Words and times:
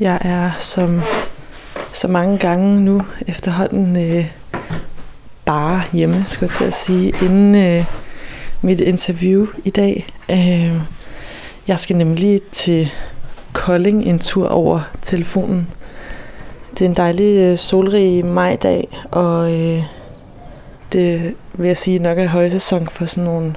Jeg 0.00 0.18
er 0.20 0.50
som 0.58 1.00
så 1.92 2.08
mange 2.08 2.38
gange 2.38 2.80
nu 2.80 3.02
efterhånden 3.26 3.96
øh, 3.96 4.26
bare 5.44 5.82
hjemme, 5.92 6.24
skulle 6.26 6.48
jeg 6.48 6.54
til 6.54 6.64
at 6.64 6.74
sige, 6.74 7.12
inden 7.22 7.54
øh, 7.54 7.84
mit 8.62 8.80
interview 8.80 9.46
i 9.64 9.70
dag. 9.70 10.06
Øh, 10.30 10.80
jeg 11.68 11.78
skal 11.78 11.96
nemlig 11.96 12.42
til 12.42 12.90
Kolding 13.52 14.04
en 14.04 14.18
tur 14.18 14.48
over 14.48 14.80
telefonen. 15.02 15.66
Det 16.70 16.80
er 16.80 16.88
en 16.88 16.96
dejlig 16.96 17.38
øh, 17.38 17.58
solrig 17.58 18.24
majdag, 18.24 18.88
og 19.10 19.52
øh, 19.52 19.82
det 20.92 21.34
vil 21.52 21.66
jeg 21.66 21.76
sige 21.76 21.98
nok 21.98 22.18
er 22.18 22.26
højsæson 22.26 22.86
for 22.86 23.04
sådan 23.04 23.24
nogle 23.24 23.54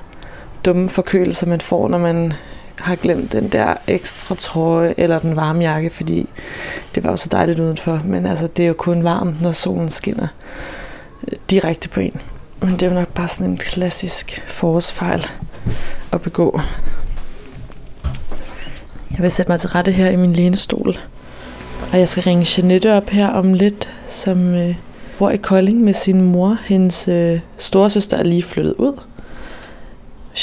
dumme 0.65 0.89
forkølelser, 0.89 1.47
man 1.47 1.61
får, 1.61 1.87
når 1.87 1.97
man 1.97 2.33
har 2.75 2.95
glemt 2.95 3.31
den 3.31 3.49
der 3.49 3.73
ekstra 3.87 4.35
trøje 4.35 4.93
eller 4.97 5.19
den 5.19 5.35
varme 5.35 5.61
jakke, 5.61 5.89
fordi 5.89 6.29
det 6.95 7.03
var 7.03 7.11
jo 7.11 7.17
så 7.17 7.29
dejligt 7.31 7.59
udenfor. 7.59 8.01
Men 8.05 8.25
altså, 8.25 8.47
det 8.47 8.63
er 8.63 8.67
jo 8.67 8.73
kun 8.73 9.03
varmt, 9.03 9.41
når 9.41 9.51
solen 9.51 9.89
skinner 9.89 10.27
øh, 11.27 11.37
direkte 11.49 11.89
på 11.89 11.99
en. 11.99 12.21
Men 12.59 12.71
det 12.71 12.81
er 12.81 12.87
jo 12.87 12.93
nok 12.93 13.07
bare 13.07 13.27
sådan 13.27 13.51
en 13.51 13.57
klassisk 13.57 14.43
forårsfejl 14.47 15.27
at 16.11 16.21
begå. 16.21 16.61
Jeg 19.11 19.19
vil 19.19 19.31
sætte 19.31 19.51
mig 19.51 19.59
til 19.59 19.69
rette 19.69 19.91
her 19.91 20.09
i 20.09 20.15
min 20.15 20.33
lænestol. 20.33 20.97
Og 21.91 21.99
jeg 21.99 22.09
skal 22.09 22.23
ringe 22.23 22.47
Janette 22.57 22.93
op 22.93 23.09
her 23.09 23.27
om 23.27 23.53
lidt, 23.53 23.89
som 24.07 24.53
øh, 24.53 24.75
bor 25.17 25.29
i 25.29 25.37
Kolding 25.37 25.81
med 25.81 25.93
sin 25.93 26.21
mor. 26.21 26.57
Hendes 26.65 27.07
øh, 27.07 27.39
storesøster 27.57 28.17
er 28.17 28.23
lige 28.23 28.43
flyttet 28.43 28.73
ud. 28.73 28.99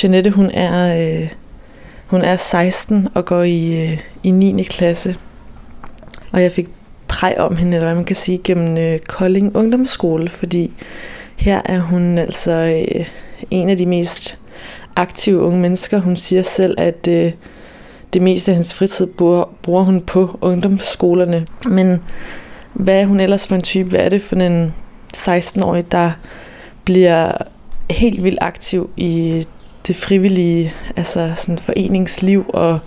Janette, 0.02 0.30
hun 0.30 0.51
er, 0.51 0.97
øh, 1.01 1.29
hun 2.11 2.23
er 2.23 2.37
16 2.37 3.09
og 3.15 3.25
går 3.25 3.43
i, 3.43 3.91
øh, 3.91 3.99
i 4.23 4.31
9. 4.31 4.63
klasse. 4.63 5.17
Og 6.33 6.43
jeg 6.43 6.53
fik 6.53 6.69
præg 7.09 7.39
om 7.39 7.57
hende, 7.57 7.77
eller 7.77 7.87
hvad 7.87 7.95
man 7.95 8.05
kan 8.05 8.17
sige, 8.17 8.41
gennem 8.45 8.79
øh, 8.79 8.99
Kolding 8.99 9.57
Ungdomsskole, 9.57 10.29
fordi 10.29 10.73
her 11.37 11.61
er 11.65 11.80
hun 11.80 12.19
altså 12.19 12.52
øh, 12.52 13.07
en 13.51 13.71
af 13.71 13.77
de 13.77 13.87
mest 13.87 14.39
aktive 14.97 15.41
unge 15.41 15.59
mennesker. 15.59 15.99
Hun 15.99 16.17
siger 16.17 16.43
selv, 16.43 16.75
at 16.79 17.09
øh, 17.09 17.33
det 18.13 18.23
meste 18.23 18.51
af 18.51 18.55
hendes 18.55 18.74
fritid 18.74 19.07
bruger, 19.07 19.45
bruger 19.63 19.83
hun 19.83 20.02
på 20.02 20.39
ungdomsskolerne. 20.41 21.47
Men 21.67 22.01
hvad 22.73 23.01
er 23.01 23.07
hun 23.07 23.21
ellers 23.21 23.47
for 23.47 23.55
en 23.55 23.61
type? 23.61 23.89
Hvad 23.89 24.01
er 24.01 24.09
det 24.09 24.23
for 24.23 24.37
en 24.37 24.74
16-årig, 25.17 25.93
der 25.93 26.11
bliver 26.85 27.33
helt 27.91 28.24
vildt 28.24 28.39
aktiv 28.41 28.91
i 28.97 29.45
det 29.91 29.99
frivillige, 29.99 30.74
altså 30.96 31.33
sådan 31.37 31.59
foreningsliv, 31.59 32.45
og 32.49 32.79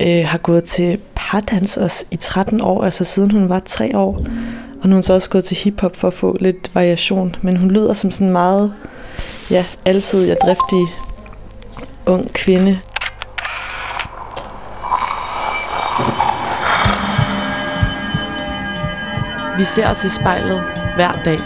øh, 0.00 0.24
har 0.26 0.38
gået 0.38 0.64
til 0.64 0.98
pardans 1.14 1.76
også 1.76 2.04
i 2.10 2.16
13 2.16 2.60
år, 2.60 2.84
altså 2.84 3.04
siden 3.04 3.30
hun 3.30 3.48
var 3.48 3.62
3 3.66 3.96
år. 3.98 4.16
Og 4.82 4.88
nu 4.88 4.88
har 4.88 4.94
hun 4.94 5.02
så 5.02 5.14
også 5.14 5.30
gået 5.30 5.44
til 5.44 5.56
hiphop 5.56 5.96
for 5.96 6.08
at 6.08 6.14
få 6.14 6.36
lidt 6.40 6.70
variation. 6.74 7.36
Men 7.42 7.56
hun 7.56 7.70
lyder 7.70 7.92
som 7.92 8.10
sådan 8.10 8.32
meget, 8.32 8.72
ja, 9.50 9.64
altid 9.84 10.30
og 10.30 10.36
driftig 10.44 10.86
ung 12.06 12.32
kvinde. 12.32 12.78
Vi 19.58 19.64
ser 19.64 19.88
os 19.88 20.04
i 20.04 20.08
spejlet 20.08 20.62
hver 20.94 21.22
dag. 21.24 21.38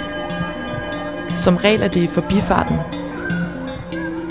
Som 1.37 1.57
regel 1.57 1.83
er 1.83 1.89
det 1.89 2.03
i 2.03 2.07
forbifarten. 2.07 3.02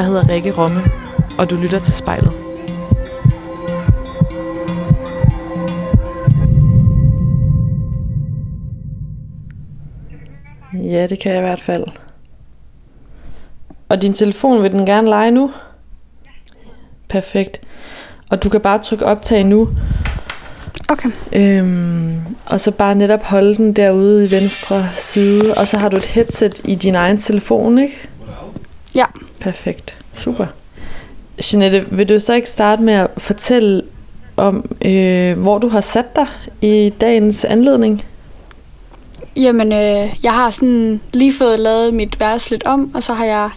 Jeg 0.00 0.06
hedder 0.06 0.28
Rikke 0.28 0.52
Romme, 0.52 0.82
og 1.38 1.50
du 1.50 1.56
lytter 1.56 1.78
til 1.78 1.92
spejlet. 1.92 2.32
Ja, 10.74 11.06
det 11.06 11.18
kan 11.18 11.32
jeg 11.32 11.40
i 11.40 11.42
hvert 11.42 11.60
fald. 11.60 11.84
Og 13.88 14.02
din 14.02 14.12
telefon 14.12 14.62
vil 14.62 14.72
den 14.72 14.86
gerne 14.86 15.08
lege 15.08 15.30
nu? 15.30 15.52
Perfekt. 17.08 17.60
Og 18.30 18.42
du 18.42 18.48
kan 18.48 18.60
bare 18.60 18.78
trykke 18.78 19.06
optag 19.06 19.44
nu. 19.44 19.68
Okay. 20.88 21.10
Øhm, 21.32 22.20
og 22.46 22.60
så 22.60 22.70
bare 22.70 22.94
netop 22.94 23.22
holde 23.22 23.56
den 23.56 23.72
derude 23.72 24.26
i 24.26 24.30
venstre 24.30 24.88
side. 24.94 25.54
Og 25.56 25.68
så 25.68 25.78
har 25.78 25.88
du 25.88 25.96
et 25.96 26.04
headset 26.06 26.60
i 26.64 26.74
din 26.74 26.94
egen 26.94 27.18
telefon, 27.18 27.78
ikke? 27.78 28.09
Ja. 28.94 29.04
Perfekt. 29.40 29.98
Super. 30.12 30.46
Jeanette, 31.52 31.86
vil 31.90 32.08
du 32.08 32.20
så 32.20 32.34
ikke 32.34 32.48
starte 32.48 32.82
med 32.82 32.94
at 32.94 33.08
fortælle 33.18 33.82
om, 34.36 34.76
øh, 34.82 35.38
hvor 35.38 35.58
du 35.58 35.68
har 35.68 35.80
sat 35.80 36.16
dig 36.16 36.26
i 36.60 36.92
dagens 37.00 37.44
anledning? 37.44 38.04
Jamen, 39.36 39.72
øh, 39.72 40.14
jeg 40.22 40.32
har 40.32 40.50
sådan 40.50 41.00
lige 41.12 41.34
fået 41.34 41.60
lavet 41.60 41.94
mit 41.94 42.20
værelse 42.20 42.50
lidt 42.50 42.66
om, 42.66 42.90
og 42.94 43.02
så 43.02 43.14
har 43.14 43.24
jeg 43.24 43.50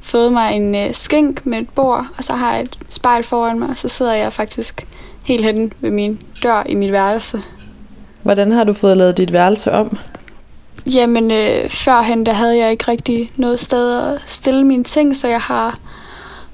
fået 0.00 0.32
mig 0.32 0.52
en 0.52 0.74
øh, 0.74 0.94
skænk 0.94 1.46
med 1.46 1.58
et 1.58 1.68
bord, 1.68 2.06
og 2.18 2.24
så 2.24 2.32
har 2.32 2.52
jeg 2.52 2.62
et 2.62 2.76
spejl 2.88 3.24
foran 3.24 3.58
mig, 3.58 3.68
og 3.68 3.76
så 3.76 3.88
sidder 3.88 4.14
jeg 4.14 4.32
faktisk 4.32 4.86
helt 5.24 5.44
hen 5.44 5.72
ved 5.80 5.90
min 5.90 6.20
dør 6.42 6.62
i 6.66 6.74
mit 6.74 6.92
værelse. 6.92 7.38
Hvordan 8.22 8.52
har 8.52 8.64
du 8.64 8.72
fået 8.72 8.96
lavet 8.96 9.16
dit 9.16 9.32
værelse 9.32 9.72
om? 9.72 9.98
Jamen, 10.86 11.30
øh, 11.30 11.70
førhen 11.70 12.26
der 12.26 12.32
havde 12.32 12.58
jeg 12.58 12.70
ikke 12.70 12.90
rigtig 12.90 13.30
noget 13.36 13.60
sted 13.60 13.98
at 13.98 14.20
stille 14.26 14.64
mine 14.64 14.84
ting, 14.84 15.16
så 15.16 15.28
jeg 15.28 15.40
har 15.40 15.78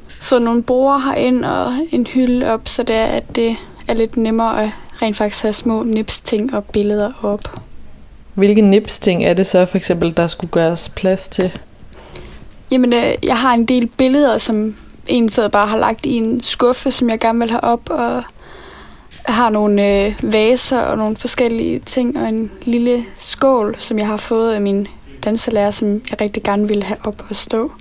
fået 0.08 0.42
nogle 0.42 0.62
borer 0.62 0.98
herind 0.98 1.44
og 1.44 1.72
en 1.90 2.06
hylde 2.06 2.52
op, 2.52 2.68
så 2.68 2.82
det 2.82 2.96
er, 2.96 3.04
at 3.04 3.36
det 3.36 3.56
er 3.88 3.94
lidt 3.94 4.16
nemmere 4.16 4.62
at 4.62 4.70
rent 5.02 5.16
faktisk 5.16 5.42
have 5.42 5.52
små 5.52 5.82
nips-ting 5.82 6.54
og 6.54 6.64
billeder 6.64 7.12
op. 7.22 7.60
Hvilke 8.34 8.60
nips-ting 8.60 9.24
er 9.24 9.34
det 9.34 9.46
så 9.46 9.66
for 9.66 9.76
eksempel, 9.76 10.16
der 10.16 10.26
skulle 10.26 10.50
gøres 10.50 10.88
plads 10.88 11.28
til? 11.28 11.52
Jamen, 12.70 12.92
øh, 12.92 13.14
jeg 13.22 13.36
har 13.36 13.54
en 13.54 13.64
del 13.64 13.86
billeder, 13.86 14.38
som 14.38 14.76
en 15.06 15.28
sidder 15.28 15.48
bare 15.48 15.66
har 15.66 15.78
lagt 15.78 16.06
i 16.06 16.16
en 16.16 16.42
skuffe, 16.42 16.92
som 16.92 17.10
jeg 17.10 17.18
gerne 17.20 17.38
vil 17.38 17.50
have 17.50 17.64
op, 17.64 17.90
og 17.90 18.22
har 19.28 19.50
nogle 19.50 20.06
øh, 20.06 20.14
vaser 20.22 20.80
og 20.80 20.98
nogle 20.98 21.16
forskellige 21.16 21.78
ting, 21.78 22.18
og 22.18 22.28
en 22.28 22.52
lille 22.62 23.04
skål, 23.16 23.74
som 23.78 23.98
jeg 23.98 24.06
har 24.06 24.16
fået 24.16 24.52
af 24.52 24.60
min 24.60 24.86
danselærer, 25.24 25.70
som 25.70 25.92
jeg 26.10 26.20
rigtig 26.20 26.42
gerne 26.42 26.68
ville 26.68 26.84
have 26.84 26.98
op 27.04 27.22
og 27.30 27.36
stå. 27.36 27.72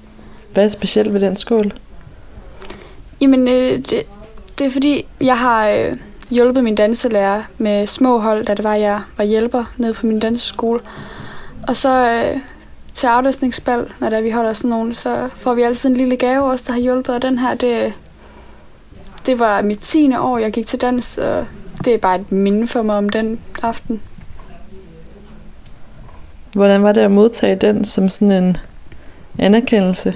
Hvad 0.53 0.65
er 0.65 0.69
specielt 0.69 1.13
ved 1.13 1.19
den 1.19 1.37
skål? 1.37 1.73
Jamen, 3.21 3.47
øh, 3.47 3.77
det, 3.77 4.03
det 4.59 4.67
er 4.67 4.71
fordi, 4.71 5.05
jeg 5.21 5.37
har 5.37 5.69
øh, 5.69 5.95
hjulpet 6.29 6.63
min 6.63 6.75
danselærer 6.75 7.43
med 7.57 7.87
små 7.87 8.17
hold, 8.17 8.45
da 8.45 8.53
det 8.53 8.63
var, 8.63 8.75
jeg 8.75 9.01
var 9.17 9.23
hjælper 9.23 9.73
nede 9.77 9.93
på 9.93 10.05
min 10.05 10.19
danseskole. 10.19 10.79
Og 11.67 11.75
så 11.75 12.11
øh, 12.11 12.39
til 12.93 13.07
afløsningsbal, 13.07 13.91
når 13.99 14.09
der 14.09 14.21
vi 14.21 14.29
holder 14.29 14.53
sådan 14.53 14.69
nogle, 14.69 14.95
så 14.95 15.29
får 15.35 15.53
vi 15.53 15.61
altid 15.61 15.89
en 15.89 15.97
lille 15.97 16.17
gave 16.17 16.43
også, 16.43 16.65
der 16.67 16.73
har 16.73 16.79
hjulpet. 16.79 17.15
Og 17.15 17.21
den 17.21 17.39
her, 17.39 17.55
det, 17.55 17.93
det 19.25 19.39
var 19.39 19.61
mit 19.61 19.79
10. 19.79 20.15
år, 20.15 20.37
jeg 20.37 20.51
gik 20.51 20.67
til 20.67 20.81
dans, 20.81 21.17
og 21.17 21.45
det 21.85 21.93
er 21.93 21.97
bare 21.97 22.15
et 22.15 22.31
minde 22.31 22.67
for 22.67 22.81
mig 22.81 22.97
om 22.97 23.09
den 23.09 23.39
aften. 23.63 24.01
Hvordan 26.53 26.83
var 26.83 26.91
det 26.91 27.01
at 27.01 27.11
modtage 27.11 27.55
den 27.55 27.85
som 27.85 28.09
sådan 28.09 28.43
en 28.43 28.57
anerkendelse? 29.39 30.15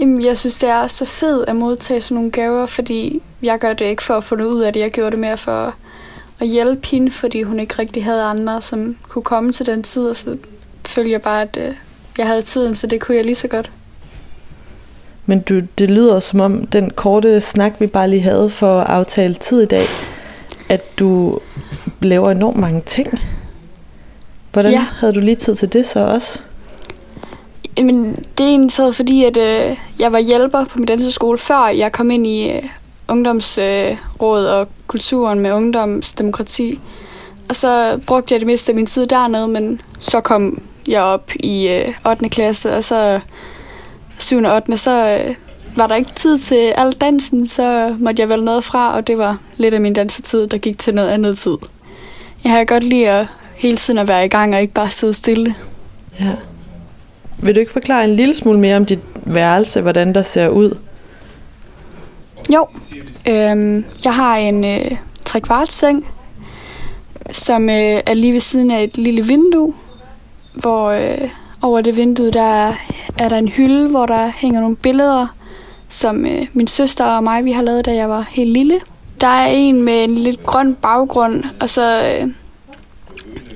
Jamen, 0.00 0.24
jeg 0.24 0.38
synes, 0.38 0.58
det 0.58 0.68
er 0.68 0.86
så 0.86 1.04
fedt 1.04 1.48
at 1.48 1.56
modtage 1.56 2.00
sådan 2.00 2.14
nogle 2.14 2.30
gaver, 2.30 2.66
fordi 2.66 3.22
jeg 3.42 3.58
gør 3.58 3.72
det 3.72 3.84
ikke 3.84 4.02
for 4.02 4.14
at 4.14 4.24
få 4.24 4.36
noget 4.36 4.50
ud 4.50 4.60
af 4.60 4.72
det. 4.72 4.80
Jeg 4.80 4.90
gjorde 4.90 5.10
det 5.10 5.18
mere 5.18 5.36
for 5.36 5.74
at 6.40 6.46
hjælpe 6.46 6.86
hende, 6.86 7.10
fordi 7.10 7.42
hun 7.42 7.60
ikke 7.60 7.74
rigtig 7.78 8.04
havde 8.04 8.22
andre, 8.22 8.62
som 8.62 8.96
kunne 9.08 9.22
komme 9.22 9.52
til 9.52 9.66
den 9.66 9.82
tid, 9.82 10.08
og 10.08 10.16
så 10.16 10.36
følger 10.86 11.10
jeg 11.10 11.22
bare, 11.22 11.42
at 11.42 11.58
øh, 11.60 11.74
jeg 12.18 12.26
havde 12.26 12.42
tiden, 12.42 12.74
så 12.76 12.86
det 12.86 13.00
kunne 13.00 13.16
jeg 13.16 13.24
lige 13.24 13.34
så 13.34 13.48
godt. 13.48 13.70
Men 15.30 15.40
du, 15.40 15.60
det 15.78 15.90
lyder 15.90 16.20
som 16.20 16.40
om 16.40 16.66
den 16.66 16.90
korte 16.90 17.40
snak, 17.40 17.72
vi 17.80 17.86
bare 17.86 18.10
lige 18.10 18.22
havde 18.22 18.50
for 18.50 18.80
at 18.80 18.86
aftale 18.86 19.34
tid 19.34 19.62
i 19.62 19.66
dag, 19.66 19.84
at 20.68 20.98
du 20.98 21.34
laver 22.00 22.30
enormt 22.30 22.56
mange 22.56 22.82
ting. 22.86 23.20
Hvordan 24.52 24.72
ja. 24.72 24.86
havde 24.98 25.12
du 25.12 25.20
lige 25.20 25.36
tid 25.36 25.56
til 25.56 25.72
det 25.72 25.86
så 25.86 26.00
også? 26.00 26.38
Jamen, 27.78 28.14
det 28.14 28.44
er 28.44 28.48
egentlig 28.48 28.72
så 28.72 28.92
fordi, 28.92 29.24
at 29.24 29.36
øh, 29.36 29.76
jeg 29.98 30.12
var 30.12 30.18
hjælper 30.18 30.64
på 30.64 30.78
min 30.78 30.86
danseskole, 30.86 31.38
før 31.38 31.68
jeg 31.68 31.92
kom 31.92 32.10
ind 32.10 32.26
i 32.26 32.50
øh, 32.50 32.62
ungdomsråd 33.08 34.46
øh, 34.46 34.54
og 34.54 34.68
kulturen 34.86 35.40
med 35.40 35.52
ungdomsdemokrati. 35.52 36.80
Og 37.48 37.56
så 37.56 38.00
brugte 38.06 38.32
jeg 38.32 38.40
det 38.40 38.46
meste 38.46 38.72
af 38.72 38.76
min 38.76 38.86
tid 38.86 39.06
dernede, 39.06 39.48
men 39.48 39.80
så 40.00 40.20
kom 40.20 40.62
jeg 40.88 41.02
op 41.02 41.30
i 41.34 41.68
øh, 41.68 42.10
8. 42.10 42.28
klasse, 42.28 42.72
og 42.72 42.84
så 42.84 43.20
7. 44.20 44.44
og 44.44 44.54
8. 44.54 44.76
så 44.76 45.18
øh, 45.18 45.34
var 45.76 45.86
der 45.86 45.94
ikke 45.94 46.12
tid 46.12 46.38
til 46.38 46.72
al 46.76 46.92
dansen, 46.92 47.46
så 47.46 47.96
måtte 47.98 48.20
jeg 48.20 48.28
vælge 48.28 48.44
noget 48.44 48.64
fra, 48.64 48.96
og 48.96 49.06
det 49.06 49.18
var 49.18 49.38
lidt 49.56 49.74
af 49.74 49.80
min 49.80 49.92
dansetid, 49.92 50.46
der 50.46 50.58
gik 50.58 50.78
til 50.78 50.94
noget 50.94 51.08
andet 51.08 51.38
tid. 51.38 51.56
Jeg 52.44 52.52
har 52.52 52.64
godt 52.64 52.82
lide 52.82 53.08
at 53.08 53.26
hele 53.54 53.76
tiden 53.76 53.98
at 53.98 54.08
være 54.08 54.24
i 54.24 54.28
gang 54.28 54.54
og 54.54 54.60
ikke 54.60 54.74
bare 54.74 54.90
sidde 54.90 55.14
stille. 55.14 55.54
Ja. 56.20 56.32
Vil 57.38 57.54
du 57.54 57.60
ikke 57.60 57.72
forklare 57.72 58.04
en 58.04 58.14
lille 58.14 58.36
smule 58.36 58.58
mere 58.58 58.76
om 58.76 58.86
dit 58.86 59.00
værelse, 59.14 59.80
hvordan 59.80 60.14
der 60.14 60.22
ser 60.22 60.48
ud? 60.48 60.78
Jo, 62.54 62.66
øhm, 63.28 63.84
jeg 64.04 64.14
har 64.14 64.36
en 64.36 64.64
øh, 64.64 64.90
trekvartseng, 65.24 66.08
som 67.30 67.68
øh, 67.68 68.00
er 68.06 68.14
lige 68.14 68.32
ved 68.32 68.40
siden 68.40 68.70
af 68.70 68.84
et 68.84 68.98
lille 68.98 69.22
vindue, 69.22 69.74
hvor 70.54 70.90
øh, 70.90 71.28
over 71.62 71.80
det 71.80 71.96
vindue 71.96 72.30
der 72.30 72.42
er, 72.42 72.74
er 73.18 73.28
der 73.28 73.36
en 73.36 73.48
hylde, 73.48 73.88
hvor 73.88 74.06
der 74.06 74.32
hænger 74.36 74.60
nogle 74.60 74.76
billeder, 74.76 75.26
som 75.88 76.26
øh, 76.26 76.46
min 76.52 76.66
søster 76.66 77.04
og 77.04 77.24
mig 77.24 77.44
vi 77.44 77.52
har 77.52 77.62
lavet, 77.62 77.86
da 77.86 77.94
jeg 77.94 78.08
var 78.08 78.26
helt 78.30 78.50
lille. 78.50 78.80
Der 79.20 79.26
er 79.26 79.46
en 79.46 79.82
med 79.82 80.04
en 80.04 80.14
lidt 80.14 80.46
grøn 80.46 80.74
baggrund, 80.74 81.44
og 81.60 81.68
så 81.68 82.02
øh, 82.02 82.28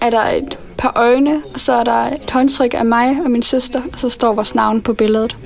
er 0.01 0.11
der 0.11 0.23
et 0.23 0.59
par 0.79 0.93
øjne, 0.97 1.43
og 1.55 1.61
så 1.61 1.73
er 1.73 1.85
der 1.85 1.93
et 1.93 2.31
håndtryk 2.31 2.75
af 2.75 2.85
mig 2.87 3.17
og 3.25 3.31
min 3.31 3.43
søster, 3.43 3.83
og 3.93 3.99
så 3.99 4.09
står 4.09 4.35
vores 4.35 4.55
navn 4.55 4.83
på 4.83 4.95
billedet. 4.95 5.37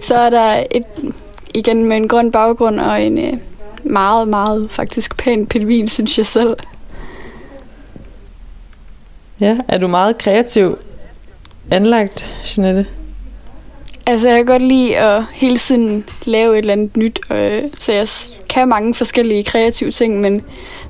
Så 0.00 0.14
er 0.14 0.30
der 0.30 0.64
et, 0.70 1.14
igen 1.54 1.84
med 1.84 1.96
en 1.96 2.08
grøn 2.08 2.30
baggrund 2.30 2.80
og 2.80 3.02
en 3.02 3.18
øh, 3.18 3.32
meget, 3.84 4.28
meget 4.28 4.68
faktisk 4.70 5.16
pæn 5.16 5.46
pingvin, 5.46 5.88
synes 5.88 6.18
jeg 6.18 6.26
selv. 6.26 6.56
Ja, 9.40 9.58
er 9.68 9.78
du 9.78 9.88
meget 9.88 10.18
kreativ 10.18 10.78
anlagt, 11.70 12.34
Jeanette? 12.44 12.86
Altså, 14.06 14.28
jeg 14.28 14.36
kan 14.36 14.46
godt 14.46 14.62
lide 14.62 14.98
at 14.98 15.24
hele 15.32 15.56
tiden 15.56 16.04
lave 16.24 16.52
et 16.52 16.58
eller 16.58 16.72
andet 16.72 16.96
nyt, 16.96 17.20
øh, 17.32 17.62
så 17.78 17.92
jeg 17.92 18.06
kan 18.48 18.68
mange 18.68 18.94
forskellige 18.94 19.44
kreative 19.44 19.90
ting, 19.90 20.20
men 20.20 20.42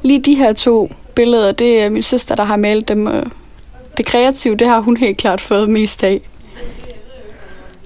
lige 0.02 0.20
de 0.22 0.34
her 0.34 0.52
to 0.52 0.90
billeder, 1.14 1.52
det 1.52 1.82
er 1.82 1.88
min 1.88 2.02
søster, 2.02 2.34
der 2.34 2.44
har 2.44 2.56
malet 2.56 2.88
dem, 2.88 3.06
og 3.06 3.24
det 3.96 4.06
kreative, 4.06 4.56
det 4.56 4.66
har 4.66 4.80
hun 4.80 4.96
helt 4.96 5.18
klart 5.18 5.40
fået 5.40 5.68
mest 5.68 6.04
af. 6.04 6.20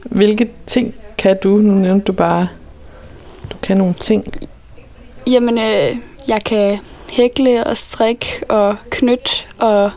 Hvilke 0.05 0.51
ting 0.67 0.95
kan 1.19 1.37
du? 1.43 1.57
Nu 1.57 1.75
nævnte 1.75 2.05
du 2.05 2.13
bare, 2.13 2.49
du 3.53 3.57
kan 3.63 3.77
nogle 3.77 3.95
ting. 3.95 4.25
Jamen, 5.27 5.59
øh, 5.59 5.97
jeg 6.29 6.45
kan 6.45 6.79
hækle 7.13 7.65
og 7.65 7.77
strikke 7.77 8.27
og 8.49 8.77
knytte, 8.91 9.31
og 9.59 9.91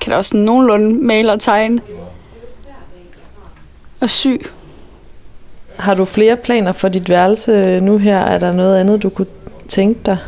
kan 0.00 0.12
også 0.12 0.36
nogenlunde 0.36 1.04
male 1.04 1.32
og 1.32 1.40
tegne. 1.40 1.80
Og 4.00 4.10
sy. 4.10 4.26
Har 5.76 5.94
du 5.94 6.04
flere 6.04 6.36
planer 6.36 6.72
for 6.72 6.88
dit 6.88 7.08
værelse 7.08 7.80
nu 7.80 7.98
her? 7.98 8.18
Er 8.18 8.38
der 8.38 8.52
noget 8.52 8.78
andet, 8.78 9.02
du 9.02 9.08
kunne 9.08 9.26
tænke 9.68 10.00
dig? 10.06 10.18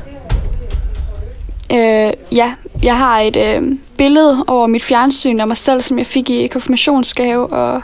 Øh, 1.72 2.12
ja, 2.32 2.54
jeg 2.82 2.96
har 2.96 3.20
et 3.20 3.36
øh, 3.36 3.62
billede 3.98 4.44
over 4.46 4.66
mit 4.66 4.82
fjernsyn 4.82 5.40
af 5.40 5.48
mig 5.48 5.56
selv, 5.56 5.82
som 5.82 5.98
jeg 5.98 6.06
fik 6.06 6.30
i 6.30 6.46
konfirmationsgave, 6.46 7.46
og 7.46 7.82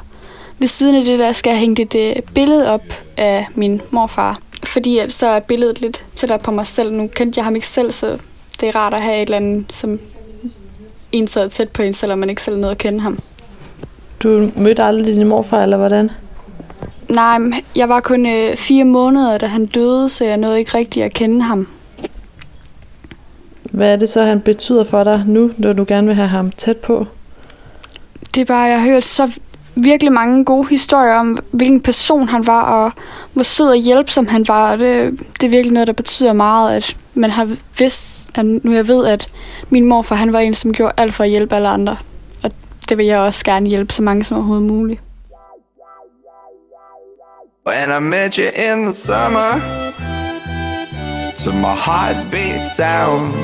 ved 0.59 0.69
siden 0.69 0.95
af 0.95 1.05
det 1.05 1.19
der 1.19 1.33
skal 1.33 1.51
jeg 1.51 1.59
hænge 1.59 1.83
et 1.83 1.95
øh, 1.95 2.23
billede 2.35 2.71
op 2.71 2.83
af 3.17 3.47
min 3.55 3.81
morfar. 3.91 4.39
Fordi 4.65 4.99
at 4.99 5.13
så 5.13 5.27
er 5.27 5.41
billedet 5.41 5.81
lidt 5.81 6.05
tættere 6.15 6.39
på 6.39 6.51
mig 6.51 6.67
selv. 6.67 6.93
Nu 6.93 7.07
kendte 7.07 7.39
jeg 7.39 7.45
ham 7.45 7.55
ikke 7.55 7.69
selv, 7.69 7.93
så 7.93 8.19
det 8.61 8.69
er 8.69 8.77
rart 8.77 8.95
at 8.95 9.03
have 9.03 9.17
et 9.17 9.23
eller 9.23 9.37
andet, 9.37 9.65
som 9.73 10.01
en 11.13 11.29
sad 11.29 11.51
tæt 11.51 11.69
på 11.69 11.83
en, 11.83 11.95
selvom 11.95 12.19
man 12.19 12.31
ikke 12.31 12.43
selv 12.43 12.57
nåede 12.57 12.71
at 12.71 12.79
kende 12.79 13.01
ham. 13.01 13.19
Du 14.23 14.51
mødte 14.57 14.83
aldrig 14.83 15.17
din 15.17 15.27
morfar, 15.27 15.63
eller 15.63 15.77
hvordan? 15.77 16.11
Nej, 17.11 17.39
jeg 17.77 17.89
var 17.89 18.01
kun 18.01 18.27
øh, 18.27 18.57
fire 18.57 18.85
måneder, 18.85 19.39
da 19.39 19.47
han 19.47 19.67
døde, 19.67 20.09
så 20.09 20.25
jeg 20.25 20.37
nåede 20.37 20.59
ikke 20.59 20.79
rigtig 20.79 21.03
at 21.03 21.13
kende 21.13 21.43
ham. 21.43 21.69
Hvad 23.63 23.93
er 23.93 23.97
det 23.97 24.09
så, 24.09 24.23
han 24.23 24.41
betyder 24.41 24.85
for 24.85 25.05
dig 25.05 25.25
nu, 25.27 25.51
når 25.57 25.73
du 25.73 25.85
gerne 25.89 26.07
vil 26.07 26.17
have 26.17 26.29
ham 26.29 26.51
tæt 26.51 26.77
på? 26.77 27.07
Det 28.35 28.41
er 28.41 28.45
bare, 28.45 28.63
jeg 28.63 28.81
har 28.81 28.91
hørt 28.91 29.05
så 29.05 29.39
virkelig 29.75 30.13
mange 30.13 30.45
gode 30.45 30.69
historier 30.69 31.15
om, 31.15 31.39
hvilken 31.51 31.81
person 31.81 32.29
han 32.29 32.47
var, 32.47 32.63
og 32.63 32.93
hvor 33.33 33.43
sød 33.43 33.69
og 33.69 33.77
hjælpsom 33.77 34.27
han 34.27 34.45
var. 34.49 34.73
Og 34.73 34.79
det, 34.79 35.21
det 35.41 35.47
er 35.47 35.51
virkelig 35.51 35.73
noget, 35.73 35.87
der 35.87 35.93
betyder 35.93 36.33
meget, 36.33 36.77
at 36.77 36.97
man 37.15 37.31
har 37.31 37.49
vidst, 37.79 38.29
at 38.35 38.45
nu 38.45 38.73
jeg 38.73 38.89
ved, 38.89 39.07
at 39.07 39.29
min 39.71 39.85
morfar 39.85 40.17
han 40.17 40.33
var 40.33 40.39
en, 40.39 40.55
som 40.55 40.73
gjorde 40.73 40.93
alt 40.97 41.15
for 41.15 41.25
at 41.25 41.31
hjælpe 41.31 41.57
alle 41.57 41.69
andre. 41.69 41.97
Det 42.89 42.99
vil 42.99 43.07
jeg 43.07 43.19
også 43.19 43.45
gerne 43.45 43.67
hjælpe 43.67 43.95
så 43.95 44.03
mange 44.03 44.25
som 44.25 44.37
overhovedet 44.37 44.67
muligt. 44.67 45.01
When 47.67 47.91
I 47.91 48.01
met 48.01 48.35
you 48.35 48.49
in 48.67 48.85
the 48.85 48.95
summer 48.95 49.51
To 51.43 51.51
my 51.53 51.75
heartbeat 51.87 52.65
sound 52.65 53.35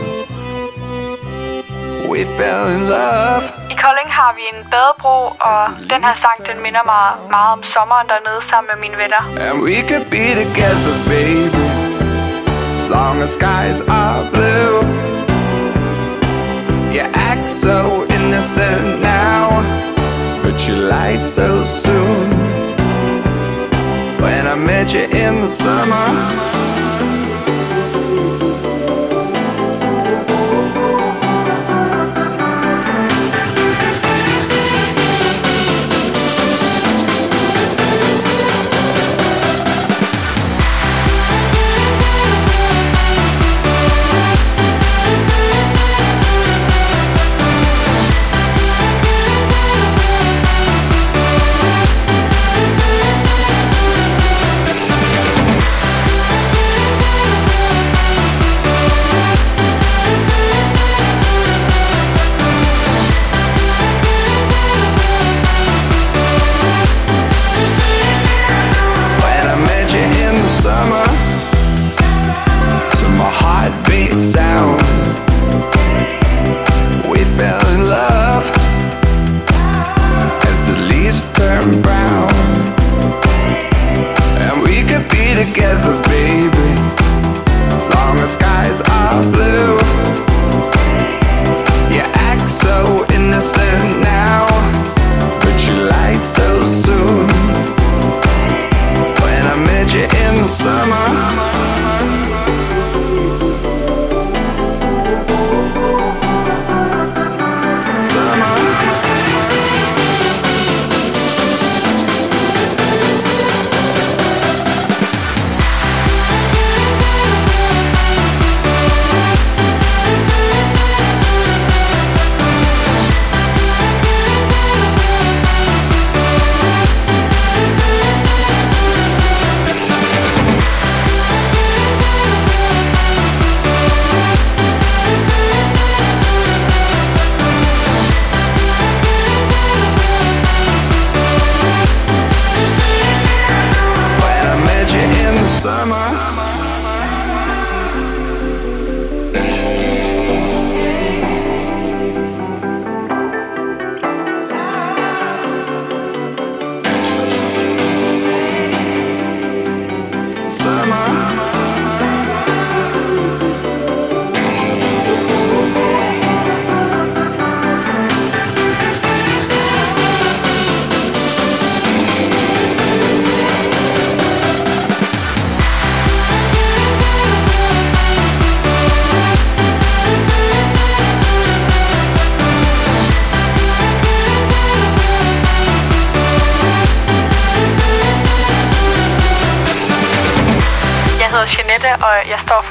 We 2.10 2.24
fell 2.38 2.64
in 2.76 2.82
love 2.94 3.44
I 3.72 3.74
Kolding 3.84 4.10
har 4.18 4.32
vi 4.38 4.42
en 4.52 4.60
badebro, 4.70 5.16
og 5.48 5.60
den 5.92 6.00
her 6.06 6.14
sang, 6.24 6.38
den 6.50 6.62
minder 6.62 6.84
mig 6.92 7.06
meget 7.30 7.52
om 7.52 7.62
sommeren 7.62 8.06
dernede 8.12 8.40
sammen 8.50 8.68
med 8.72 8.78
mine 8.84 8.96
venner. 9.02 9.22
And 9.44 9.56
we 9.66 9.76
could 9.88 10.06
be 10.16 10.24
together, 10.42 10.94
baby 11.14 11.64
As 12.80 12.86
long 12.96 13.16
as 13.24 13.30
skies 13.38 13.80
are 14.00 14.20
blue 14.34 14.71
You 16.92 17.00
act 17.00 17.50
so 17.50 18.04
innocent 18.10 19.00
now 19.00 19.62
But 20.42 20.68
you 20.68 20.74
lied 20.74 21.26
so 21.26 21.64
soon. 21.64 22.28
When 24.20 24.46
I 24.46 24.54
met 24.56 24.92
you 24.92 25.04
in 25.04 25.36
the 25.40 25.48
summer 25.48 26.51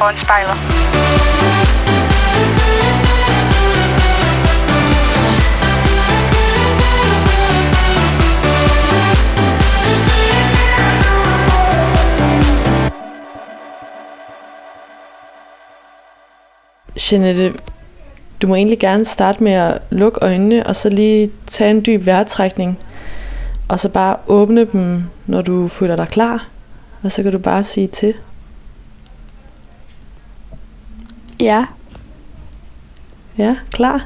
foran 0.02 0.18
spejlet. 0.18 0.58
Jeanette, 17.12 17.54
du 18.42 18.48
må 18.48 18.56
egentlig 18.56 18.80
gerne 18.80 19.06
starte 19.06 19.44
med 19.44 19.52
at 19.52 19.82
lukke 19.90 20.20
øjnene, 20.22 20.68
og 20.68 20.76
så 20.76 20.90
lige 20.90 21.32
tage 21.48 21.72
en 21.72 21.86
dyb 21.86 22.06
vejrtrækning. 22.06 22.80
Og 23.68 23.80
så 23.80 23.90
bare 23.90 24.18
åbne 24.28 24.66
dem, 24.66 25.04
når 25.28 25.42
du 25.42 25.68
føler 25.68 25.96
dig 25.96 26.08
klar. 26.08 26.48
Og 27.04 27.12
så 27.12 27.24
kan 27.24 27.32
du 27.32 27.40
bare 27.40 27.64
sige 27.64 27.88
til. 27.88 28.14
Ja. 31.42 31.66
Ja, 33.38 33.56
klar? 33.72 34.06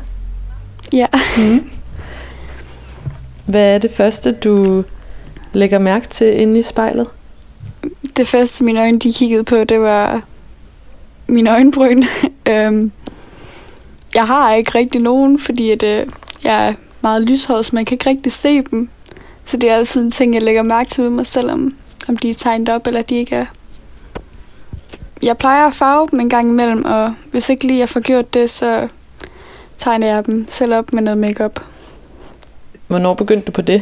Ja. 0.94 1.08
Mm. 1.38 1.70
Hvad 3.46 3.76
er 3.76 3.78
det 3.78 3.92
første, 3.92 4.32
du 4.32 4.84
lægger 5.54 5.80
mærke 5.80 6.08
til 6.08 6.42
inde 6.42 6.60
i 6.60 6.64
spejlet? 6.64 7.08
Det 8.18 8.28
første, 8.28 8.64
mine 8.64 8.82
øjne 8.82 9.00
de 9.00 9.14
kiggede 9.14 9.44
på, 9.44 9.64
det 9.64 9.80
var 9.80 10.22
mine 11.28 11.52
øjenbryn. 11.52 12.04
øhm, 12.50 12.92
jeg 14.16 14.28
har 14.28 14.54
ikke 14.54 14.72
rigtig 14.76 15.02
nogen, 15.02 15.40
fordi 15.40 15.72
at, 15.72 15.84
øh, 15.84 16.08
jeg 16.44 16.68
er 16.68 16.74
meget 17.04 17.24
lyshåret, 17.24 17.66
så 17.66 17.72
man 17.76 17.86
kan 17.86 17.96
ikke 17.96 18.10
rigtig 18.10 18.32
se 18.32 18.62
dem. 18.62 18.90
Så 19.46 19.58
det 19.58 19.70
er 19.70 19.76
altid 19.76 20.04
en 20.04 20.12
ting, 20.12 20.34
jeg 20.34 20.42
lægger 20.42 20.64
mærke 20.64 20.90
til 20.90 21.04
med 21.04 21.12
mig 21.12 21.26
selv, 21.28 21.52
om, 21.52 21.76
om 22.08 22.18
de 22.18 22.30
er 22.30 22.34
tegnet 22.34 22.70
op, 22.70 22.88
eller 22.88 23.02
de 23.02 23.16
ikke 23.16 23.36
er. 23.36 23.46
Jeg 25.26 25.38
plejer 25.38 25.68
at 25.68 25.74
farve 25.74 26.08
dem 26.12 26.20
en 26.20 26.30
gang 26.30 26.50
imellem, 26.50 26.86
og 26.86 27.16
hvis 27.32 27.50
ikke 27.50 27.68
lige 27.68 27.80
jeg 27.80 27.90
får 27.90 28.00
gjort 28.00 28.34
det, 28.34 28.52
så 28.52 28.88
tegner 29.78 30.08
jeg 30.08 30.26
dem 30.26 30.48
selv 30.50 30.74
op 30.74 30.94
med 30.94 31.02
noget 31.02 31.18
makeup. 31.18 31.64
Hvornår 32.88 33.14
begyndte 33.14 33.46
du 33.46 33.52
på 33.52 33.62
det? 33.62 33.82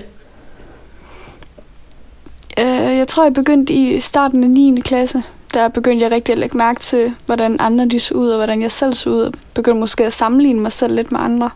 Uh, 2.61 2.97
jeg 2.97 3.07
tror, 3.07 3.23
jeg 3.23 3.33
begyndte 3.33 3.73
i 3.73 3.99
starten 3.99 4.43
af 4.43 4.49
9. 4.49 4.81
klasse. 4.85 5.23
Der 5.53 5.67
begyndte 5.67 6.03
jeg 6.03 6.11
rigtig 6.11 6.33
at 6.33 6.39
lægge 6.39 6.57
mærke 6.57 6.79
til, 6.79 7.13
hvordan 7.25 7.57
andre 7.59 7.85
de 7.85 7.99
så 7.99 8.13
ud, 8.13 8.29
og 8.29 8.35
hvordan 8.35 8.61
jeg 8.61 8.71
selv 8.71 8.93
så 8.93 9.09
ud. 9.09 9.21
Og 9.21 9.33
begyndte 9.53 9.79
måske 9.79 10.05
at 10.05 10.13
sammenligne 10.13 10.59
mig 10.59 10.71
selv 10.71 10.95
lidt 10.95 11.11
med 11.11 11.19
andre. 11.19 11.49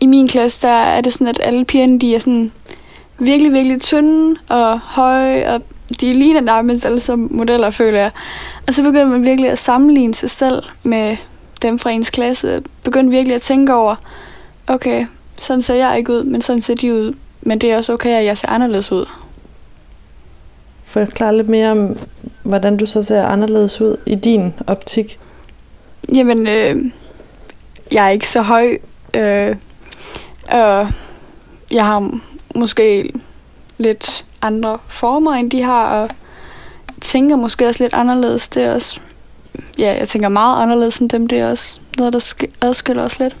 I 0.00 0.06
min 0.06 0.28
klasse, 0.28 0.66
der 0.66 0.74
er 0.74 1.00
det 1.00 1.12
sådan, 1.12 1.26
at 1.26 1.40
alle 1.42 1.64
pigerne, 1.64 1.98
de 1.98 2.14
er 2.14 2.18
sådan 2.18 2.52
virkelig, 3.18 3.52
virkelig 3.52 3.80
tynde 3.80 4.36
og 4.48 4.78
høje, 4.78 5.54
og 5.54 5.62
de 6.00 6.12
ligner 6.12 6.40
nærmest 6.40 6.86
alle 6.86 7.00
som 7.00 7.28
modeller, 7.30 7.70
føler 7.70 7.98
jeg. 7.98 8.10
Og 8.66 8.74
så 8.74 8.82
begyndte 8.82 9.06
man 9.06 9.24
virkelig 9.24 9.50
at 9.50 9.58
sammenligne 9.58 10.14
sig 10.14 10.30
selv 10.30 10.62
med 10.82 11.16
dem 11.62 11.78
fra 11.78 11.90
ens 11.90 12.10
klasse. 12.10 12.62
Begyndte 12.84 13.10
virkelig 13.10 13.34
at 13.34 13.42
tænke 13.42 13.74
over, 13.74 13.96
okay, 14.66 15.06
sådan 15.38 15.62
ser 15.62 15.74
jeg 15.74 15.98
ikke 15.98 16.12
ud, 16.12 16.24
men 16.24 16.42
sådan 16.42 16.60
ser 16.60 16.74
de 16.74 16.94
ud. 16.94 17.14
Men 17.40 17.58
det 17.58 17.72
er 17.72 17.76
også 17.76 17.92
okay, 17.92 18.10
at 18.10 18.24
jeg 18.24 18.38
ser 18.38 18.48
anderledes 18.48 18.92
ud. 18.92 19.06
Forklar 20.84 21.32
lidt 21.32 21.48
mere 21.48 21.70
om, 21.70 21.96
hvordan 22.42 22.76
du 22.76 22.86
så 22.86 23.02
ser 23.02 23.22
anderledes 23.22 23.80
ud 23.80 23.96
i 24.06 24.14
din 24.14 24.54
optik. 24.66 25.18
Jamen, 26.14 26.46
øh, 26.46 26.76
jeg 27.92 28.06
er 28.06 28.10
ikke 28.10 28.28
så 28.28 28.42
høj, 28.42 28.78
øh, 29.14 29.56
og 30.48 30.88
jeg 31.70 31.86
har 31.86 32.18
måske 32.54 33.12
lidt 33.78 34.24
andre 34.42 34.78
former, 34.88 35.32
end 35.32 35.50
de 35.50 35.62
har, 35.62 35.96
og 35.96 36.10
tænker 37.00 37.36
måske 37.36 37.68
også 37.68 37.84
lidt 37.84 37.94
anderledes. 37.94 38.48
Det 38.48 38.62
er 38.62 38.74
også, 38.74 39.00
ja, 39.78 39.96
jeg 39.98 40.08
tænker 40.08 40.28
meget 40.28 40.62
anderledes 40.62 40.98
end 40.98 41.10
dem. 41.10 41.26
Det 41.26 41.38
er 41.38 41.50
også 41.50 41.80
noget, 41.98 42.12
der 42.12 42.46
adskiller 42.60 43.04
os 43.04 43.18
lidt. 43.18 43.36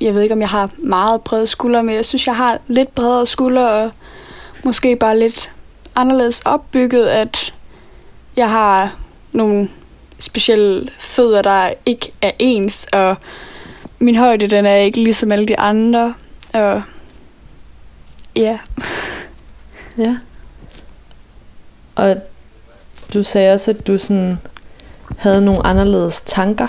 Jeg 0.00 0.14
ved 0.14 0.22
ikke, 0.22 0.34
om 0.34 0.40
jeg 0.40 0.48
har 0.48 0.70
meget 0.78 1.20
brede 1.20 1.46
skuldre, 1.46 1.82
men 1.82 1.94
jeg 1.94 2.06
synes, 2.06 2.26
jeg 2.26 2.36
har 2.36 2.58
lidt 2.66 2.94
bredere 2.94 3.26
skuldre, 3.26 3.70
og 3.70 3.90
måske 4.64 4.96
bare 4.96 5.18
lidt 5.18 5.50
anderledes 5.96 6.40
opbygget, 6.40 7.06
at 7.06 7.54
jeg 8.36 8.50
har 8.50 8.96
nogle 9.32 9.68
specielle 10.18 10.88
fødder, 10.98 11.42
der 11.42 11.70
ikke 11.86 12.12
er 12.22 12.30
ens, 12.38 12.86
og 12.92 13.16
min 13.98 14.16
højde, 14.16 14.46
den 14.46 14.66
er 14.66 14.76
ikke 14.76 15.02
ligesom 15.02 15.32
alle 15.32 15.46
de 15.46 15.58
andre, 15.58 16.14
og 16.54 16.82
ja. 18.36 18.58
Ja. 19.98 20.16
Og 21.94 22.16
du 23.14 23.22
sagde 23.22 23.52
også, 23.52 23.70
at 23.70 23.86
du 23.86 23.98
sådan 23.98 24.38
havde 25.18 25.44
nogle 25.44 25.66
anderledes 25.66 26.20
tanker. 26.20 26.68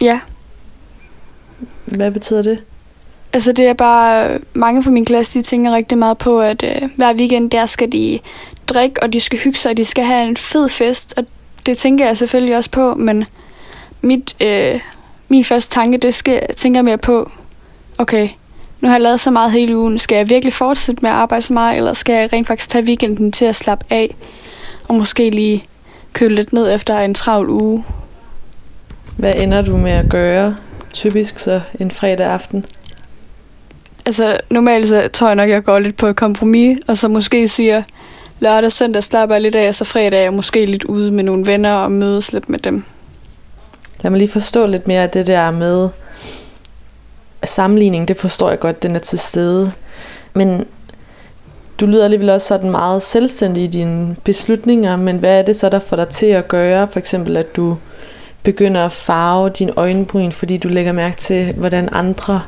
Ja. 0.00 0.20
Hvad 1.84 2.10
betyder 2.10 2.42
det? 2.42 2.58
Altså 3.32 3.52
det 3.52 3.66
er 3.66 3.72
bare, 3.72 4.38
mange 4.54 4.82
fra 4.82 4.90
min 4.90 5.04
klasse, 5.04 5.38
de 5.38 5.44
tænker 5.44 5.74
rigtig 5.74 5.98
meget 5.98 6.18
på, 6.18 6.40
at 6.40 6.62
øh, 6.62 6.90
hver 6.96 7.14
weekend, 7.14 7.50
der 7.50 7.66
skal 7.66 7.92
de 7.92 8.18
drikke, 8.66 9.02
og 9.02 9.12
de 9.12 9.20
skal 9.20 9.38
hygge 9.38 9.58
sig, 9.58 9.70
og 9.70 9.76
de 9.76 9.84
skal 9.84 10.04
have 10.04 10.28
en 10.28 10.36
fed 10.36 10.68
fest, 10.68 11.14
og 11.16 11.24
det 11.66 11.78
tænker 11.78 12.06
jeg 12.06 12.16
selvfølgelig 12.16 12.56
også 12.56 12.70
på, 12.70 12.94
men 12.94 13.24
mit, 14.00 14.36
øh, 14.42 14.80
min 15.28 15.44
første 15.44 15.74
tanke, 15.74 15.98
det 15.98 16.14
skal, 16.14 16.32
jeg 16.48 16.56
tænker 16.56 16.82
mere 16.82 16.98
på, 16.98 17.30
okay, 17.98 18.28
nu 18.80 18.88
har 18.88 18.94
jeg 18.94 19.02
lavet 19.02 19.20
så 19.20 19.30
meget 19.30 19.52
hele 19.52 19.78
ugen, 19.78 19.98
skal 19.98 20.16
jeg 20.16 20.28
virkelig 20.28 20.52
fortsætte 20.52 21.02
med 21.02 21.10
at 21.10 21.16
arbejde 21.16 21.42
så 21.42 21.52
meget, 21.52 21.76
eller 21.76 21.92
skal 21.92 22.14
jeg 22.14 22.32
rent 22.32 22.46
faktisk 22.46 22.70
tage 22.70 22.84
weekenden 22.84 23.32
til 23.32 23.44
at 23.44 23.56
slappe 23.56 23.84
af, 23.90 24.16
og 24.88 24.94
måske 24.94 25.30
lige 25.30 25.64
køle 26.12 26.34
lidt 26.34 26.52
ned 26.52 26.74
efter 26.74 26.98
en 26.98 27.14
travl 27.14 27.50
uge? 27.50 27.84
Hvad 29.16 29.34
ender 29.36 29.62
du 29.62 29.76
med 29.76 29.92
at 29.92 30.08
gøre 30.08 30.56
typisk 30.92 31.38
så 31.38 31.60
en 31.80 31.90
fredag 31.90 32.26
aften? 32.26 32.64
Altså, 34.06 34.36
normalt 34.50 34.88
så 34.88 35.08
tror 35.12 35.26
jeg 35.26 35.36
nok, 35.36 35.50
jeg 35.50 35.64
går 35.64 35.78
lidt 35.78 35.96
på 35.96 36.06
et 36.06 36.16
kompromis, 36.16 36.78
og 36.88 36.98
så 36.98 37.08
måske 37.08 37.48
siger, 37.48 37.82
lørdag 38.40 38.66
og 38.66 38.72
søndag 38.72 39.04
slapper 39.04 39.34
jeg 39.34 39.42
lidt 39.42 39.54
af, 39.54 39.68
og 39.68 39.74
så 39.74 39.84
fredag 39.84 40.18
er 40.18 40.22
jeg 40.22 40.32
måske 40.32 40.66
lidt 40.66 40.84
ude 40.84 41.12
med 41.12 41.24
nogle 41.24 41.46
venner 41.46 41.72
og 41.72 41.92
mødes 41.92 42.32
lidt 42.32 42.48
med 42.48 42.58
dem. 42.58 42.84
Lad 44.00 44.10
mig 44.10 44.18
lige 44.18 44.30
forstå 44.30 44.66
lidt 44.66 44.88
mere 44.88 45.02
af 45.02 45.10
det 45.10 45.26
der 45.26 45.50
med 45.50 45.88
sammenligning. 47.44 48.08
Det 48.08 48.16
forstår 48.16 48.48
jeg 48.48 48.60
godt, 48.60 48.82
den 48.82 48.96
er 48.96 49.00
til 49.00 49.18
stede. 49.18 49.72
Men 50.34 50.64
du 51.80 51.86
lyder 51.86 52.04
alligevel 52.04 52.30
også 52.30 52.46
sådan 52.46 52.70
meget 52.70 53.02
selvstændig 53.02 53.64
i 53.64 53.66
dine 53.66 54.16
beslutninger, 54.24 54.96
men 54.96 55.16
hvad 55.16 55.38
er 55.38 55.42
det 55.42 55.56
så, 55.56 55.68
der 55.68 55.78
får 55.78 55.96
dig 55.96 56.08
til 56.08 56.26
at 56.26 56.48
gøre? 56.48 56.88
For 56.88 56.98
eksempel, 56.98 57.36
at 57.36 57.56
du 57.56 57.76
begynder 58.42 58.84
at 58.84 58.92
farve 58.92 59.48
din 59.48 59.70
øjenbryn, 59.76 60.32
fordi 60.32 60.56
du 60.56 60.68
lægger 60.68 60.92
mærke 60.92 61.16
til, 61.16 61.54
hvordan 61.56 61.88
andre 61.92 62.42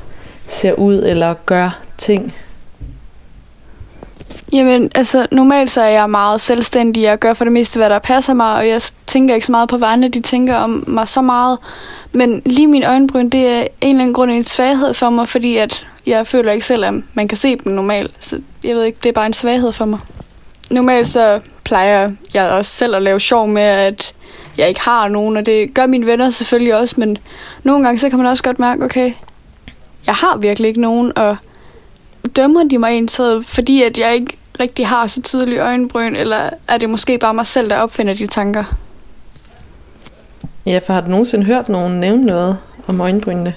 ser 0.47 0.73
ud 0.73 1.03
eller 1.03 1.35
gør 1.47 1.81
ting? 1.99 2.35
Jamen, 4.53 4.91
altså 4.95 5.27
normalt 5.33 5.71
så 5.71 5.81
er 5.81 5.89
jeg 5.89 6.11
meget 6.11 6.41
selvstændig 6.41 7.13
og 7.13 7.21
gør 7.21 7.35
for 7.35 7.45
det 7.45 7.53
meste, 7.53 7.79
hvad 7.79 7.91
der 7.91 7.99
passer 7.99 8.35
mig, 8.35 8.55
og 8.55 8.69
jeg 8.69 8.83
tænker 9.11 9.35
ikke 9.35 9.47
så 9.47 9.53
meget 9.53 9.69
på, 9.69 9.77
hvad 9.77 9.89
andre 9.89 10.09
de 10.09 10.21
tænker 10.21 10.55
om 10.55 10.85
mig 10.87 11.09
så 11.09 11.23
meget. 11.23 11.59
Men 12.13 12.43
lige 12.47 12.67
min 12.67 12.85
øjenbryn, 12.85 13.29
det 13.29 13.49
er 13.49 13.61
en 13.61 13.69
eller 13.91 14.03
anden 14.03 14.15
grund 14.15 14.31
en 14.31 14.45
svaghed 14.45 14.95
for 14.95 15.11
mig, 15.11 15.29
fordi 15.29 15.57
at 15.57 15.87
jeg 16.07 16.27
føler 16.27 16.53
ikke 16.53 16.67
selv, 16.67 16.85
at 16.85 16.95
man 17.15 17.29
kan 17.29 17.39
se 17.39 17.57
dem 17.57 17.73
normalt. 17.73 18.13
Så 18.21 18.41
jeg 18.65 18.75
ved 18.75 18.85
ikke, 18.85 18.99
det 19.03 19.09
er 19.09 19.13
bare 19.13 19.27
en 19.27 19.33
svaghed 19.33 19.73
for 19.73 19.85
mig. 19.85 19.99
Normalt 20.71 21.09
så 21.09 21.41
plejer 21.65 22.11
jeg 22.35 22.51
også 22.51 22.71
selv 22.71 22.95
at 22.95 23.03
lave 23.03 23.21
sjov 23.21 23.49
med, 23.49 23.63
at 23.63 24.15
jeg 24.59 24.69
ikke 24.69 24.81
har 24.81 25.09
nogen, 25.09 25.37
og 25.37 25.47
det 25.47 25.75
gør 25.75 25.87
mine 25.87 26.07
venner 26.07 26.31
selvfølgelig 26.31 26.77
også, 26.77 26.95
men 26.99 27.19
nogle 27.63 27.85
gange 27.85 28.01
så 28.01 28.09
kan 28.09 28.19
man 28.19 28.27
også 28.27 28.43
godt 28.43 28.59
mærke, 28.59 28.85
okay, 28.85 29.13
jeg 30.07 30.15
har 30.15 30.37
virkelig 30.37 30.69
ikke 30.69 30.81
nogen, 30.81 31.19
og 31.19 31.37
dømmer 32.37 32.65
de 32.65 32.79
mig 32.79 32.89
egentlig, 32.89 33.45
fordi 33.47 33.83
at 33.83 33.99
jeg 33.99 34.15
ikke 34.15 34.37
rigtig 34.61 34.87
har 34.87 35.07
så 35.07 35.23
tydelige 35.23 35.61
øjenbryn, 35.61 36.17
eller 36.17 36.51
er 36.69 36.79
det 36.79 36.91
måske 36.91 37.19
bare 37.19 37.35
mig 37.35 37.47
selv, 37.47 37.71
der 37.71 37.77
opfinder 37.77 38.15
de 38.15 38.27
tanker? 38.27 38.65
Ja, 40.67 40.79
for 40.79 40.93
har 40.93 41.01
du 41.01 41.11
nogensinde 41.11 41.47
hørt 41.47 41.69
nogen 41.69 42.01
nævne 42.01 42.25
noget 42.25 42.59
om 42.87 43.01
øjenbrynene? 43.01 43.55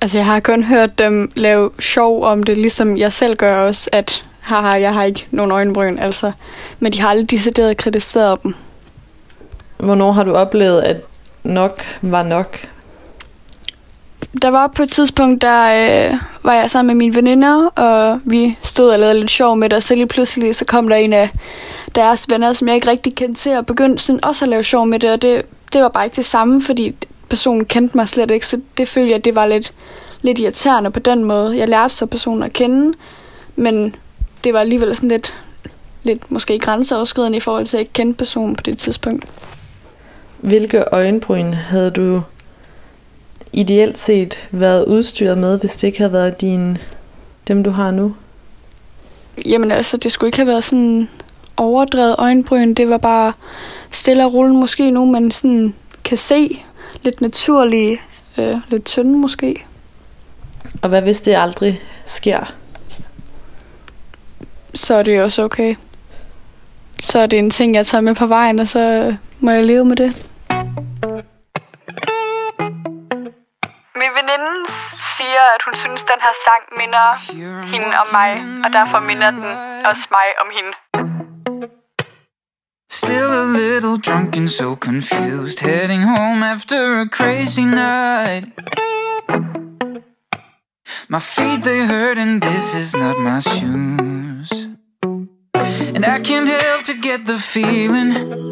Altså, 0.00 0.18
jeg 0.18 0.26
har 0.26 0.40
kun 0.40 0.62
hørt 0.62 0.98
dem 0.98 1.32
lave 1.36 1.70
sjov 1.80 2.24
om 2.24 2.42
det, 2.42 2.58
ligesom 2.58 2.96
jeg 2.96 3.12
selv 3.12 3.36
gør 3.36 3.60
også, 3.66 3.90
at 3.92 4.24
haha, 4.40 4.68
jeg 4.68 4.94
har 4.94 5.04
ikke 5.04 5.26
nogen 5.30 5.52
øjenbryn, 5.52 5.98
altså. 5.98 6.32
Men 6.78 6.92
de 6.92 7.00
har 7.00 7.08
aldrig 7.08 7.30
decideret 7.30 7.76
kritiseret 7.76 8.42
dem. 8.42 8.54
Hvornår 9.76 10.12
har 10.12 10.24
du 10.24 10.34
oplevet, 10.34 10.82
at 10.82 11.00
nok 11.42 11.82
var 12.02 12.22
nok? 12.22 12.58
Der 14.42 14.48
var 14.48 14.66
på 14.66 14.82
et 14.82 14.90
tidspunkt, 14.90 15.42
der 15.42 15.64
øh, 15.64 16.18
var 16.42 16.54
jeg 16.54 16.70
sammen 16.70 16.86
med 16.86 16.94
mine 16.94 17.14
veninder, 17.14 17.66
og 17.66 18.20
vi 18.24 18.58
stod 18.62 18.90
og 18.90 18.98
lavede 18.98 19.18
lidt 19.20 19.30
sjov 19.30 19.56
med 19.56 19.68
det, 19.70 19.76
og 19.76 19.82
så 19.82 19.94
lige 19.94 20.06
pludselig 20.06 20.56
så 20.56 20.64
kom 20.64 20.88
der 20.88 20.96
en 20.96 21.12
af 21.12 21.30
deres 21.94 22.26
venner, 22.28 22.52
som 22.52 22.68
jeg 22.68 22.74
ikke 22.74 22.90
rigtig 22.90 23.14
kendte 23.14 23.40
til, 23.40 23.56
og 23.56 23.66
begyndte 23.66 24.02
sådan 24.02 24.24
også 24.24 24.44
at 24.44 24.48
lave 24.48 24.62
sjov 24.62 24.86
med 24.86 24.98
det, 24.98 25.10
og 25.10 25.22
det, 25.22 25.42
det 25.72 25.82
var 25.82 25.88
bare 25.88 26.04
ikke 26.04 26.16
det 26.16 26.24
samme, 26.24 26.62
fordi 26.62 26.96
personen 27.28 27.64
kendte 27.64 27.96
mig 27.96 28.08
slet 28.08 28.30
ikke, 28.30 28.46
så 28.46 28.60
det 28.76 28.88
følte 28.88 29.12
jeg, 29.12 29.24
det 29.24 29.34
var 29.34 29.46
lidt, 29.46 29.72
lidt 30.22 30.38
irriterende 30.38 30.90
på 30.90 31.00
den 31.00 31.24
måde. 31.24 31.58
Jeg 31.58 31.68
lærte 31.68 31.94
så 31.94 32.06
personen 32.06 32.42
at 32.42 32.52
kende, 32.52 32.92
men 33.56 33.94
det 34.44 34.52
var 34.52 34.60
alligevel 34.60 34.96
sådan 34.96 35.08
lidt, 35.08 35.34
lidt 36.02 36.30
måske 36.30 36.58
grænseoverskridende 36.58 37.36
i 37.36 37.40
forhold 37.40 37.66
til 37.66 37.76
at 37.76 37.80
ikke 37.80 37.92
kende 37.92 38.14
personen 38.14 38.56
på 38.56 38.62
det 38.62 38.78
tidspunkt. 38.78 39.24
Hvilke 40.40 40.84
øjenbryn 40.92 41.54
havde 41.54 41.90
du 41.90 42.22
ideelt 43.52 43.98
set 43.98 44.48
været 44.50 44.84
udstyret 44.84 45.38
med, 45.38 45.60
hvis 45.60 45.76
det 45.76 45.86
ikke 45.86 45.98
havde 45.98 46.12
været 46.12 46.40
din, 46.40 46.78
dem, 47.48 47.64
du 47.64 47.70
har 47.70 47.90
nu? 47.90 48.14
Jamen 49.46 49.72
altså, 49.72 49.96
det 49.96 50.12
skulle 50.12 50.28
ikke 50.28 50.38
have 50.38 50.46
været 50.46 50.64
sådan 50.64 51.08
overdrevet 51.56 52.14
øjenbryn. 52.18 52.74
Det 52.74 52.88
var 52.88 52.98
bare 52.98 53.32
stille 53.90 54.24
og 54.24 54.34
roligt 54.34 54.58
måske 54.58 54.90
nogen, 54.90 55.12
man 55.12 55.30
sådan 55.30 55.74
kan 56.04 56.18
se. 56.18 56.62
Lidt 57.02 57.20
naturlige, 57.20 58.00
øh, 58.38 58.56
lidt 58.68 58.84
tynde 58.84 59.18
måske. 59.18 59.64
Og 60.82 60.88
hvad 60.88 61.02
hvis 61.02 61.20
det 61.20 61.34
aldrig 61.36 61.80
sker? 62.04 62.54
Så 64.74 64.94
er 64.94 65.02
det 65.02 65.22
også 65.22 65.42
okay. 65.42 65.74
Så 67.02 67.18
er 67.18 67.26
det 67.26 67.38
en 67.38 67.50
ting, 67.50 67.74
jeg 67.74 67.86
tager 67.86 68.02
med 68.02 68.14
på 68.14 68.26
vejen, 68.26 68.58
og 68.58 68.68
så 68.68 69.14
må 69.40 69.50
jeg 69.50 69.64
leve 69.64 69.84
med 69.84 69.96
det. 69.96 70.26
Veninde 74.32 74.72
siger, 75.16 75.42
at 75.54 75.60
hun 75.66 75.74
synes, 75.76 76.02
den 76.02 76.20
her 76.26 76.34
sang 76.46 76.62
minder 76.80 77.06
hende 77.72 77.90
om 78.02 78.06
mig, 78.12 78.30
og 78.64 78.72
derfor 78.72 78.98
minder 79.00 79.30
den 79.30 79.44
også 79.90 80.06
mig 80.16 80.28
om 80.42 80.48
hende. 80.56 80.72
Still 82.90 83.32
a 83.44 83.46
little 83.60 83.98
drunk 84.06 84.36
and 84.36 84.48
so 84.48 84.76
confused, 84.88 85.58
heading 85.60 86.02
home 86.04 86.46
after 86.54 87.00
a 87.00 87.06
crazy 87.18 87.64
night. 87.84 88.44
My 91.08 91.20
feet 91.20 91.62
they 91.62 91.80
hurt, 91.86 92.18
and 92.18 92.42
this 92.42 92.74
is 92.74 92.96
not 92.96 93.18
my 93.18 93.40
shoes. 93.40 94.50
And 95.94 96.04
I 96.04 96.18
can't 96.28 96.48
help 96.48 96.84
to 96.84 96.94
get 97.08 97.26
the 97.26 97.38
feeling 97.38 98.51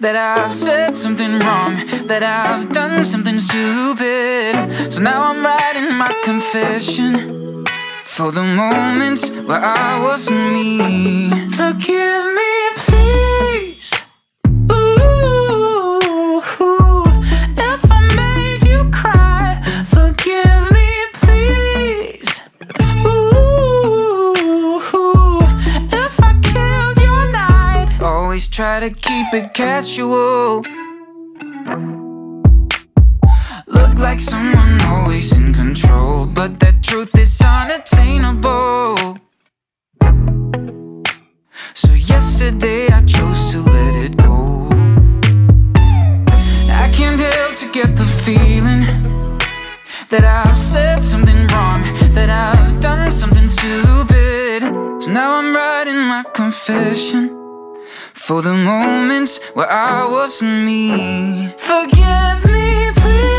that 0.00 0.16
I've 0.16 0.52
said 0.52 0.96
something 0.96 1.38
wrong, 1.38 1.86
that 2.06 2.22
I've 2.22 2.72
done 2.72 3.04
something 3.04 3.38
stupid. 3.38 4.92
So 4.92 5.00
now 5.02 5.24
I'm 5.30 5.44
writing 5.44 5.94
my 5.96 6.12
confession 6.22 7.64
for 8.02 8.30
the 8.32 8.42
moments 8.42 9.30
where 9.30 9.62
I 9.62 10.00
wasn't 10.02 10.52
me. 10.52 11.30
Forgive 11.50 12.26
me, 12.38 12.52
please. 12.76 13.55
Try 28.56 28.80
to 28.80 28.88
keep 28.88 29.34
it 29.34 29.52
casual. 29.52 30.64
Look 33.66 33.98
like 33.98 34.18
someone 34.18 34.80
always 34.84 35.30
in 35.36 35.52
control, 35.52 36.24
but 36.24 36.58
that 36.60 36.82
truth 36.82 37.14
is 37.18 37.38
unattainable. 37.42 39.18
So 41.74 41.92
yesterday 41.92 42.88
I 42.88 43.02
chose 43.04 43.52
to 43.52 43.60
let 43.60 43.94
it 43.94 44.16
go. 44.16 44.70
I 46.82 46.88
can't 46.96 47.20
help 47.20 47.56
to 47.56 47.70
get 47.70 47.94
the 47.94 48.08
feeling 48.24 48.86
that 50.08 50.24
I've 50.24 50.56
said 50.56 51.04
something 51.04 51.46
wrong, 51.48 51.82
that 52.14 52.30
I've 52.30 52.78
done 52.78 53.12
something 53.12 53.48
stupid. 53.48 54.62
So 55.02 55.10
now 55.12 55.34
I'm 55.34 55.54
writing 55.54 56.00
my 56.00 56.24
confession 56.32 57.35
for 58.16 58.42
the 58.42 58.54
moments 58.54 59.38
where 59.54 59.70
I 59.70 60.08
wasn't 60.08 60.64
me. 60.64 61.48
Forgive 61.58 62.44
me, 62.50 62.90
please. 62.96 63.35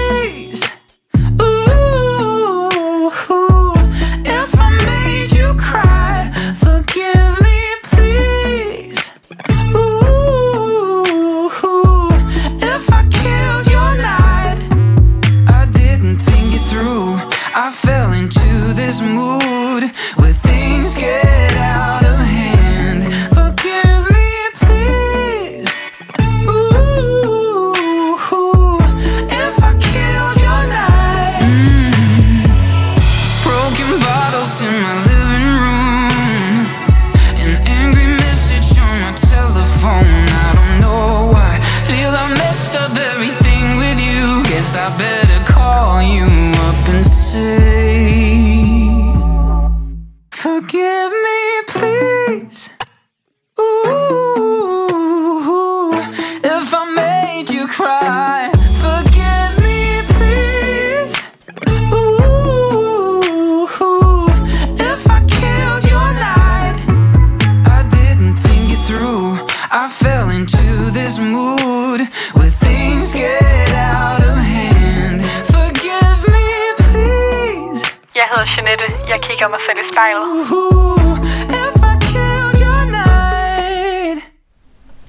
Jeanette. 78.68 78.96
Jeg 79.08 79.20
kigger 79.22 79.48
mig 79.48 79.60
selv 79.68 79.78
i 79.80 79.88
spejlet. 79.94 80.24
Ooh, 80.52 81.18
if 81.62 81.76
I 81.90 81.94
killed 82.02 82.56
your 82.66 82.86
night. 82.86 84.26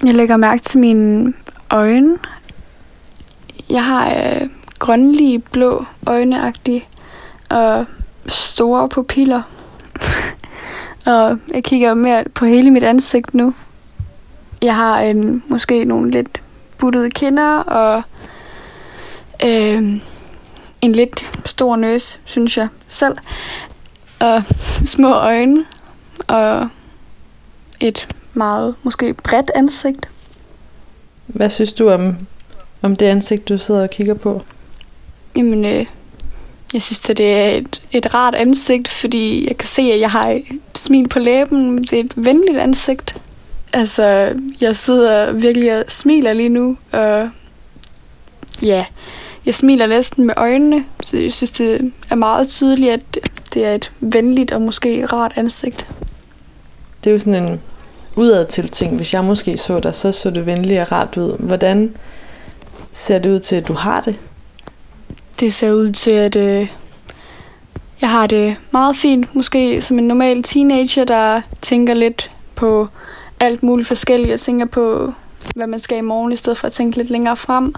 Jeg 0.04 0.14
lægger 0.14 0.36
mærke 0.36 0.62
til 0.62 0.78
mine 0.78 1.32
øjne. 1.70 2.18
Jeg 3.70 3.84
har 3.84 4.06
øh, 4.08 4.48
grønlige, 4.78 5.38
blå 5.38 5.84
øjneagtige 6.06 6.84
og 7.48 7.86
store 8.28 8.88
pupiller. 8.88 9.42
og 11.12 11.38
jeg 11.54 11.64
kigger 11.64 11.94
mere 11.94 12.24
på 12.34 12.44
hele 12.44 12.70
mit 12.70 12.84
ansigt 12.84 13.34
nu. 13.34 13.54
Jeg 14.62 14.76
har 14.76 15.00
en, 15.00 15.42
måske 15.48 15.84
nogle 15.84 16.10
lidt 16.10 16.42
buttede 16.78 17.10
kinder 17.10 17.58
og 17.58 18.02
øh, 19.44 20.00
en 20.80 20.92
lidt 20.92 21.40
stor 21.46 21.76
nøs, 21.76 22.20
synes 22.24 22.56
jeg 22.56 22.68
selv. 22.86 23.16
Og 24.20 24.42
små 24.94 25.14
øjne 25.14 25.64
og 26.26 26.68
et 27.80 28.08
meget 28.32 28.74
måske 28.82 29.14
bredt 29.14 29.50
ansigt. 29.54 30.08
Hvad 31.26 31.50
synes 31.50 31.72
du 31.72 31.90
om, 31.90 32.16
om 32.82 32.96
det 32.96 33.06
ansigt, 33.06 33.48
du 33.48 33.58
sidder 33.58 33.82
og 33.82 33.90
kigger 33.90 34.14
på? 34.14 34.42
Jamen, 35.36 35.64
øh, 35.64 35.86
jeg 36.72 36.82
synes, 36.82 37.10
at 37.10 37.18
det 37.18 37.34
er 37.34 37.48
et, 37.48 37.82
et 37.92 38.14
rart 38.14 38.34
ansigt, 38.34 38.88
fordi 38.88 39.48
jeg 39.48 39.56
kan 39.56 39.68
se, 39.68 39.82
at 39.82 40.00
jeg 40.00 40.10
har 40.10 40.40
smil 40.74 41.08
på 41.08 41.18
læben. 41.18 41.82
Det 41.82 41.92
er 41.92 42.04
et 42.04 42.12
venligt 42.16 42.58
ansigt. 42.58 43.22
Altså, 43.72 44.34
jeg 44.60 44.76
sidder 44.76 45.32
virkelig 45.32 45.78
og 45.78 45.84
smiler 45.88 46.32
lige 46.32 46.48
nu, 46.48 46.76
og 46.92 47.30
ja, 48.62 48.84
jeg 49.48 49.54
smiler 49.54 49.86
næsten 49.86 50.26
med 50.26 50.34
øjnene, 50.36 50.84
så 51.02 51.18
jeg 51.18 51.32
synes, 51.32 51.50
det 51.50 51.92
er 52.10 52.14
meget 52.14 52.48
tydeligt, 52.48 52.92
at 52.92 53.00
det 53.54 53.66
er 53.66 53.74
et 53.74 53.92
venligt 54.00 54.52
og 54.52 54.62
måske 54.62 55.06
rart 55.06 55.32
ansigt. 55.36 55.88
Det 57.04 57.10
er 57.10 57.12
jo 57.12 57.18
sådan 57.18 57.44
en 57.44 57.60
udadtil 58.16 58.68
ting. 58.68 58.96
Hvis 58.96 59.14
jeg 59.14 59.24
måske 59.24 59.56
så 59.56 59.80
dig, 59.80 59.94
så 59.94 60.12
så 60.12 60.30
det 60.30 60.46
venligt 60.46 60.80
og 60.80 60.92
rart 60.92 61.16
ud. 61.16 61.36
Hvordan 61.38 61.96
ser 62.92 63.18
det 63.18 63.30
ud 63.30 63.40
til, 63.40 63.56
at 63.56 63.68
du 63.68 63.72
har 63.72 64.00
det? 64.00 64.16
Det 65.40 65.52
ser 65.52 65.72
ud 65.72 65.92
til, 65.92 66.10
at 66.10 66.36
øh, 66.36 66.68
jeg 68.00 68.10
har 68.10 68.26
det 68.26 68.56
meget 68.70 68.96
fint. 68.96 69.34
Måske 69.34 69.82
som 69.82 69.98
en 69.98 70.08
normal 70.08 70.42
teenager, 70.42 71.04
der 71.04 71.40
tænker 71.60 71.94
lidt 71.94 72.30
på 72.54 72.88
alt 73.40 73.62
muligt 73.62 73.88
forskelligt. 73.88 74.30
Jeg 74.30 74.40
tænker 74.40 74.66
på, 74.66 75.12
hvad 75.56 75.66
man 75.66 75.80
skal 75.80 75.98
i 75.98 76.00
morgen, 76.00 76.32
i 76.32 76.36
stedet 76.36 76.58
for 76.58 76.66
at 76.66 76.72
tænke 76.72 76.96
lidt 76.96 77.10
længere 77.10 77.36
frem. 77.36 77.74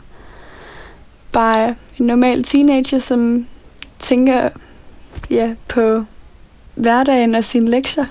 Bare 1.33 1.75
en 1.99 2.07
normal 2.07 2.43
teenager, 2.43 2.99
som 2.99 3.47
tænker 3.99 4.49
ja, 5.31 5.55
på 5.69 6.05
hverdagen 6.75 7.35
og 7.35 7.45
sine 7.45 7.71
lektier. 7.71 8.05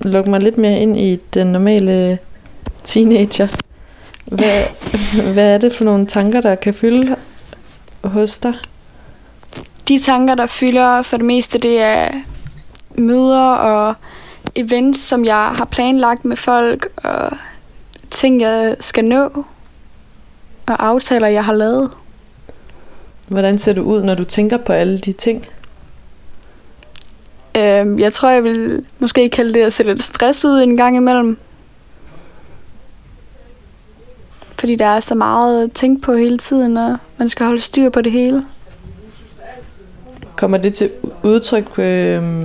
lukke 0.00 0.30
mig 0.30 0.40
lidt 0.40 0.58
mere 0.58 0.78
ind 0.78 1.00
i 1.00 1.20
den 1.34 1.46
normale 1.46 2.18
teenager. 2.84 3.48
Hvad, 4.24 4.62
hvad 5.34 5.54
er 5.54 5.58
det 5.58 5.74
for 5.74 5.84
nogle 5.84 6.06
tanker, 6.06 6.40
der 6.40 6.54
kan 6.54 6.74
fylde 6.74 7.16
hos 8.04 8.38
dig? 8.38 8.54
De 9.88 9.98
tanker, 9.98 10.34
der 10.34 10.46
fylder 10.46 11.02
for 11.02 11.16
det 11.16 11.26
meste, 11.26 11.58
det 11.58 11.80
er 11.80 12.08
møder 12.98 13.54
og 13.54 13.94
events, 14.54 15.00
som 15.00 15.24
jeg 15.24 15.50
har 15.54 15.64
planlagt 15.64 16.24
med 16.24 16.36
folk, 16.36 16.88
og 16.96 17.36
ting, 18.10 18.40
jeg 18.40 18.76
skal 18.80 19.04
nå, 19.04 19.44
og 20.66 20.86
aftaler, 20.86 21.28
jeg 21.28 21.44
har 21.44 21.52
lavet. 21.52 21.90
Hvordan 23.30 23.58
ser 23.58 23.72
du 23.72 23.82
ud, 23.82 24.02
når 24.02 24.14
du 24.14 24.24
tænker 24.24 24.56
på 24.56 24.72
alle 24.72 24.98
de 24.98 25.12
ting? 25.12 25.46
Øhm, 27.56 27.98
jeg 27.98 28.12
tror, 28.12 28.28
jeg 28.28 28.44
vil 28.44 28.84
måske 28.98 29.28
kalde 29.28 29.54
det 29.54 29.60
at 29.60 29.72
se 29.72 29.82
lidt 29.82 30.02
stress 30.02 30.44
ud 30.44 30.62
en 30.62 30.76
gang 30.76 30.96
imellem. 30.96 31.38
Fordi 34.58 34.74
der 34.74 34.86
er 34.86 35.00
så 35.00 35.14
meget 35.14 35.64
at 35.64 35.72
tænke 35.72 36.02
på 36.02 36.12
hele 36.14 36.38
tiden, 36.38 36.76
og 36.76 36.96
man 37.16 37.28
skal 37.28 37.46
holde 37.46 37.60
styr 37.60 37.90
på 37.90 38.00
det 38.02 38.12
hele. 38.12 38.44
Kommer 40.36 40.58
det 40.58 40.74
til 40.74 40.90
udtryk 41.22 41.78
øh, 41.78 42.44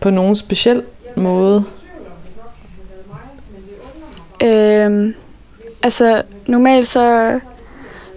på 0.00 0.10
nogen 0.10 0.36
speciel 0.36 0.82
måde? 1.16 1.64
Øhm, 4.44 5.14
altså, 5.82 6.22
normalt 6.46 6.88
så 6.88 7.40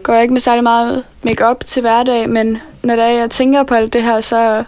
går 0.04 0.14
jeg 0.14 0.22
ikke 0.22 0.34
med 0.34 0.42
særlig 0.42 0.64
meget 0.64 1.04
make 1.24 1.46
til 1.66 1.82
hverdag, 1.82 2.30
men 2.30 2.58
når 2.84 2.96
det 2.96 3.04
er, 3.04 3.10
jeg 3.10 3.30
tænker 3.30 3.64
på 3.64 3.76
alt 3.76 3.94
det 3.94 4.04
her, 4.04 4.22
så, 4.22 4.64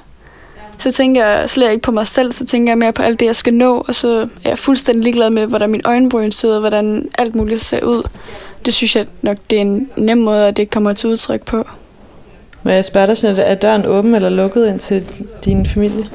så 0.77 0.91
tænker 0.91 1.25
jeg 1.25 1.49
slet 1.49 1.71
ikke 1.71 1.81
på 1.81 1.91
mig 1.91 2.07
selv, 2.07 2.31
så 2.31 2.45
tænker 2.45 2.71
jeg 2.71 2.77
mere 2.77 2.93
på 2.93 3.01
alt 3.01 3.19
det, 3.19 3.25
jeg 3.25 3.35
skal 3.35 3.53
nå, 3.53 3.85
og 3.87 3.95
så 3.95 4.27
er 4.43 4.49
jeg 4.49 4.57
fuldstændig 4.57 5.03
ligeglad 5.03 5.29
med, 5.29 5.47
hvordan 5.47 5.69
min 5.69 5.81
øjenbryn 5.85 6.27
ud, 6.27 6.59
hvordan 6.59 7.09
alt 7.17 7.35
muligt 7.35 7.61
ser 7.61 7.83
ud. 7.83 8.03
Det 8.65 8.73
synes 8.73 8.95
jeg 8.95 9.05
nok, 9.21 9.37
det 9.49 9.57
er 9.57 9.61
en 9.61 9.89
nem 9.97 10.17
måde, 10.17 10.47
at 10.47 10.57
det 10.57 10.69
kommer 10.69 10.93
til 10.93 11.09
udtryk 11.09 11.45
på. 11.45 11.67
Må 12.63 12.71
jeg 12.71 12.85
spørge 12.85 13.07
dig 13.07 13.17
sådan, 13.17 13.45
er 13.45 13.55
døren 13.55 13.85
åben 13.85 14.15
eller 14.15 14.29
lukket 14.29 14.67
ind 14.67 14.79
til 14.79 15.05
din 15.45 15.65
familie? 15.65 16.05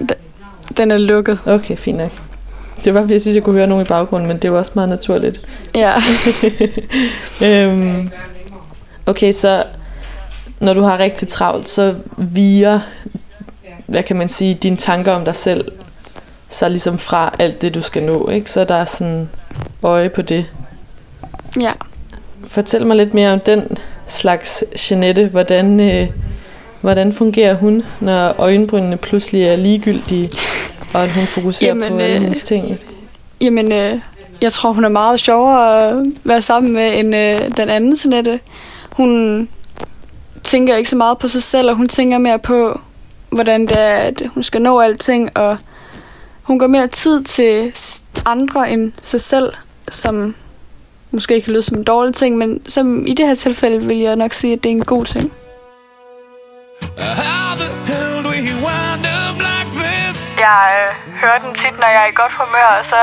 Den 0.77 0.91
er 0.91 0.99
lukket. 0.99 1.39
Okay, 1.47 1.77
fint 1.77 1.99
nok. 1.99 2.11
Det 2.85 2.95
var, 2.95 3.01
fordi 3.01 3.13
jeg 3.13 3.21
synes, 3.21 3.35
jeg 3.35 3.43
kunne 3.43 3.57
høre 3.57 3.67
nogen 3.67 3.85
i 3.85 3.89
baggrunden, 3.89 4.29
men 4.29 4.39
det 4.39 4.53
var 4.53 4.59
også 4.59 4.73
meget 4.75 4.89
naturligt. 4.89 5.41
Ja. 5.75 5.93
øhm, 7.47 8.11
okay, 9.09 9.33
så 9.33 9.65
når 10.61 10.75
du 10.75 10.83
har 10.83 10.99
rigtig 10.99 11.29
travlt, 11.29 11.69
så 11.69 11.95
viger, 12.17 12.81
hvad 13.87 14.03
kan 14.03 14.17
man 14.17 14.29
sige, 14.29 14.55
dine 14.55 14.77
tanker 14.77 15.13
om 15.13 15.25
dig 15.25 15.37
selv, 15.37 15.73
så 16.51 16.69
ligesom 16.69 16.99
fra 16.99 17.35
alt 17.39 17.63
det, 17.63 17.75
du 17.75 17.81
skal 17.81 18.03
nå, 18.03 18.29
ikke? 18.29 18.51
Så 18.51 18.65
der 18.65 18.75
er 18.75 18.85
sådan 18.85 19.29
øje 19.83 20.09
på 20.09 20.23
det. 20.23 20.47
Ja. 21.61 21.73
Fortæl 22.45 22.87
mig 22.87 22.97
lidt 22.97 23.15
mere 23.15 23.33
om 23.33 23.41
den 23.41 23.79
slags 24.07 24.65
Jeanette. 24.91 25.27
Hvordan, 25.27 25.81
øh, 25.81 26.09
hvordan 26.81 27.13
fungerer 27.13 27.55
hun, 27.55 27.83
når 28.01 28.35
øjenbrynene 28.39 28.97
pludselig 28.97 29.43
er 29.43 29.57
ligegyldige, 29.57 30.31
og 30.95 31.03
at 31.03 31.13
hun 31.13 31.27
fokuserer 31.27 31.71
jamen, 31.71 31.93
på 31.93 31.99
øh, 31.99 32.23
hendes 32.23 32.45
ting? 32.45 32.79
Jamen, 33.41 33.73
øh, 33.73 34.01
jeg 34.41 34.53
tror, 34.53 34.73
hun 34.73 34.85
er 34.85 34.89
meget 34.89 35.21
sjovere 35.21 35.89
at 35.89 35.97
være 36.25 36.41
sammen 36.41 36.75
med 36.75 36.99
end 36.99 37.17
øh, 37.17 37.57
den 37.57 37.69
anden 37.69 37.97
Jeanette. 38.05 38.41
Hun 38.99 39.49
tænker 40.43 40.77
ikke 40.77 40.91
så 40.91 40.97
meget 40.97 41.19
på 41.19 41.29
sig 41.29 41.43
selv, 41.43 41.71
og 41.71 41.77
hun 41.77 41.89
tænker 41.89 42.19
mere 42.19 42.39
på, 42.39 42.81
hvordan 43.31 43.61
det 43.67 43.79
er, 43.79 43.97
at 43.97 44.23
hun 44.35 44.43
skal 44.43 44.63
nå 44.63 44.81
alting, 44.81 45.37
og 45.37 45.57
hun 46.43 46.59
går 46.59 46.67
mere 46.67 46.87
tid 46.87 47.25
til 47.25 47.73
andre 48.27 48.71
end 48.71 48.93
sig 49.03 49.21
selv, 49.21 49.53
som 49.89 50.35
måske 51.11 51.41
kan 51.41 51.53
lyde 51.53 51.63
som 51.63 51.77
en 51.77 51.85
dårlig 51.85 52.15
ting, 52.15 52.37
men 52.37 52.67
som 52.67 53.07
i 53.07 53.15
det 53.15 53.27
her 53.27 53.35
tilfælde 53.35 53.87
vil 53.87 53.97
jeg 53.97 54.17
nok 54.17 54.33
sige, 54.33 54.53
at 54.53 54.63
det 54.63 54.69
er 54.69 54.77
en 54.77 54.85
god 54.85 55.05
ting. 55.05 55.33
Jeg 60.47 60.65
øh, 60.81 60.95
hører 61.21 61.39
den 61.39 61.55
tit, 61.55 61.77
når 61.81 61.89
jeg 61.95 62.03
er 62.05 62.11
i 62.13 62.17
godt 62.23 62.33
humør, 62.33 62.69
og 62.79 62.85
så 62.85 63.01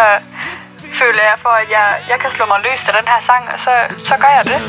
føler 0.99 1.23
jeg 1.31 1.37
for, 1.45 1.49
at 1.49 1.67
jeg, 1.77 1.87
jeg 2.09 2.17
kan 2.21 2.29
slå 2.35 2.45
mig 2.45 2.59
løs 2.67 2.81
af 2.89 2.93
den 2.99 3.07
her 3.11 3.21
sang, 3.29 3.43
og 3.53 3.59
så, 3.65 3.73
så 4.07 4.13
gør 4.21 4.31
jeg 4.37 4.43
det. 4.51 4.59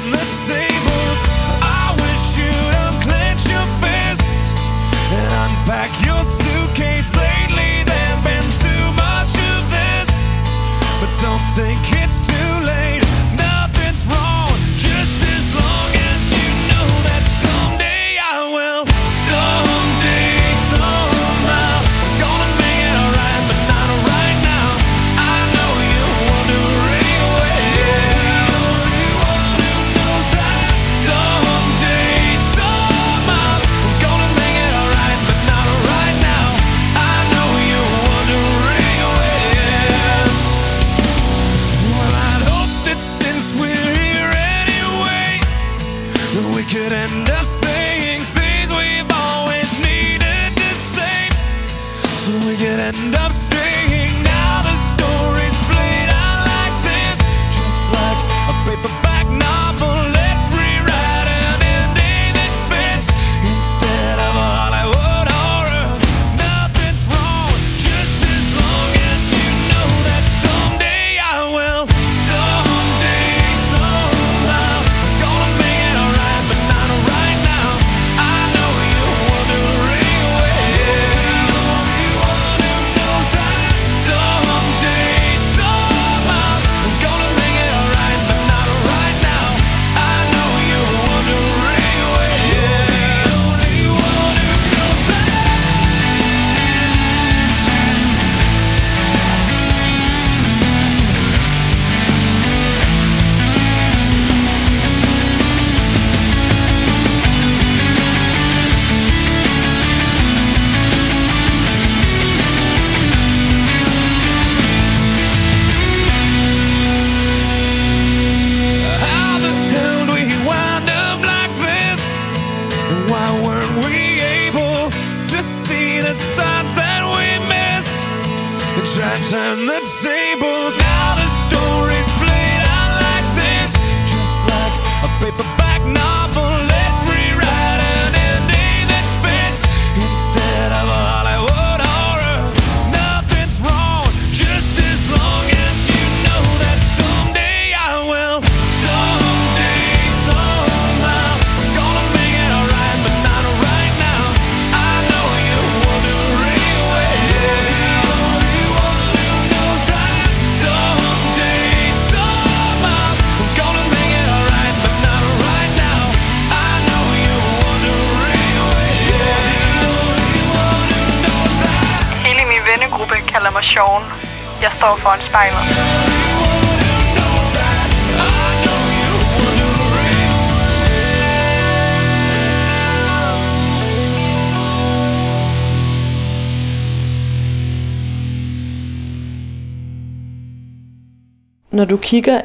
Når 191.76 191.84
du 191.84 191.96
kigger 191.96 192.40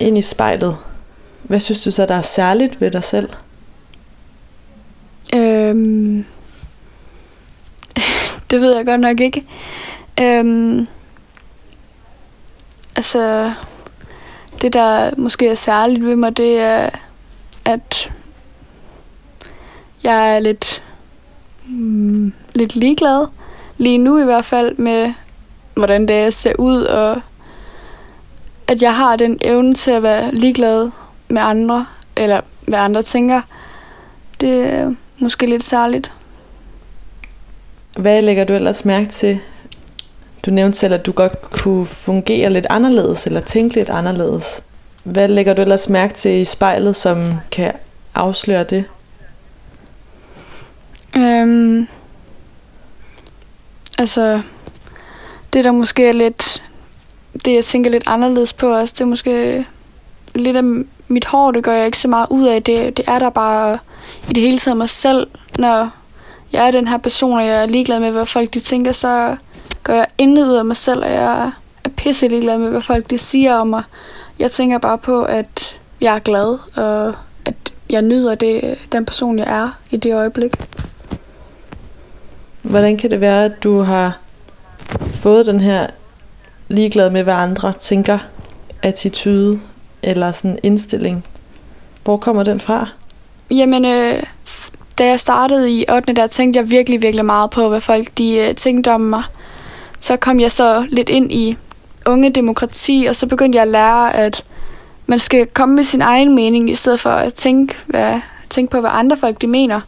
ind 0.00 0.18
i 0.18 0.22
spejlet, 0.22 0.76
hvad 1.42 1.60
synes 1.60 1.80
du 1.80 1.90
så, 1.90 2.06
der 2.06 2.14
er 2.14 2.22
særligt 2.22 2.80
ved 2.80 2.90
dig 2.90 3.04
selv? 3.04 3.28
Øhm, 5.34 6.24
det 8.50 8.60
ved 8.60 8.76
jeg 8.76 8.86
godt 8.86 9.00
nok 9.00 9.20
ikke. 9.20 9.44
Øhm, 10.20 10.86
altså, 12.96 13.52
det 14.62 14.72
der 14.72 15.10
måske 15.16 15.48
er 15.48 15.54
særligt 15.54 16.04
ved 16.04 16.16
mig, 16.16 16.36
det 16.36 16.58
er, 16.58 16.90
at 17.64 18.12
jeg 20.02 20.36
er 20.36 20.38
lidt, 20.38 20.82
mm, 21.66 22.32
lidt 22.54 22.76
ligeglad. 22.76 23.26
Lige 23.76 23.98
nu 23.98 24.18
i 24.18 24.24
hvert 24.24 24.44
fald 24.44 24.76
med, 24.76 25.12
hvordan 25.74 26.08
det 26.08 26.34
ser 26.34 26.52
ud, 26.58 26.82
og 26.82 27.20
at 28.68 28.82
jeg 28.82 28.96
har 28.96 29.16
den 29.16 29.38
evne 29.40 29.74
til 29.74 29.90
at 29.90 30.02
være 30.02 30.34
ligeglad 30.34 30.90
med 31.28 31.42
andre, 31.42 31.86
eller 32.16 32.40
hvad 32.60 32.78
andre 32.78 33.02
tænker. 33.02 33.42
Det 34.40 34.74
er 34.74 34.94
måske 35.18 35.46
lidt 35.46 35.64
særligt. 35.64 36.12
Hvad 37.98 38.22
lægger 38.22 38.44
du 38.44 38.52
ellers 38.52 38.84
mærke 38.84 39.06
til? 39.06 39.40
Du 40.46 40.50
nævnte 40.50 40.78
selv, 40.78 40.94
at 40.94 41.06
du 41.06 41.12
godt 41.12 41.40
kunne 41.40 41.86
fungere 41.86 42.50
lidt 42.50 42.66
anderledes, 42.70 43.26
eller 43.26 43.40
tænke 43.40 43.74
lidt 43.74 43.90
anderledes. 43.90 44.62
Hvad 45.04 45.28
lægger 45.28 45.54
du 45.54 45.62
ellers 45.62 45.88
mærke 45.88 46.14
til 46.14 46.30
i 46.30 46.44
spejlet, 46.44 46.96
som 46.96 47.22
kan 47.50 47.72
afsløre 48.14 48.64
det? 48.64 48.84
Øhm, 51.16 51.88
altså, 53.98 54.42
det 55.52 55.64
der 55.64 55.72
måske 55.72 56.08
er 56.08 56.12
lidt, 56.12 56.62
det 57.44 57.54
jeg 57.54 57.64
tænker 57.64 57.90
lidt 57.90 58.04
anderledes 58.06 58.52
på 58.52 58.76
også, 58.76 58.94
det 58.98 59.00
er 59.00 59.04
måske 59.04 59.66
lidt 60.34 60.56
af 60.56 60.64
mit 61.08 61.24
hår, 61.24 61.50
det 61.50 61.64
gør 61.64 61.72
jeg 61.72 61.86
ikke 61.86 61.98
så 61.98 62.08
meget 62.08 62.26
ud 62.30 62.44
af. 62.46 62.62
Det, 62.62 62.96
det 62.96 63.04
er 63.08 63.18
der 63.18 63.30
bare 63.30 63.78
i 64.30 64.32
det 64.32 64.42
hele 64.42 64.58
taget 64.58 64.76
mig 64.76 64.90
selv, 64.90 65.26
når 65.58 65.90
jeg 66.52 66.66
er 66.66 66.70
den 66.70 66.88
her 66.88 66.96
person, 66.96 67.38
og 67.38 67.46
jeg 67.46 67.62
er 67.62 67.66
ligeglad 67.66 68.00
med, 68.00 68.10
hvad 68.10 68.26
folk 68.26 68.54
de 68.54 68.60
tænker, 68.60 68.92
så 68.92 69.36
gør 69.82 69.94
jeg 69.94 70.06
intet 70.18 70.46
ud 70.46 70.54
af 70.54 70.64
mig 70.64 70.76
selv, 70.76 71.04
og 71.04 71.10
jeg 71.10 71.52
er 71.84 71.88
pisse 71.96 72.28
ligeglad 72.28 72.58
med, 72.58 72.70
hvad 72.70 72.80
folk 72.80 73.10
de 73.10 73.18
siger 73.18 73.54
om 73.54 73.66
mig. 73.66 73.82
Jeg 74.38 74.50
tænker 74.50 74.78
bare 74.78 74.98
på, 74.98 75.22
at 75.22 75.80
jeg 76.00 76.14
er 76.14 76.18
glad, 76.18 76.58
og 76.76 77.14
at 77.46 77.72
jeg 77.90 78.02
nyder 78.02 78.34
det, 78.34 78.78
den 78.92 79.04
person, 79.04 79.38
jeg 79.38 79.46
er 79.48 79.68
i 79.90 79.96
det 79.96 80.14
øjeblik. 80.14 80.52
Hvordan 82.62 82.96
kan 82.96 83.10
det 83.10 83.20
være, 83.20 83.44
at 83.44 83.62
du 83.62 83.80
har 83.80 84.18
fået 85.14 85.46
den 85.46 85.60
her 85.60 85.86
ligeglad 86.68 87.10
med, 87.10 87.22
hvad 87.22 87.34
andre 87.34 87.72
tænker, 87.72 88.18
attitude 88.82 89.60
eller 90.02 90.32
sådan 90.32 90.58
indstilling? 90.62 91.24
Hvor 92.04 92.16
kommer 92.16 92.42
den 92.42 92.60
fra? 92.60 92.88
Jamen, 93.50 93.84
øh, 93.84 94.22
da 94.98 95.06
jeg 95.06 95.20
startede 95.20 95.70
i 95.70 95.84
8. 95.90 96.12
der 96.12 96.26
tænkte 96.26 96.60
jeg 96.60 96.70
virkelig, 96.70 97.02
virkelig 97.02 97.24
meget 97.24 97.50
på, 97.50 97.68
hvad 97.68 97.80
folk 97.80 98.18
de 98.18 98.38
øh, 98.38 98.54
tænkte 98.54 98.92
om 98.92 99.00
mig. 99.00 99.22
Så 100.00 100.16
kom 100.16 100.40
jeg 100.40 100.52
så 100.52 100.86
lidt 100.88 101.08
ind 101.08 101.32
i 101.32 101.56
unge 102.06 102.30
demokrati, 102.30 103.06
og 103.08 103.16
så 103.16 103.26
begyndte 103.26 103.56
jeg 103.56 103.62
at 103.62 103.68
lære, 103.68 104.14
at 104.14 104.44
man 105.06 105.18
skal 105.18 105.46
komme 105.46 105.74
med 105.74 105.84
sin 105.84 106.02
egen 106.02 106.34
mening, 106.34 106.70
i 106.70 106.74
stedet 106.74 107.00
for 107.00 107.10
at 107.10 107.34
tænke, 107.34 107.74
hvad, 107.86 108.20
tænke 108.50 108.70
på, 108.70 108.80
hvad 108.80 108.90
andre 108.92 109.16
folk 109.16 109.40
de 109.40 109.46
mener. 109.46 109.80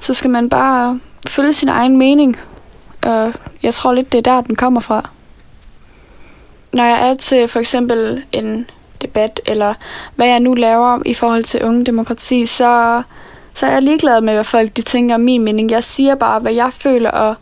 Så 0.00 0.14
skal 0.14 0.30
man 0.30 0.48
bare 0.48 1.00
følge 1.26 1.52
sin 1.52 1.68
egen 1.68 1.96
mening. 1.96 2.36
Og 3.02 3.32
jeg 3.62 3.74
tror 3.74 3.92
lidt, 3.92 4.12
det 4.12 4.18
er 4.18 4.32
der, 4.34 4.40
den 4.40 4.56
kommer 4.56 4.80
fra. 4.80 5.10
Når 6.74 6.84
jeg 6.84 7.10
er 7.10 7.14
til 7.14 7.48
for 7.48 7.60
eksempel 7.60 8.24
en 8.32 8.70
debat, 9.02 9.40
eller 9.46 9.74
hvad 10.14 10.26
jeg 10.26 10.40
nu 10.40 10.54
laver 10.54 11.02
i 11.06 11.14
forhold 11.14 11.44
til 11.44 11.62
unge 11.62 11.84
demokrati, 11.84 12.46
så, 12.46 13.02
så 13.54 13.66
er 13.66 13.70
jeg 13.70 13.82
ligeglad 13.82 14.20
med, 14.20 14.34
hvad 14.34 14.44
folk 14.44 14.76
de 14.76 14.82
tænker 14.82 15.14
om 15.14 15.20
min 15.20 15.42
mening. 15.42 15.70
Jeg 15.70 15.84
siger 15.84 16.14
bare, 16.14 16.40
hvad 16.40 16.52
jeg 16.52 16.72
føler, 16.72 17.10
og 17.10 17.34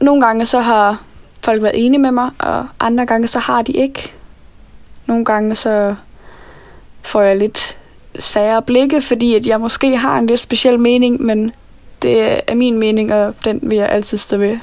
nogle 0.00 0.26
gange 0.26 0.46
så 0.46 0.60
har 0.60 1.02
folk 1.44 1.62
været 1.62 1.86
enige 1.86 2.00
med 2.00 2.10
mig, 2.10 2.30
og 2.38 2.66
andre 2.80 3.06
gange 3.06 3.28
så 3.28 3.38
har 3.38 3.62
de 3.62 3.72
ikke. 3.72 4.12
Nogle 5.06 5.24
gange 5.24 5.54
så 5.54 5.94
får 7.02 7.22
jeg 7.22 7.36
lidt 7.36 7.78
sager 8.18 8.60
blikke, 8.60 9.00
fordi 9.00 9.34
at 9.34 9.46
jeg 9.46 9.60
måske 9.60 9.96
har 9.96 10.18
en 10.18 10.26
lidt 10.26 10.40
speciel 10.40 10.80
mening, 10.80 11.22
men 11.22 11.52
det 12.02 12.40
er 12.46 12.54
min 12.54 12.78
mening, 12.78 13.14
og 13.14 13.34
den 13.44 13.58
vil 13.62 13.78
jeg 13.78 13.88
altid 13.88 14.18
stå 14.18 14.36
ved. 14.36 14.58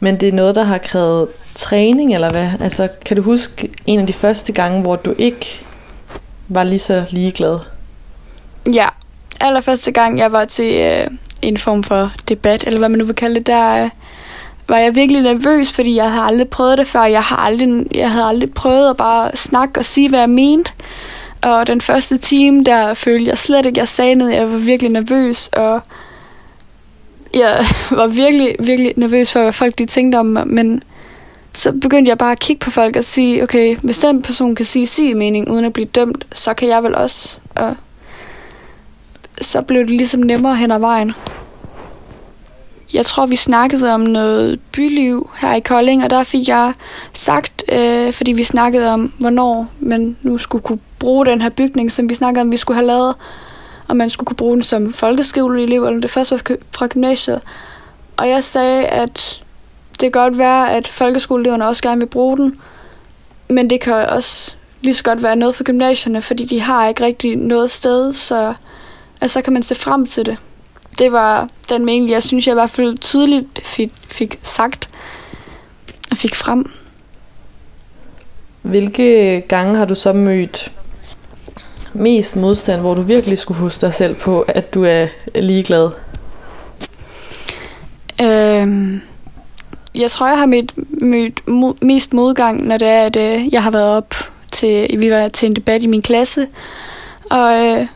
Men 0.00 0.20
det 0.20 0.28
er 0.28 0.32
noget, 0.32 0.54
der 0.54 0.64
har 0.64 0.78
krævet 0.78 1.28
træning, 1.54 2.14
eller 2.14 2.30
hvad? 2.30 2.48
Altså, 2.60 2.88
kan 3.04 3.16
du 3.16 3.22
huske 3.22 3.70
en 3.86 4.00
af 4.00 4.06
de 4.06 4.12
første 4.12 4.52
gange, 4.52 4.80
hvor 4.80 4.96
du 4.96 5.14
ikke 5.18 5.64
var 6.48 6.64
lige 6.64 6.78
så 6.78 7.04
ligeglad? 7.10 7.58
Ja, 8.72 8.86
allerførste 9.40 9.92
gang, 9.92 10.18
jeg 10.18 10.32
var 10.32 10.44
til 10.44 10.74
øh, 10.74 11.06
en 11.42 11.56
form 11.56 11.82
for 11.82 12.12
debat, 12.28 12.64
eller 12.66 12.78
hvad 12.78 12.88
man 12.88 12.98
nu 12.98 13.04
vil 13.04 13.14
kalde 13.14 13.34
det, 13.34 13.46
der 13.46 13.84
øh, 13.84 13.90
var 14.68 14.78
jeg 14.78 14.94
virkelig 14.94 15.22
nervøs, 15.22 15.72
fordi 15.72 15.94
jeg 15.94 16.10
havde 16.10 16.24
aldrig 16.24 16.48
prøvet 16.48 16.78
det 16.78 16.86
før. 16.86 17.04
Jeg, 17.04 17.22
har 17.22 17.36
aldrig, 17.36 17.86
jeg 17.94 18.10
havde 18.10 18.24
aldrig 18.24 18.54
prøvet 18.54 18.90
at 18.90 18.96
bare 18.96 19.36
snakke 19.36 19.80
og 19.80 19.84
sige, 19.84 20.08
hvad 20.08 20.18
jeg 20.18 20.30
mente. 20.30 20.72
Og 21.42 21.66
den 21.66 21.80
første 21.80 22.18
time, 22.18 22.64
der 22.64 22.94
følte 22.94 23.28
jeg 23.28 23.38
slet 23.38 23.66
ikke, 23.66 23.80
jeg 23.80 23.88
sagde 23.88 24.14
noget. 24.14 24.34
Jeg 24.34 24.50
var 24.50 24.58
virkelig 24.58 24.92
nervøs, 24.92 25.48
og 25.48 25.82
jeg 27.34 27.64
var 27.90 28.06
virkelig, 28.06 28.56
virkelig 28.60 28.94
nervøs 28.96 29.32
for, 29.32 29.42
hvad 29.42 29.52
folk 29.52 29.78
de 29.78 29.86
tænkte 29.86 30.16
om 30.16 30.26
mig. 30.26 30.48
Men 30.48 30.82
så 31.52 31.72
begyndte 31.72 32.08
jeg 32.08 32.18
bare 32.18 32.32
at 32.32 32.38
kigge 32.38 32.60
på 32.60 32.70
folk 32.70 32.96
og 32.96 33.04
sige, 33.04 33.42
okay, 33.42 33.76
hvis 33.76 33.98
den 33.98 34.22
person 34.22 34.54
kan 34.54 34.66
sige 34.66 34.86
sin 34.86 35.18
mening 35.18 35.50
uden 35.50 35.64
at 35.64 35.72
blive 35.72 35.86
dømt, 35.86 36.26
så 36.34 36.54
kan 36.54 36.68
jeg 36.68 36.82
vel 36.82 36.94
også. 36.94 37.36
Og 37.54 37.76
så 39.40 39.62
blev 39.62 39.80
det 39.80 39.90
ligesom 39.90 40.20
nemmere 40.20 40.56
hen 40.56 40.70
ad 40.70 40.78
vejen. 40.78 41.12
Jeg 42.94 43.06
tror, 43.06 43.26
vi 43.26 43.36
snakkede 43.36 43.94
om 43.94 44.00
noget 44.00 44.60
byliv 44.72 45.30
her 45.36 45.54
i 45.54 45.60
Kolding, 45.60 46.04
og 46.04 46.10
der 46.10 46.24
fik 46.24 46.48
jeg 46.48 46.72
sagt, 47.14 47.62
øh, 47.72 48.12
fordi 48.12 48.32
vi 48.32 48.44
snakkede 48.44 48.92
om, 48.92 49.12
hvornår 49.18 49.68
man 49.80 50.16
nu 50.22 50.38
skulle 50.38 50.62
kunne 50.62 50.78
bruge 50.98 51.26
den 51.26 51.40
her 51.40 51.50
bygning, 51.50 51.92
som 51.92 52.08
vi 52.08 52.14
snakkede 52.14 52.42
om, 52.42 52.52
vi 52.52 52.56
skulle 52.56 52.76
have 52.76 52.86
lavet, 52.86 53.14
og 53.90 53.96
man 53.96 54.10
skulle 54.10 54.26
kunne 54.26 54.36
bruge 54.36 54.54
den 54.54 54.62
som 54.62 54.92
folkeskoleelev, 54.92 55.84
eller 55.84 56.00
det 56.00 56.10
første 56.10 56.32
var 56.32 56.56
fra 56.72 56.86
gymnasiet. 56.86 57.40
Og 58.16 58.28
jeg 58.28 58.44
sagde, 58.44 58.86
at 58.86 59.42
det 59.92 60.00
kan 60.00 60.10
godt 60.10 60.38
være, 60.38 60.72
at 60.72 60.88
folkeskoleeleverne 60.88 61.68
også 61.68 61.82
gerne 61.82 62.00
vil 62.00 62.06
bruge 62.06 62.36
den, 62.36 62.60
men 63.48 63.70
det 63.70 63.80
kan 63.80 63.94
også 63.94 64.56
lige 64.80 64.94
så 64.94 65.02
godt 65.02 65.22
være 65.22 65.36
noget 65.36 65.54
for 65.54 65.64
gymnasierne, 65.64 66.22
fordi 66.22 66.44
de 66.44 66.60
har 66.60 66.88
ikke 66.88 67.04
rigtig 67.04 67.36
noget 67.36 67.70
sted, 67.70 68.14
så 68.14 68.54
altså, 69.20 69.34
så 69.34 69.42
kan 69.42 69.52
man 69.52 69.62
se 69.62 69.74
frem 69.74 70.06
til 70.06 70.26
det. 70.26 70.36
Det 70.98 71.12
var 71.12 71.48
den 71.68 71.84
mening, 71.84 72.10
jeg 72.10 72.22
synes, 72.22 72.46
jeg 72.46 72.52
i 72.52 72.54
hvert 72.54 72.70
fald 72.70 72.98
tydeligt 72.98 73.46
fik, 73.64 73.92
fik 74.08 74.38
sagt 74.42 74.88
og 76.10 76.16
fik 76.16 76.34
frem. 76.34 76.70
Hvilke 78.62 79.40
gange 79.48 79.76
har 79.76 79.84
du 79.84 79.94
så 79.94 80.12
mødt 80.12 80.72
mest 81.92 82.36
modstand, 82.36 82.80
hvor 82.80 82.94
du 82.94 83.02
virkelig 83.02 83.38
skulle 83.38 83.60
huske 83.60 83.86
dig 83.86 83.94
selv 83.94 84.14
på, 84.14 84.40
at 84.40 84.74
du 84.74 84.84
er 84.84 85.06
ligeglad? 85.34 85.90
Øhm, 88.22 89.00
jeg 89.94 90.10
tror, 90.10 90.28
jeg 90.28 90.38
har 90.38 90.46
mødt, 90.46 90.72
mødt 91.02 91.40
mo- 91.48 91.86
mest 91.86 92.12
modgang, 92.12 92.66
når 92.66 92.78
det 92.78 92.88
er, 92.88 93.02
at 93.02 93.16
øh, 93.16 93.54
jeg 93.54 93.62
har 93.62 93.70
været 93.70 93.96
op 93.96 94.14
til, 94.52 95.00
vi 95.00 95.10
var 95.10 95.28
til 95.28 95.46
en 95.46 95.56
debat 95.56 95.82
i 95.82 95.86
min 95.86 96.02
klasse, 96.02 96.48
og 97.30 97.66
øh, 97.66 97.86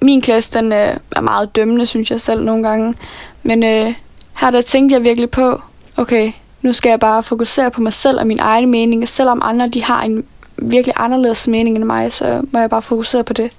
min 0.00 0.22
klasse, 0.22 0.58
den 0.58 0.72
øh, 0.72 0.96
er 1.16 1.20
meget 1.20 1.56
dømmende, 1.56 1.86
synes 1.86 2.10
jeg 2.10 2.20
selv 2.20 2.42
nogle 2.42 2.68
gange. 2.68 2.94
Men 3.42 3.64
øh, 3.64 3.94
her 4.40 4.50
der 4.50 4.62
tænkte 4.62 4.94
jeg 4.94 5.04
virkelig 5.04 5.30
på, 5.30 5.60
okay, 5.96 6.32
nu 6.62 6.72
skal 6.72 6.90
jeg 6.90 7.00
bare 7.00 7.22
fokusere 7.22 7.70
på 7.70 7.80
mig 7.80 7.92
selv 7.92 8.20
og 8.20 8.26
min 8.26 8.38
egen 8.38 8.70
mening. 8.70 9.08
Selvom 9.08 9.40
andre 9.44 9.68
de 9.68 9.82
har 9.82 10.02
en 10.02 10.24
virkelig 10.58 10.94
anderledes 10.96 11.48
mening 11.48 11.76
end 11.76 11.84
mig, 11.84 12.12
så 12.12 12.42
må 12.52 12.58
jeg 12.58 12.70
bare 12.70 12.82
fokusere 12.82 13.24
på 13.24 13.32
det. 13.32 13.52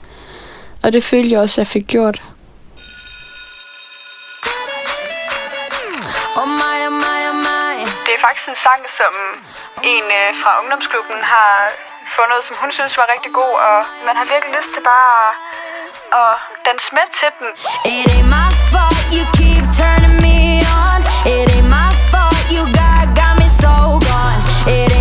Og 0.84 0.94
det 0.94 1.04
følte 1.04 1.30
jeg 1.32 1.40
også, 1.40 1.62
at 1.62 1.64
jeg 1.64 1.68
fik 1.68 1.88
gjort. 1.88 2.24
Oh 6.40 6.48
my, 6.62 6.78
oh 6.88 6.94
my, 7.04 7.20
oh 7.32 7.38
my. 7.48 7.70
Det 8.06 8.12
er 8.18 8.22
faktisk 8.28 8.48
en 8.54 8.60
sang, 8.66 8.82
som 9.00 9.14
en 9.94 10.06
øh, 10.20 10.30
fra 10.42 10.52
ungdomsklubben 10.62 11.20
har 11.34 11.52
fundet, 12.18 12.40
som 12.48 12.56
hun 12.62 12.72
synes 12.78 12.98
var 13.02 13.08
rigtig 13.14 13.32
god, 13.40 13.54
og 13.70 13.78
man 14.08 14.16
har 14.20 14.26
virkelig 14.34 14.54
lyst 14.60 14.72
til 14.76 14.84
bare 14.92 15.12
at, 15.26 15.34
at 16.22 16.32
danse 16.68 16.88
med 16.98 17.08
til 17.20 17.30
den. 17.40 17.50
It 17.94 18.06
ain't 18.14 18.30
my 18.38 18.48
fault 18.72 19.00
you 19.16 19.24
keep 19.38 19.64
turning 19.80 20.16
me 20.26 20.38
on. 20.86 21.00
It 21.34 21.46
ain't 21.56 21.70
my 21.78 21.90
fault 22.12 22.40
you 22.56 22.64
got 22.80 23.06
got 23.20 23.34
me 23.42 23.48
and 24.68 24.97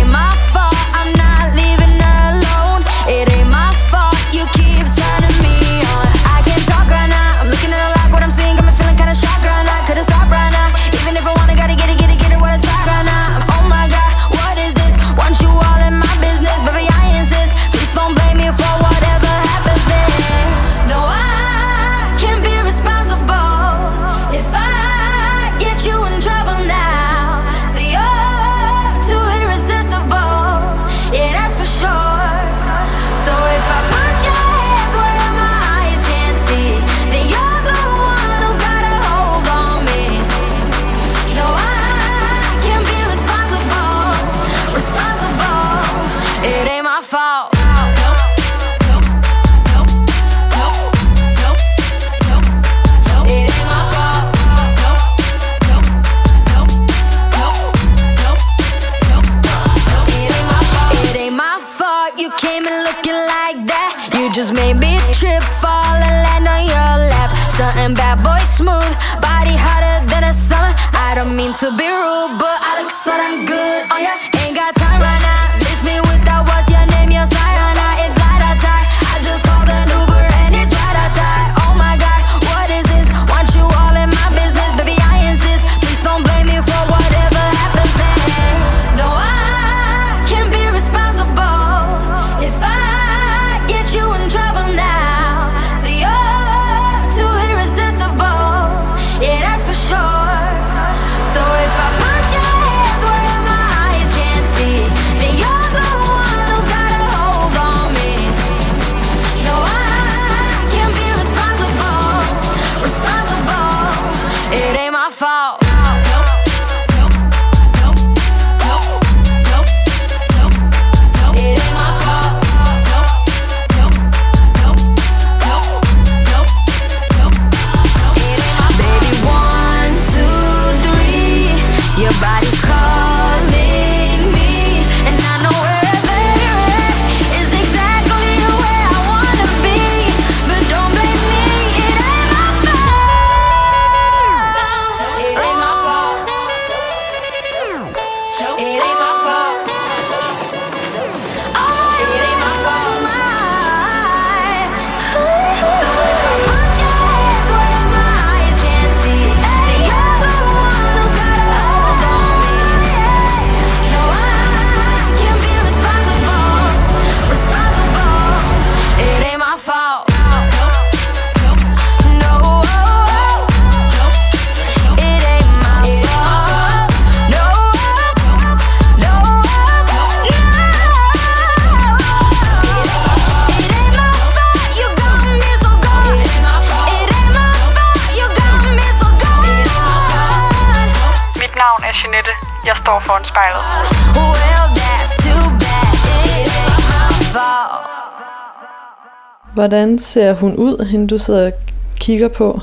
Hvordan 199.67 199.99
ser 199.99 200.33
hun 200.33 200.55
ud, 200.55 200.85
hende 200.85 201.07
du 201.07 201.17
sidder 201.17 201.45
og 201.45 201.53
kigger 201.99 202.27
på? 202.27 202.61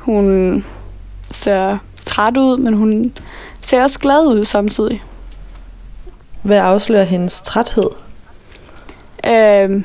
Hun 0.00 0.64
ser 1.30 1.78
træt 2.06 2.36
ud, 2.36 2.58
men 2.58 2.74
hun 2.74 3.12
ser 3.62 3.82
også 3.82 3.98
glad 3.98 4.26
ud 4.26 4.44
samtidig. 4.44 5.02
Hvad 6.42 6.58
afslører 6.58 7.04
hendes 7.04 7.40
træthed? 7.40 7.90
Øh, 9.26 9.82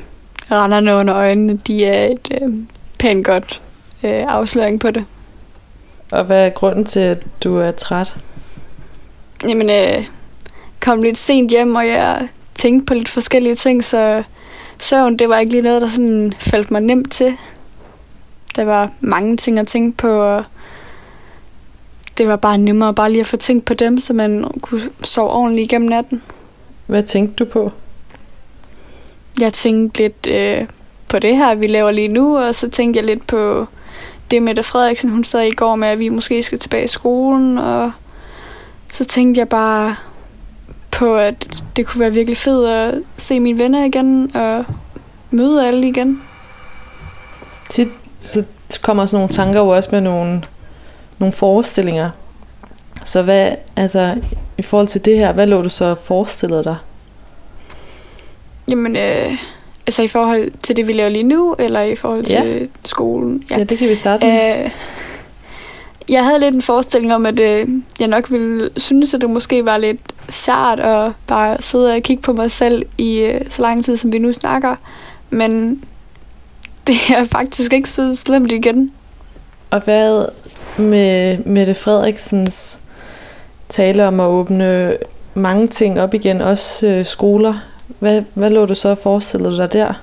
randerne 0.50 0.94
under 0.94 1.16
øjnene, 1.16 1.56
de 1.56 1.84
er 1.84 2.06
et 2.06 2.28
øh, 2.42 2.54
pænt 2.98 3.26
godt 3.26 3.62
øh, 4.04 4.24
afsløring 4.28 4.80
på 4.80 4.90
det. 4.90 5.04
Og 6.12 6.24
hvad 6.24 6.46
er 6.46 6.50
grunden 6.50 6.84
til, 6.84 7.00
at 7.00 7.22
du 7.44 7.58
er 7.58 7.70
træt? 7.70 8.16
Jamen, 9.48 9.70
øh, 9.70 10.06
kom 10.80 11.02
lidt 11.02 11.18
sent 11.18 11.50
hjem, 11.50 11.74
og 11.74 11.86
jeg 11.86 12.28
tænkte 12.54 12.86
på 12.86 12.94
lidt 12.94 13.08
forskellige 13.08 13.54
ting, 13.54 13.84
så 13.84 14.22
søvn, 14.78 15.16
det 15.16 15.28
var 15.28 15.38
ikke 15.38 15.52
lige 15.52 15.62
noget, 15.62 15.82
der 15.82 15.88
sådan 15.88 16.34
faldt 16.38 16.70
mig 16.70 16.80
nemt 16.80 17.12
til. 17.12 17.36
Der 18.56 18.64
var 18.64 18.90
mange 19.00 19.36
ting 19.36 19.58
at 19.58 19.66
tænke 19.66 19.96
på, 19.96 20.08
og 20.08 20.44
det 22.18 22.28
var 22.28 22.36
bare 22.36 22.58
nemmere 22.58 22.94
bare 22.94 23.12
lige 23.12 23.20
at 23.20 23.26
få 23.26 23.36
tænkt 23.36 23.64
på 23.64 23.74
dem, 23.74 24.00
så 24.00 24.12
man 24.12 24.44
kunne 24.60 24.82
sove 25.02 25.30
ordentligt 25.30 25.66
igennem 25.66 25.88
natten. 25.88 26.22
Hvad 26.86 27.02
tænkte 27.02 27.44
du 27.44 27.50
på? 27.50 27.72
Jeg 29.40 29.52
tænkte 29.52 30.02
lidt 30.02 30.26
øh, 30.26 30.66
på 31.08 31.18
det 31.18 31.36
her, 31.36 31.54
vi 31.54 31.66
laver 31.66 31.90
lige 31.90 32.08
nu, 32.08 32.38
og 32.38 32.54
så 32.54 32.68
tænkte 32.68 32.98
jeg 32.98 33.06
lidt 33.06 33.26
på 33.26 33.66
det 34.30 34.42
med, 34.42 34.62
Frederiksen, 34.62 35.10
hun 35.10 35.24
sad 35.24 35.42
i 35.42 35.54
går 35.54 35.76
med, 35.76 35.88
at 35.88 35.98
vi 35.98 36.08
måske 36.08 36.42
skal 36.42 36.58
tilbage 36.58 36.84
i 36.84 36.88
skolen, 36.88 37.58
og 37.58 37.92
så 38.92 39.04
tænkte 39.04 39.38
jeg 39.38 39.48
bare 39.48 39.96
på, 40.96 41.16
at 41.16 41.62
det 41.76 41.86
kunne 41.86 42.00
være 42.00 42.12
virkelig 42.12 42.36
fedt 42.36 42.68
at 42.68 42.94
se 43.16 43.40
mine 43.40 43.58
venner 43.58 43.84
igen, 43.84 44.36
og 44.36 44.64
møde 45.30 45.66
alle 45.66 45.88
igen. 45.88 46.22
Tit 47.70 47.88
så 48.20 48.44
kommer 48.82 49.06
sådan 49.06 49.16
nogle 49.20 49.32
tanker 49.34 49.60
jo 49.60 49.68
også 49.68 49.88
med 49.92 50.00
nogle, 50.00 50.42
nogle 51.18 51.32
forestillinger. 51.32 52.10
Så 53.04 53.22
hvad, 53.22 53.52
altså, 53.76 54.14
i 54.58 54.62
forhold 54.62 54.88
til 54.88 55.04
det 55.04 55.18
her, 55.18 55.32
hvad 55.32 55.46
lå 55.46 55.62
du 55.62 55.68
så 55.68 55.84
og 55.84 55.98
forestillede 55.98 56.64
dig? 56.64 56.76
Jamen, 58.68 58.96
øh, 58.96 59.32
altså 59.86 60.02
i 60.02 60.08
forhold 60.08 60.50
til 60.62 60.76
det, 60.76 60.88
vi 60.88 60.92
laver 60.92 61.08
lige 61.08 61.22
nu, 61.22 61.56
eller 61.58 61.82
i 61.82 61.96
forhold 61.96 62.24
til 62.24 62.34
Ja. 62.34 62.66
skolen? 62.84 63.44
Ja, 63.50 63.64
det 63.64 63.78
kan 63.78 63.88
vi 63.88 63.94
starte 63.94 64.26
med. 64.26 64.64
Øh, 64.64 64.70
jeg 66.08 66.24
havde 66.24 66.40
lidt 66.40 66.54
en 66.54 66.62
forestilling 66.62 67.14
om, 67.14 67.26
at 67.26 67.40
øh, 67.40 67.68
jeg 68.00 68.08
nok 68.08 68.30
ville 68.30 68.70
synes, 68.76 69.14
at 69.14 69.20
det 69.20 69.30
måske 69.30 69.64
var 69.64 69.78
lidt 69.78 70.00
sart 70.28 70.80
at 70.80 71.12
bare 71.26 71.62
sidde 71.62 71.94
og 71.94 72.02
kigge 72.02 72.22
på 72.22 72.32
mig 72.32 72.50
selv 72.50 72.82
i 72.98 73.18
øh, 73.20 73.40
så 73.48 73.62
lang 73.62 73.84
tid, 73.84 73.96
som 73.96 74.12
vi 74.12 74.18
nu 74.18 74.32
snakker. 74.32 74.74
Men 75.30 75.84
det 76.86 76.96
er 77.16 77.24
faktisk 77.24 77.72
ikke 77.72 77.90
så 77.90 78.14
slemt 78.14 78.52
igen. 78.52 78.92
Og 79.70 79.80
hvad 79.84 80.26
med 80.78 81.38
Mette 81.38 81.74
Frederiksens 81.74 82.78
tale 83.68 84.06
om 84.06 84.20
at 84.20 84.26
åbne 84.26 84.96
mange 85.34 85.68
ting 85.68 86.00
op 86.00 86.14
igen, 86.14 86.40
også 86.40 86.86
øh, 86.86 87.06
skoler? 87.06 87.54
Hvad, 87.98 88.22
hvad 88.34 88.50
lå 88.50 88.66
du 88.66 88.74
så 88.74 88.88
og 88.88 88.98
forestillede 88.98 89.56
dig 89.56 89.72
der? 89.72 89.94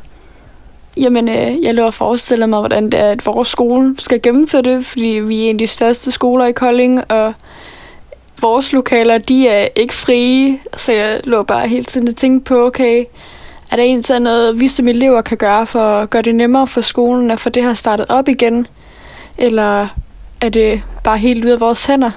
Jamen, 0.97 1.29
øh, 1.29 1.63
jeg 1.63 1.73
lå 1.73 1.85
og 1.85 1.93
forestillede 1.93 2.47
mig, 2.47 2.59
hvordan 2.59 2.85
det 2.85 2.99
er, 2.99 3.09
at 3.09 3.25
vores 3.25 3.47
skole 3.47 3.95
skal 3.99 4.21
gennemføre 4.21 4.61
det, 4.61 4.85
fordi 4.85 5.07
vi 5.09 5.45
er 5.45 5.49
en 5.49 5.55
af 5.55 5.59
de 5.59 5.67
største 5.67 6.11
skoler 6.11 6.45
i 6.45 6.51
Kolding, 6.51 7.11
og 7.11 7.33
vores 8.41 8.73
lokaler, 8.73 9.17
de 9.17 9.47
er 9.47 9.67
ikke 9.75 9.93
frie, 9.93 10.59
så 10.77 10.91
jeg 10.91 11.21
lå 11.23 11.43
bare 11.43 11.67
hele 11.67 11.83
tiden 11.83 12.07
og 12.07 12.15
tænkte 12.15 12.49
på, 12.49 12.65
okay, 12.65 13.05
er 13.71 13.75
der 13.75 13.83
egentlig 13.83 14.19
noget, 14.19 14.59
vi 14.59 14.67
som 14.67 14.87
elever 14.87 15.21
kan 15.21 15.37
gøre 15.37 15.67
for 15.67 15.79
at 15.79 16.09
gøre 16.09 16.21
det 16.21 16.35
nemmere 16.35 16.67
for 16.67 16.81
skolen 16.81 17.31
at 17.31 17.39
få 17.39 17.49
det 17.49 17.63
her 17.63 17.73
startet 17.73 18.05
op 18.09 18.27
igen? 18.27 18.67
Eller 19.37 19.87
er 20.41 20.49
det 20.49 20.83
bare 21.03 21.17
helt 21.17 21.45
ud 21.45 21.49
af 21.49 21.59
vores 21.59 21.85
hænder? 21.85 22.11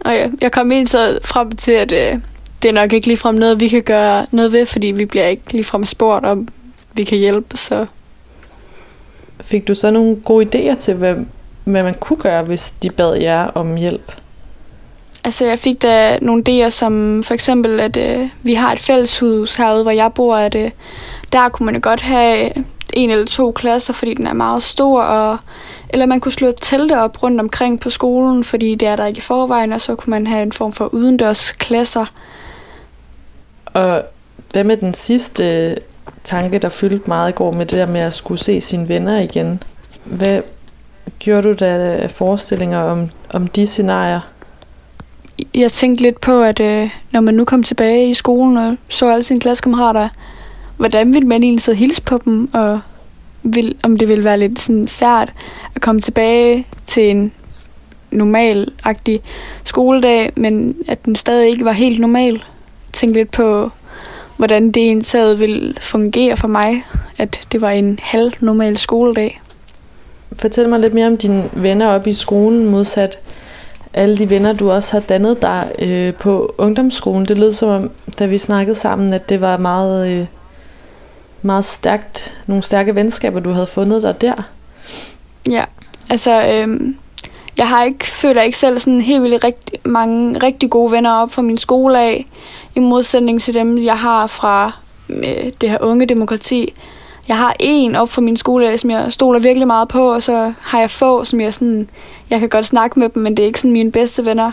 Og 0.00 0.14
jeg, 0.14 0.30
jeg 0.40 0.52
kom 0.52 0.70
ind 0.70 0.86
så 0.86 1.18
frem 1.24 1.52
til, 1.52 1.72
at 1.72 1.92
øh, 1.92 2.20
det 2.62 2.68
er 2.68 2.72
nok 2.72 2.92
ikke 2.92 3.06
ligefrem 3.06 3.34
noget, 3.34 3.60
vi 3.60 3.68
kan 3.68 3.82
gøre 3.82 4.26
noget 4.30 4.52
ved, 4.52 4.66
fordi 4.66 4.86
vi 4.86 5.04
bliver 5.04 5.26
ikke 5.26 5.52
ligefrem 5.52 5.84
spurgt 5.84 6.24
om, 6.24 6.48
vi 6.94 7.04
kan 7.04 7.18
hjælpe, 7.18 7.56
så 7.56 7.86
Fik 9.40 9.68
du 9.68 9.74
så 9.74 9.90
nogle 9.90 10.16
gode 10.16 10.46
idéer 10.46 10.78
til, 10.78 10.94
hvad, 10.94 11.16
hvad 11.64 11.82
man 11.82 11.94
kunne 12.00 12.16
gøre, 12.16 12.42
hvis 12.42 12.74
de 12.82 12.90
bad 12.90 13.14
jer 13.14 13.46
om 13.46 13.76
hjælp? 13.76 14.12
Altså, 15.24 15.44
jeg 15.44 15.58
fik 15.58 15.82
da 15.82 16.18
nogle 16.18 16.44
idéer, 16.48 16.70
som 16.70 17.22
for 17.22 17.34
eksempel, 17.34 17.80
at 17.80 17.96
øh, 17.96 18.28
vi 18.42 18.54
har 18.54 18.72
et 18.72 18.78
fælleshus 18.78 19.56
herude, 19.56 19.82
hvor 19.82 19.90
jeg 19.90 20.12
bor, 20.14 20.36
at 20.36 20.54
øh, 20.54 20.70
der 21.32 21.48
kunne 21.48 21.66
man 21.66 21.74
jo 21.74 21.80
godt 21.82 22.00
have 22.00 22.50
en 22.92 23.10
eller 23.10 23.26
to 23.26 23.52
klasser, 23.52 23.92
fordi 23.92 24.14
den 24.14 24.26
er 24.26 24.32
meget 24.32 24.62
stor, 24.62 25.02
og, 25.02 25.38
eller 25.88 26.06
man 26.06 26.20
kunne 26.20 26.32
slå 26.32 26.48
et 26.48 26.58
telte 26.60 26.98
op 26.98 27.22
rundt 27.22 27.40
omkring 27.40 27.80
på 27.80 27.90
skolen, 27.90 28.44
fordi 28.44 28.74
det 28.74 28.88
er 28.88 28.96
der 28.96 29.06
ikke 29.06 29.18
i 29.18 29.20
forvejen, 29.20 29.72
og 29.72 29.80
så 29.80 29.94
kunne 29.94 30.10
man 30.10 30.26
have 30.26 30.42
en 30.42 30.52
form 30.52 30.72
for 30.72 30.94
udendørs 30.94 31.52
klasser. 31.52 32.06
Og 33.64 34.02
hvad 34.52 34.64
med 34.64 34.76
den 34.76 34.94
sidste 34.94 35.76
tanke, 36.24 36.58
der 36.58 36.68
fyldte 36.68 37.02
meget 37.06 37.30
i 37.30 37.34
går 37.34 37.52
med 37.52 37.66
det 37.66 37.78
der 37.78 37.86
med 37.86 38.00
at 38.00 38.14
skulle 38.14 38.40
se 38.40 38.60
sine 38.60 38.88
venner 38.88 39.20
igen? 39.20 39.62
Hvad, 40.04 40.40
gjorde 41.18 41.48
du 41.48 41.52
da 41.52 41.96
af 41.96 42.10
forestillinger 42.10 42.78
om, 42.78 43.10
om 43.30 43.46
de 43.46 43.66
scenarier? 43.66 44.20
Jeg 45.54 45.72
tænkte 45.72 46.02
lidt 46.02 46.20
på, 46.20 46.42
at 46.42 46.60
øh, 46.60 46.90
når 47.12 47.20
man 47.20 47.34
nu 47.34 47.44
kom 47.44 47.62
tilbage 47.62 48.10
i 48.10 48.14
skolen 48.14 48.56
og 48.56 48.76
så 48.88 49.10
alle 49.10 49.22
sine 49.22 49.40
klassekammerater, 49.40 50.08
hvordan 50.76 51.14
ville 51.14 51.28
man 51.28 51.42
egentlig 51.42 51.62
så 51.62 51.72
hilse 51.72 52.02
på 52.02 52.20
dem, 52.24 52.54
og 52.54 52.80
vil, 53.42 53.74
om 53.82 53.96
det 53.96 54.08
ville 54.08 54.24
være 54.24 54.38
lidt 54.38 54.60
sådan 54.60 54.86
sært 54.86 55.32
at 55.74 55.80
komme 55.80 56.00
tilbage 56.00 56.66
til 56.84 57.10
en 57.10 57.32
normal-agtig 58.10 59.20
skoledag, 59.64 60.32
men 60.36 60.76
at 60.88 61.04
den 61.04 61.16
stadig 61.16 61.48
ikke 61.48 61.64
var 61.64 61.72
helt 61.72 62.00
normal. 62.00 62.42
Tænkte 62.92 63.20
lidt 63.20 63.30
på, 63.30 63.70
hvordan 64.36 64.70
det 64.70 64.82
egentlig 64.82 65.38
ville 65.38 65.74
fungere 65.80 66.36
for 66.36 66.48
mig, 66.48 66.84
at 67.18 67.40
det 67.52 67.60
var 67.60 67.70
en 67.70 67.98
halv 68.02 68.32
normal 68.40 68.78
skoledag. 68.78 69.40
Fortæl 70.32 70.68
mig 70.68 70.80
lidt 70.80 70.94
mere 70.94 71.06
om 71.06 71.16
dine 71.16 71.44
venner 71.52 71.86
op 71.86 72.06
i 72.06 72.12
skolen, 72.12 72.66
modsat 72.66 73.18
alle 73.94 74.18
de 74.18 74.30
venner, 74.30 74.52
du 74.52 74.70
også 74.70 74.92
har 74.92 75.00
dannet 75.00 75.42
dig 75.42 75.72
øh, 75.78 76.14
på 76.14 76.54
ungdomsskolen. 76.58 77.26
Det 77.26 77.38
lød 77.38 77.52
som 77.52 77.68
om, 77.68 77.90
da 78.18 78.26
vi 78.26 78.38
snakkede 78.38 78.76
sammen, 78.76 79.14
at 79.14 79.28
det 79.28 79.40
var 79.40 79.56
meget, 79.56 80.08
øh, 80.08 80.26
meget 81.42 81.64
stærkt, 81.64 82.32
nogle 82.46 82.62
stærke 82.62 82.94
venskaber, 82.94 83.40
du 83.40 83.50
havde 83.50 83.66
fundet 83.66 84.02
dig 84.02 84.20
der. 84.20 84.48
Ja, 85.50 85.64
altså, 86.10 86.46
øh, 86.46 86.94
jeg 87.58 87.68
har 87.68 87.84
ikke, 87.84 88.06
føler 88.06 88.42
ikke 88.42 88.58
selv 88.58 88.78
sådan 88.78 89.00
helt 89.00 89.22
vildt 89.22 89.44
rigt, 89.44 89.86
mange 89.86 90.38
rigtig 90.38 90.70
gode 90.70 90.92
venner 90.92 91.12
op 91.12 91.32
fra 91.32 91.42
min 91.42 91.58
skole 91.58 92.00
af, 92.00 92.26
i 92.74 92.80
modsætning 92.80 93.42
til 93.42 93.54
dem, 93.54 93.78
jeg 93.78 93.98
har 93.98 94.26
fra 94.26 94.72
øh, 95.08 95.52
det 95.60 95.70
her 95.70 95.78
unge 95.80 96.06
demokrati. 96.06 96.74
Jeg 97.28 97.38
har 97.38 97.56
en 97.60 97.96
op 97.96 98.10
fra 98.10 98.20
min 98.22 98.36
skole, 98.36 98.78
som 98.78 98.90
jeg 98.90 99.12
stoler 99.12 99.38
virkelig 99.38 99.66
meget 99.66 99.88
på, 99.88 100.12
og 100.14 100.22
så 100.22 100.52
har 100.60 100.80
jeg 100.80 100.90
få, 100.90 101.24
som 101.24 101.40
jeg 101.40 101.54
sådan, 101.54 101.88
jeg 102.30 102.40
kan 102.40 102.48
godt 102.48 102.66
snakke 102.66 102.98
med 102.98 103.08
dem, 103.08 103.22
men 103.22 103.36
det 103.36 103.42
er 103.42 103.46
ikke 103.46 103.60
sådan 103.60 103.72
mine 103.72 103.92
bedste 103.92 104.24
venner. 104.24 104.52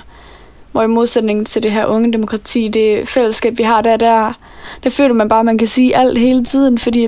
Hvor 0.72 0.82
i 0.82 0.88
modsætning 0.88 1.48
til 1.48 1.64
det 1.64 1.72
her 1.72 1.86
unge 1.86 2.14
demokrati, 2.14 2.68
det 2.68 3.08
fællesskab, 3.08 3.58
vi 3.58 3.64
har 3.64 3.82
der, 3.82 3.98
der, 3.98 4.34
der 4.84 4.90
føler 4.90 5.14
man 5.14 5.30
bare, 5.30 5.40
at 5.40 5.46
man 5.46 5.58
kan 5.58 5.68
sige 5.68 5.96
alt 5.96 6.18
hele 6.18 6.46
tiden, 6.46 6.78
fordi 6.78 7.08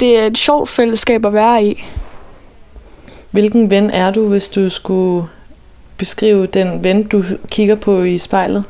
det 0.00 0.18
er 0.18 0.26
et 0.26 0.38
sjovt 0.38 0.68
fællesskab 0.68 1.26
at 1.26 1.32
være 1.32 1.64
i. 1.64 1.84
Hvilken 3.30 3.70
ven 3.70 3.90
er 3.90 4.10
du, 4.10 4.28
hvis 4.28 4.48
du 4.48 4.68
skulle 4.68 5.26
beskrive 5.96 6.46
den 6.46 6.84
ven, 6.84 7.02
du 7.02 7.22
kigger 7.48 7.74
på 7.74 8.02
i 8.02 8.18
spejlet? 8.18 8.64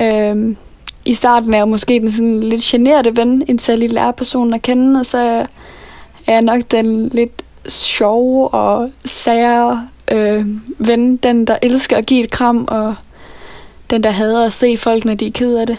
Øhm, 0.00 0.56
I 1.04 1.14
starten 1.14 1.54
er 1.54 1.58
jeg 1.58 1.68
måske 1.68 2.00
den 2.00 2.10
sådan 2.10 2.40
lidt 2.40 2.62
generede 2.62 3.16
ven, 3.16 3.44
indtil 3.48 3.72
jeg 3.72 3.78
lige 3.78 3.92
lærer 3.92 4.12
personen 4.12 4.54
at 4.54 4.62
kende, 4.62 5.00
og 5.00 5.06
så 5.06 5.18
er 6.26 6.32
jeg 6.32 6.42
nok 6.42 6.60
den 6.70 7.08
lidt 7.08 7.44
sjove 7.68 8.48
og 8.48 8.90
sære 9.04 9.88
øh, 10.12 10.46
ven, 10.78 11.16
den 11.16 11.46
der 11.46 11.56
elsker 11.62 11.96
at 11.96 12.06
give 12.06 12.24
et 12.24 12.30
kram, 12.30 12.68
og 12.68 12.94
den 13.90 14.02
der 14.02 14.10
hader 14.10 14.46
at 14.46 14.52
se 14.52 14.76
folk, 14.76 15.04
når 15.04 15.14
de 15.14 15.26
er 15.26 15.30
ked 15.30 15.56
af 15.56 15.66
det. 15.66 15.76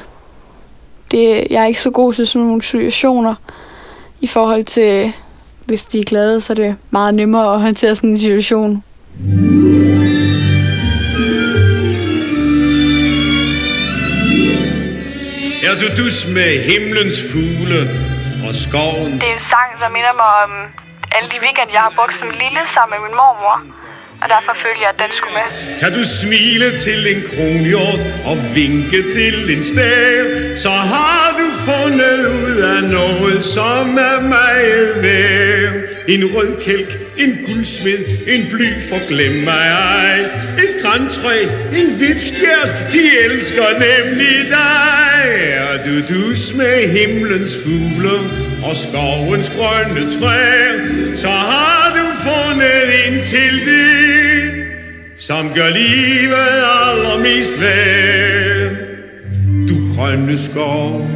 det 1.11 1.47
jeg 1.49 1.63
er 1.63 1.65
ikke 1.65 1.81
så 1.81 1.91
god 1.91 2.13
til 2.13 2.27
sådan 2.27 2.47
nogle 2.47 2.61
situationer 2.61 3.35
i 4.21 4.27
forhold 4.27 4.63
til 4.63 5.13
hvis 5.67 5.85
de 5.85 5.99
er 5.99 6.03
glade, 6.03 6.41
så 6.41 6.53
er 6.53 6.55
det 6.55 6.75
meget 6.89 7.13
nemmere 7.15 7.53
at 7.53 7.61
håndtere 7.61 7.95
sådan 7.95 8.09
en 8.09 8.19
situation. 8.19 8.83
Er 15.67 15.75
du 15.81 15.87
dus 16.03 16.27
med 16.27 16.51
himlens 16.71 17.17
fugle 17.31 17.79
og 18.47 18.55
skoven? 18.55 19.11
Det 19.21 19.27
er 19.31 19.35
en 19.39 19.45
sang, 19.53 19.69
der 19.81 19.89
minder 19.97 20.13
mig 20.23 20.31
om 20.45 20.51
alle 21.15 21.29
de 21.33 21.39
weekender, 21.45 21.73
jeg 21.77 21.81
har 21.87 21.93
brugt 21.97 22.15
som 22.19 22.29
lille 22.43 22.61
sammen 22.75 22.91
med 22.95 23.01
min 23.07 23.15
mormor. 23.21 23.55
Og 24.21 24.29
derfor 24.29 24.53
følte 24.63 24.81
jeg, 24.81 24.89
at 24.89 24.99
den 25.03 25.11
skulle 25.17 25.33
med. 25.39 25.47
Kan 25.79 25.93
du 25.97 26.03
smile 26.21 26.77
til 26.77 26.99
en 27.15 27.21
kronhjort 27.31 28.01
og 28.25 28.37
vinke 28.55 29.09
til 29.09 29.57
en 29.57 29.63
stav, 29.63 30.23
så 30.57 30.69
har 30.69 31.35
du 31.39 31.47
fundet 31.69 32.19
ud 32.43 32.57
af 32.57 32.83
noget, 32.83 33.45
som 33.45 33.97
er 33.97 34.21
meget 34.21 35.03
værd. 35.03 35.73
En 36.07 36.25
rød 36.35 36.61
kælk, 36.61 37.06
en 37.17 37.39
guldsmed, 37.45 38.05
en 38.27 38.47
bly 38.49 38.79
for 38.89 39.07
glem 39.07 39.43
mig 39.45 39.67
ej. 39.71 40.19
Et 40.63 40.81
græntræ, 40.81 41.43
en 41.79 41.99
vipstjert, 41.99 42.75
de 42.93 43.01
elsker 43.25 43.69
nemlig 43.71 44.49
dig. 44.49 44.97
Er 45.37 45.83
du 45.83 46.13
dus 46.13 46.53
med 46.53 46.89
himlens 46.89 47.57
fugle 47.63 48.17
og 48.63 48.75
skovens 48.75 49.51
grønne 49.57 50.11
træer, 50.19 50.73
så 51.15 51.27
har 51.27 51.95
du 51.97 52.29
fundet 52.29 52.83
ind 53.07 53.25
til 53.25 53.65
det, 53.65 54.65
som 55.17 55.53
gør 55.55 55.69
livet 55.69 56.47
allermest 56.85 57.61
værd. 57.61 58.71
Du 59.69 59.95
grønne 59.95 60.37
skov, 60.37 61.07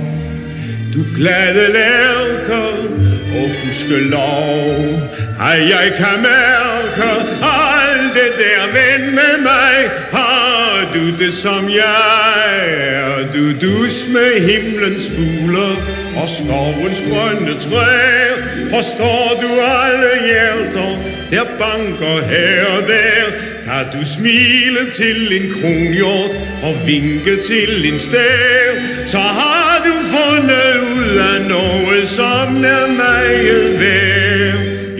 du 0.93 1.05
glade 1.15 1.73
lærker, 1.73 2.91
og 3.35 3.49
huske 3.65 3.99
lov, 4.09 5.01
ej, 5.41 5.59
jeg 5.69 5.93
kan 5.97 6.21
mærke 6.21 7.03
alt 7.41 8.13
det 8.13 8.31
der 8.41 8.63
ven 8.77 9.15
med 9.15 9.41
mig, 9.43 9.91
har 10.11 10.91
du 10.93 11.23
det 11.23 11.33
som 11.33 11.69
jeg 11.69 12.69
er. 12.77 13.31
Du 13.33 13.51
dus 13.51 14.07
med 14.07 14.49
himlens 14.49 15.09
fugle 15.15 15.67
og 16.15 16.29
skovens 16.29 17.03
grønne 17.09 17.59
træer, 17.59 18.35
forstår 18.69 19.39
du 19.41 19.49
alle 19.83 20.25
hjerter, 20.25 20.91
der 21.31 21.45
banker 21.59 22.27
her 22.27 22.65
og 22.65 22.87
der, 22.87 23.23
kan 23.65 23.99
du 23.99 24.05
smile 24.05 24.91
til 24.93 25.41
en 25.41 25.61
kronhjort 25.61 26.35
og 26.63 26.87
vinke 26.87 27.41
til 27.41 27.93
en 27.93 27.99
stav, 27.99 28.71
så 29.05 29.17
har 29.17 29.81
du 29.85 29.93
fundet 30.17 30.73
ud 30.95 31.17
af 31.17 31.49
noget, 31.49 32.07
som 32.07 32.65
er 32.65 32.87
meget 32.87 33.79
værd. 33.79 34.20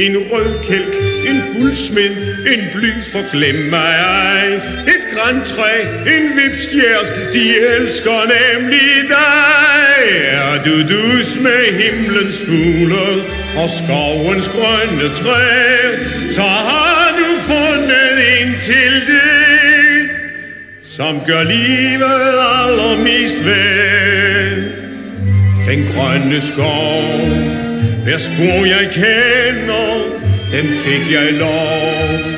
En 0.01 0.17
rød 0.31 0.53
kælk, 0.63 0.95
en 1.29 1.41
guldsmind, 1.53 2.15
en 2.53 2.61
bly 2.73 2.91
for 3.11 3.31
glem 3.31 3.69
mig 3.69 3.95
ej. 3.99 4.47
Et 4.93 5.03
græntræ, 5.13 5.73
en 6.07 6.25
vipstjert, 6.37 7.07
de 7.33 7.43
elsker 7.75 8.21
nemlig 8.35 9.09
dig. 9.09 10.21
Er 10.31 10.63
du 10.63 10.81
dus 10.81 11.39
med 11.39 11.63
himlens 11.81 12.37
fugle 12.47 13.23
og 13.57 13.69
skovens 13.69 14.47
grønne 14.47 15.15
træ, 15.15 16.31
så 16.31 16.41
har 16.41 17.15
du 17.19 17.41
fundet 17.41 18.13
ind 18.41 18.61
til 18.61 18.93
det, 19.07 20.09
som 20.85 21.19
gør 21.27 21.43
livet 21.43 22.33
allermest 22.63 23.45
værd. 23.45 24.57
Den 25.67 25.87
grønne 25.93 26.41
skov, 26.41 27.70
hver 28.03 28.17
spor 28.17 28.65
jeg 28.65 28.89
kender, 28.91 29.89
den 30.51 30.67
fik 30.83 31.11
jeg 31.11 31.33
lov 31.33 32.31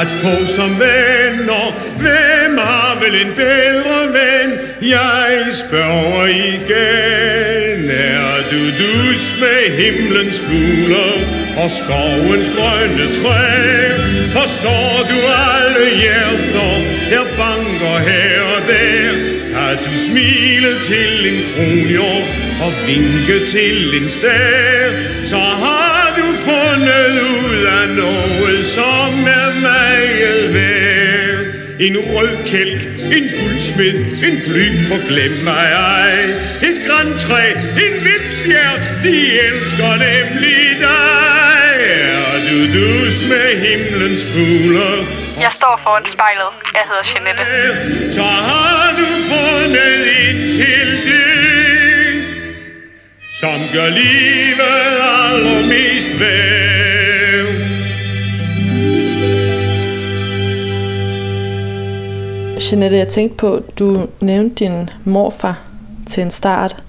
at 0.00 0.08
få 0.22 0.46
som 0.46 0.70
venner. 0.70 1.66
Hvem 2.02 2.58
har 2.58 2.98
vel 3.02 3.14
en 3.26 3.32
bedre 3.36 3.98
ven? 4.18 4.50
Jeg 4.82 5.30
spørger 5.52 6.26
igen. 6.26 7.90
Er 7.90 8.36
du 8.50 8.62
dus 8.82 9.24
med 9.40 9.60
himlens 9.80 10.38
fugle 10.40 11.06
og 11.62 11.70
skovens 11.70 12.50
grønne 12.56 13.06
træ? 13.18 13.42
Forstår 14.38 14.92
du 15.10 15.18
alle 15.56 15.84
hjerter, 16.00 16.74
der 17.10 17.24
banker 17.38 17.98
her 18.08 18.51
smile 19.96 20.72
til 20.90 21.12
en 21.30 21.38
kronhjort 21.54 22.28
og 22.64 22.72
vinke 22.86 23.46
til 23.46 24.02
en 24.02 24.08
stær? 24.08 24.90
Så 25.26 25.36
har 25.36 26.14
du 26.18 26.26
fundet 26.48 27.12
ud 27.36 27.64
af 27.80 27.88
noget, 27.88 28.66
som 28.66 29.10
er 29.26 29.60
meget 29.60 30.54
værd. 30.54 31.22
En 31.80 31.96
rød 31.98 32.36
kælk, 32.46 32.82
en 33.16 33.24
guldsmed, 33.38 33.94
en 34.26 34.36
bly 34.46 34.66
for 34.88 35.08
glem 35.08 35.34
mig 35.44 35.66
ej. 35.96 36.14
Et 36.68 36.78
græntræ, 36.88 37.44
en 37.84 37.94
vipstjert, 38.06 38.84
de 39.04 39.16
elsker 39.46 39.92
nemlig 40.08 40.62
dig. 40.80 41.72
Er 41.90 42.38
du 42.48 42.58
dus 42.78 43.16
med 43.30 43.48
himlens 43.64 44.22
fugler? 44.32 44.94
Jeg 45.44 45.52
står 45.52 45.80
foran 45.84 46.04
spejlet. 46.16 46.50
Jeg 46.76 46.84
hedder 46.90 47.04
Jeanette. 47.10 47.44
Så 48.16 48.22
har 48.22 48.61
gør 53.72 53.88
livet 53.88 54.60
allermest 55.32 56.20
værd. 56.20 56.62
Jeanette, 62.70 62.96
jeg 62.96 63.08
tænkte 63.08 63.36
på, 63.36 63.62
du 63.78 64.06
nævnte 64.20 64.64
din 64.64 64.90
morfar 65.04 65.60
til 66.06 66.22
en 66.22 66.30
start. 66.30 66.82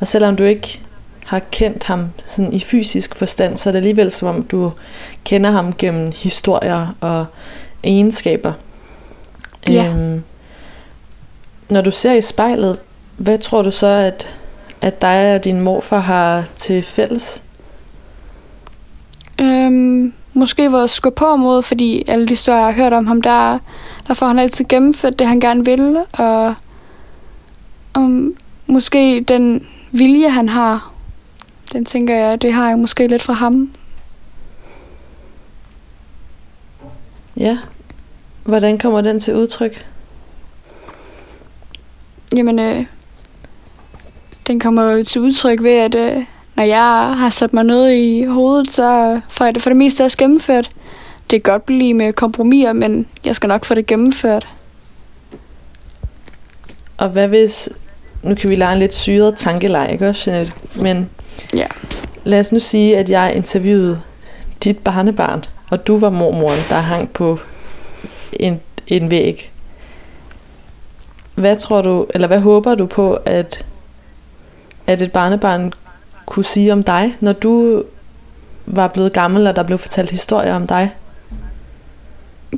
Og 0.00 0.06
selvom 0.06 0.36
du 0.36 0.44
ikke 0.44 0.80
har 1.24 1.40
kendt 1.50 1.84
ham 1.84 2.06
sådan 2.26 2.52
i 2.52 2.60
fysisk 2.60 3.14
forstand, 3.14 3.56
så 3.56 3.70
er 3.70 3.72
det 3.72 3.78
alligevel 3.78 4.12
som 4.12 4.28
om, 4.28 4.42
du 4.42 4.72
kender 5.24 5.50
ham 5.50 5.72
gennem 5.72 6.12
historier 6.16 6.96
og 7.00 7.26
egenskaber. 7.84 8.52
Ja. 9.70 9.94
Øhm, 9.96 10.22
når 11.68 11.80
du 11.80 11.90
ser 11.90 12.12
i 12.12 12.20
spejlet, 12.20 12.78
hvad 13.16 13.38
tror 13.38 13.62
du 13.62 13.70
så, 13.70 13.86
at, 13.86 14.36
at 14.80 15.02
dig 15.02 15.34
og 15.34 15.44
din 15.44 15.60
morfar 15.60 16.00
har 16.00 16.44
til 16.56 16.82
fælles? 16.82 17.42
Øhm, 19.40 20.12
måske 20.32 20.70
vores 20.70 20.90
skub 20.90 21.14
på 21.14 21.36
mod, 21.36 21.62
fordi 21.62 22.04
alle 22.08 22.24
de 22.26 22.30
historier, 22.30 22.58
jeg 22.58 22.74
har 22.74 22.82
hørt 22.82 22.92
om 22.92 23.06
ham, 23.06 23.22
der, 23.22 23.58
der 24.08 24.14
får 24.14 24.26
han 24.26 24.38
altid 24.38 24.64
gennemført 24.68 25.18
det, 25.18 25.26
han 25.26 25.40
gerne 25.40 25.64
vil, 25.64 25.96
og, 26.12 26.54
og 27.92 28.32
måske 28.66 29.24
den 29.28 29.66
vilje, 29.92 30.28
han 30.28 30.48
har, 30.48 30.92
den 31.72 31.84
tænker 31.84 32.14
jeg, 32.14 32.42
det 32.42 32.52
har 32.52 32.68
jeg 32.68 32.78
måske 32.78 33.06
lidt 33.06 33.22
fra 33.22 33.32
ham. 33.32 33.70
Ja. 37.36 37.58
Hvordan 38.44 38.78
kommer 38.78 39.00
den 39.00 39.20
til 39.20 39.34
udtryk? 39.34 39.86
Jamen, 42.36 42.58
øh, 42.58 42.86
den 44.46 44.60
kommer 44.60 44.82
jo 44.92 45.04
til 45.04 45.20
udtryk 45.20 45.62
ved, 45.62 45.72
at 45.78 45.94
øh, 45.94 46.24
når 46.56 46.64
jeg 46.64 47.14
har 47.18 47.30
sat 47.30 47.52
mig 47.52 47.64
noget 47.64 47.94
i 47.94 48.22
hovedet, 48.24 48.70
så 48.70 49.20
får 49.28 49.44
jeg 49.44 49.54
det 49.54 49.62
for 49.62 49.70
det 49.70 49.76
meste 49.76 50.04
også 50.04 50.18
gennemført. 50.18 50.70
Det 51.30 51.42
kan 51.42 51.52
godt 51.52 51.66
blive 51.66 51.94
med 51.94 52.12
kompromiser, 52.12 52.72
men 52.72 53.06
jeg 53.24 53.34
skal 53.36 53.48
nok 53.48 53.64
få 53.64 53.74
det 53.74 53.86
gennemført. 53.86 54.46
Og 56.98 57.08
hvad 57.08 57.28
hvis... 57.28 57.68
Nu 58.22 58.34
kan 58.34 58.50
vi 58.50 58.54
lege 58.54 58.72
en 58.72 58.78
lidt 58.78 58.94
syret 58.94 59.36
tankeleg, 59.36 59.88
ikke 59.92 60.08
også, 60.08 60.30
Jeanette? 60.30 60.52
Men 60.74 61.10
Ja. 61.54 61.66
lad 62.24 62.40
os 62.40 62.52
nu 62.52 62.58
sige, 62.58 62.98
at 62.98 63.10
jeg 63.10 63.34
interviewede 63.36 64.00
dit 64.64 64.78
barnebarn, 64.78 65.42
og 65.70 65.86
du 65.86 65.98
var 65.98 66.10
mormoren, 66.10 66.58
der 66.68 66.74
hang 66.74 67.10
på 67.12 67.38
en, 68.32 68.60
en 68.86 69.10
væg. 69.10 69.50
Hvad 71.34 71.56
tror 71.56 71.82
du, 71.82 72.06
eller 72.14 72.28
hvad 72.28 72.40
håber 72.40 72.74
du 72.74 72.86
på, 72.86 73.14
at, 73.14 73.66
at 74.92 75.02
et 75.02 75.12
barnebarn 75.12 75.72
kunne 76.26 76.44
sige 76.44 76.72
om 76.72 76.82
dig, 76.82 77.14
når 77.20 77.32
du 77.32 77.82
var 78.66 78.88
blevet 78.88 79.12
gammel, 79.12 79.46
og 79.46 79.56
der 79.56 79.62
blev 79.62 79.78
fortalt 79.78 80.10
historier 80.10 80.54
om 80.54 80.66
dig? 80.66 80.94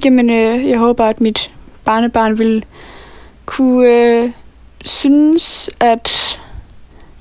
Jamen, 0.04 0.30
øh, 0.30 0.68
jeg 0.68 0.78
håber, 0.78 1.04
at 1.04 1.20
mit 1.20 1.50
barnebarn 1.84 2.38
vil 2.38 2.64
kunne 3.46 3.86
øh, 3.86 4.30
synes, 4.84 5.70
at 5.80 6.38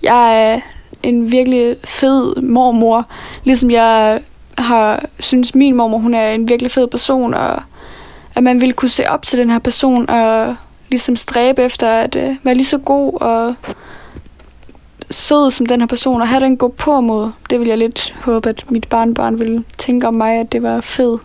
jeg 0.03 0.51
er 0.51 0.59
en 1.03 1.31
virkelig 1.31 1.75
fed 1.83 2.41
mormor. 2.41 3.07
Ligesom 3.43 3.71
jeg 3.71 4.21
har 4.57 5.05
synes 5.19 5.55
min 5.55 5.75
mormor, 5.75 5.97
hun 5.97 6.13
er 6.13 6.29
en 6.29 6.49
virkelig 6.49 6.71
fed 6.71 6.87
person, 6.87 7.33
og 7.33 7.61
at 8.35 8.43
man 8.43 8.61
vil 8.61 8.73
kunne 8.73 8.89
se 8.89 9.09
op 9.09 9.25
til 9.25 9.39
den 9.39 9.49
her 9.49 9.59
person, 9.59 10.09
og 10.09 10.55
ligesom 10.89 11.15
stræbe 11.15 11.61
efter 11.61 11.87
at 11.87 12.15
øh, 12.15 12.35
være 12.43 12.55
lige 12.55 12.65
så 12.65 12.77
god 12.77 13.21
og 13.21 13.55
sød 15.11 15.51
som 15.51 15.65
den 15.65 15.79
her 15.79 15.87
person, 15.87 16.21
og 16.21 16.27
have 16.27 16.43
den 16.43 16.57
gå 16.57 16.67
på 16.67 17.01
mod. 17.01 17.31
Det 17.49 17.59
vil 17.59 17.67
jeg 17.67 17.77
lidt 17.77 18.15
håbe, 18.23 18.49
at 18.49 18.71
mit 18.71 18.87
barnbarn 18.87 19.39
ville 19.39 19.63
tænke 19.77 20.07
om 20.07 20.13
mig, 20.13 20.39
at 20.39 20.51
det 20.51 20.63
var 20.63 20.81
fedt. 20.81 21.21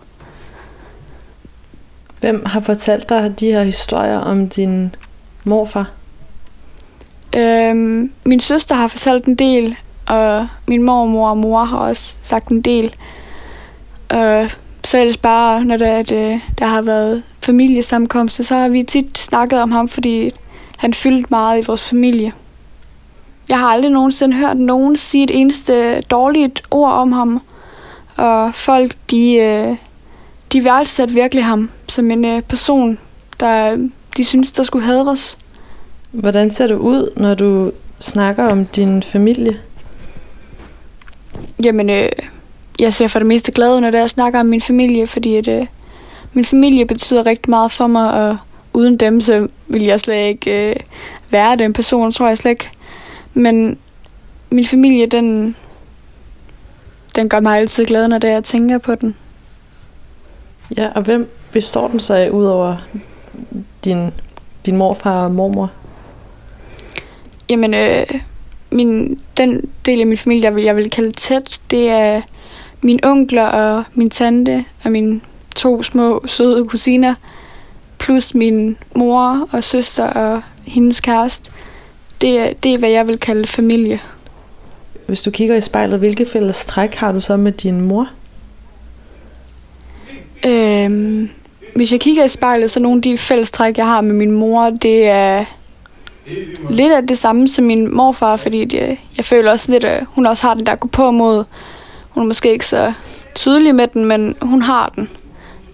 Hvem 2.19 2.45
har 2.45 2.59
fortalt 2.59 3.09
dig 3.09 3.39
de 3.39 3.51
her 3.51 3.63
historier 3.63 4.17
om 4.17 4.49
din 4.49 4.95
morfar? 5.43 5.91
Øhm, 7.37 8.11
min 8.25 8.39
søster 8.39 8.75
har 8.75 8.87
fortalt 8.87 9.25
en 9.25 9.35
del, 9.35 9.77
og 10.07 10.47
min 10.67 10.83
mormor 10.83 11.29
og 11.29 11.37
mor 11.37 11.63
har 11.63 11.77
også 11.77 12.17
sagt 12.21 12.47
en 12.47 12.61
del. 12.61 12.95
Og 14.09 14.49
så 14.83 14.99
ellers 14.99 15.17
bare, 15.17 15.65
når 15.65 15.77
der, 15.77 15.97
at, 15.97 16.11
øh, 16.11 16.39
der 16.59 16.65
har 16.65 16.81
været 16.81 17.23
familiesamkomster, 17.41 18.43
så 18.43 18.55
har 18.55 18.69
vi 18.69 18.83
tit 18.83 19.17
snakket 19.17 19.61
om 19.61 19.71
ham, 19.71 19.87
fordi 19.87 20.31
han 20.77 20.93
fyldte 20.93 21.27
meget 21.29 21.63
i 21.63 21.65
vores 21.67 21.89
familie. 21.89 22.31
Jeg 23.49 23.59
har 23.59 23.67
aldrig 23.67 23.91
nogensinde 23.91 24.37
hørt 24.37 24.57
nogen 24.57 24.97
sige 24.97 25.23
et 25.23 25.31
eneste 25.33 26.01
dårligt 26.01 26.63
ord 26.71 26.91
om 26.91 27.11
ham. 27.11 27.41
Og 28.15 28.55
folk, 28.55 28.95
de, 29.11 29.33
øh, 29.33 29.75
de 30.53 30.63
værdsatte 30.63 31.13
virkelig 31.13 31.45
ham 31.45 31.69
som 31.87 32.11
en 32.11 32.25
øh, 32.25 32.41
person, 32.41 32.99
der 33.39 33.77
de 34.17 34.25
synes, 34.25 34.51
der 34.51 34.63
skulle 34.63 34.85
hadres. 34.85 35.37
Hvordan 36.11 36.51
ser 36.51 36.67
du 36.67 36.75
ud, 36.75 37.11
når 37.15 37.33
du 37.33 37.71
snakker 37.99 38.43
om 38.43 38.65
din 38.65 39.03
familie? 39.03 39.59
Jamen, 41.63 41.89
øh, 41.89 42.09
jeg 42.79 42.93
ser 42.93 43.07
for 43.07 43.19
det 43.19 43.27
meste 43.27 43.51
glad 43.51 43.75
ud, 43.75 43.81
når 43.81 43.95
jeg 43.95 44.09
snakker 44.09 44.39
om 44.39 44.45
min 44.45 44.61
familie, 44.61 45.07
fordi 45.07 45.35
at, 45.35 45.47
øh, 45.47 45.65
min 46.33 46.45
familie 46.45 46.85
betyder 46.85 47.25
rigtig 47.25 47.49
meget 47.49 47.71
for 47.71 47.87
mig, 47.87 48.13
og 48.13 48.37
uden 48.73 48.97
dem, 48.97 49.21
så 49.21 49.47
vil 49.67 49.83
jeg 49.83 49.99
slet 49.99 50.27
ikke 50.27 50.69
øh, 50.69 50.75
være 51.29 51.55
den 51.55 51.73
person, 51.73 52.11
tror 52.11 52.27
jeg 52.27 52.37
slet 52.37 52.51
ikke. 52.51 52.69
Men 53.37 53.77
min 54.49 54.65
familie, 54.65 55.05
den, 55.05 55.55
den 57.15 57.29
gør 57.29 57.39
mig 57.39 57.59
altid 57.59 57.85
glad, 57.85 58.07
når 58.07 58.17
det 58.17 58.29
er, 58.29 58.33
jeg 58.33 58.43
tænker 58.43 58.77
på 58.77 58.95
den. 58.95 59.15
Ja, 60.77 60.89
og 60.95 61.01
hvem 61.01 61.31
består 61.51 61.87
den 61.87 61.99
så 61.99 62.13
af, 62.13 62.29
udover 62.29 62.75
din, 63.83 64.11
din 64.65 64.77
morfar 64.77 65.23
og 65.23 65.31
mormor? 65.31 65.71
Jamen, 67.49 67.73
øh, 67.73 68.05
min, 68.71 69.19
den 69.37 69.69
del 69.85 69.99
af 69.99 70.07
min 70.07 70.17
familie, 70.17 70.43
jeg 70.43 70.55
vil, 70.55 70.63
jeg 70.63 70.75
vil 70.75 70.89
kalde 70.89 71.11
tæt, 71.11 71.61
det 71.71 71.89
er 71.89 72.21
mine 72.81 72.99
onkler 73.03 73.45
og 73.45 73.83
min 73.93 74.09
tante 74.09 74.65
og 74.85 74.91
mine 74.91 75.21
to 75.55 75.83
små 75.83 76.27
søde 76.27 76.65
kusiner, 76.65 77.15
plus 77.97 78.35
min 78.35 78.77
mor 78.95 79.47
og 79.51 79.63
søster 79.63 80.07
og 80.07 80.41
hendes 80.65 81.01
kæreste. 81.01 81.51
Det 82.21 82.39
er, 82.39 82.53
det 82.63 82.73
er, 82.73 82.77
hvad 82.77 82.89
jeg 82.89 83.07
vil 83.07 83.19
kalde 83.19 83.47
familie. 83.47 83.99
Hvis 85.05 85.21
du 85.21 85.31
kigger 85.31 85.55
i 85.55 85.61
spejlet, 85.61 85.99
hvilke 85.99 86.25
fælles 86.25 86.65
træk 86.65 86.95
har 86.95 87.11
du 87.11 87.21
så 87.21 87.37
med 87.37 87.51
din 87.51 87.81
mor? 87.81 88.09
Øhm, 90.45 91.29
hvis 91.75 91.91
jeg 91.91 91.99
kigger 91.99 92.23
i 92.23 92.29
spejlet, 92.29 92.71
så 92.71 92.79
nogle 92.79 92.97
af 92.97 93.01
de 93.01 93.17
fællestræk, 93.17 93.77
jeg 93.77 93.85
har 93.87 94.01
med 94.01 94.13
min 94.13 94.31
mor, 94.31 94.69
det 94.69 95.07
er 95.07 95.45
lidt 96.69 96.93
af 96.93 97.07
det 97.07 97.17
samme 97.17 97.47
som 97.47 97.65
min 97.65 97.95
morfar, 97.95 98.37
fordi 98.37 98.65
det, 98.65 98.97
jeg 99.17 99.25
føler 99.25 99.51
også 99.51 99.71
lidt, 99.71 99.83
at 99.83 100.05
hun 100.07 100.25
også 100.25 100.47
har 100.47 100.53
den 100.53 100.65
der 100.65 100.75
gå 100.75 100.87
på 100.87 101.11
mod. 101.11 101.43
Hun 102.09 102.23
er 102.23 102.27
måske 102.27 102.51
ikke 102.51 102.65
så 102.65 102.93
tydelig 103.35 103.75
med 103.75 103.87
den, 103.87 104.05
men 104.05 104.35
hun 104.41 104.61
har 104.61 104.93
den. 104.95 105.09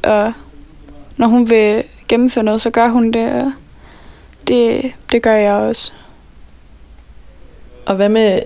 Og 0.03 0.33
når 1.17 1.27
hun 1.27 1.49
vil 1.49 1.83
gennemføre 2.07 2.43
noget, 2.43 2.61
så 2.61 2.69
gør 2.69 2.87
hun 2.87 3.11
det. 3.11 3.31
Og 3.31 3.51
det, 4.47 4.91
det 5.11 5.21
gør 5.21 5.35
jeg 5.35 5.53
også. 5.53 5.93
Og 7.85 7.95
hvad 7.95 8.09
med 8.09 8.41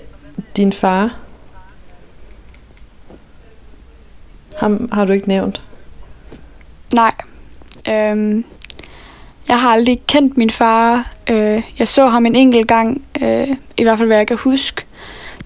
din 0.56 0.74
far? 0.74 1.16
Ham 4.58 4.90
har 4.92 5.06
du 5.06 5.14
ikke 5.14 5.28
nævnt. 5.28 5.62
Nej. 6.94 7.14
Øhm, 7.90 8.46
jeg 9.48 9.60
har 9.60 9.70
aldrig 9.70 10.00
kendt 10.08 10.38
min 10.38 10.50
far. 10.50 11.12
Øh, 11.30 11.64
jeg 11.80 11.88
så 11.88 12.08
ham 12.08 12.26
en 12.26 12.36
enkelt 12.36 12.68
gang, 12.68 13.06
øh, 13.22 13.48
i 13.78 13.84
hvert 13.84 13.98
fald 13.98 14.08
hvad 14.08 14.18
jeg 14.18 14.28
kan 14.28 14.38
huske, 14.38 14.86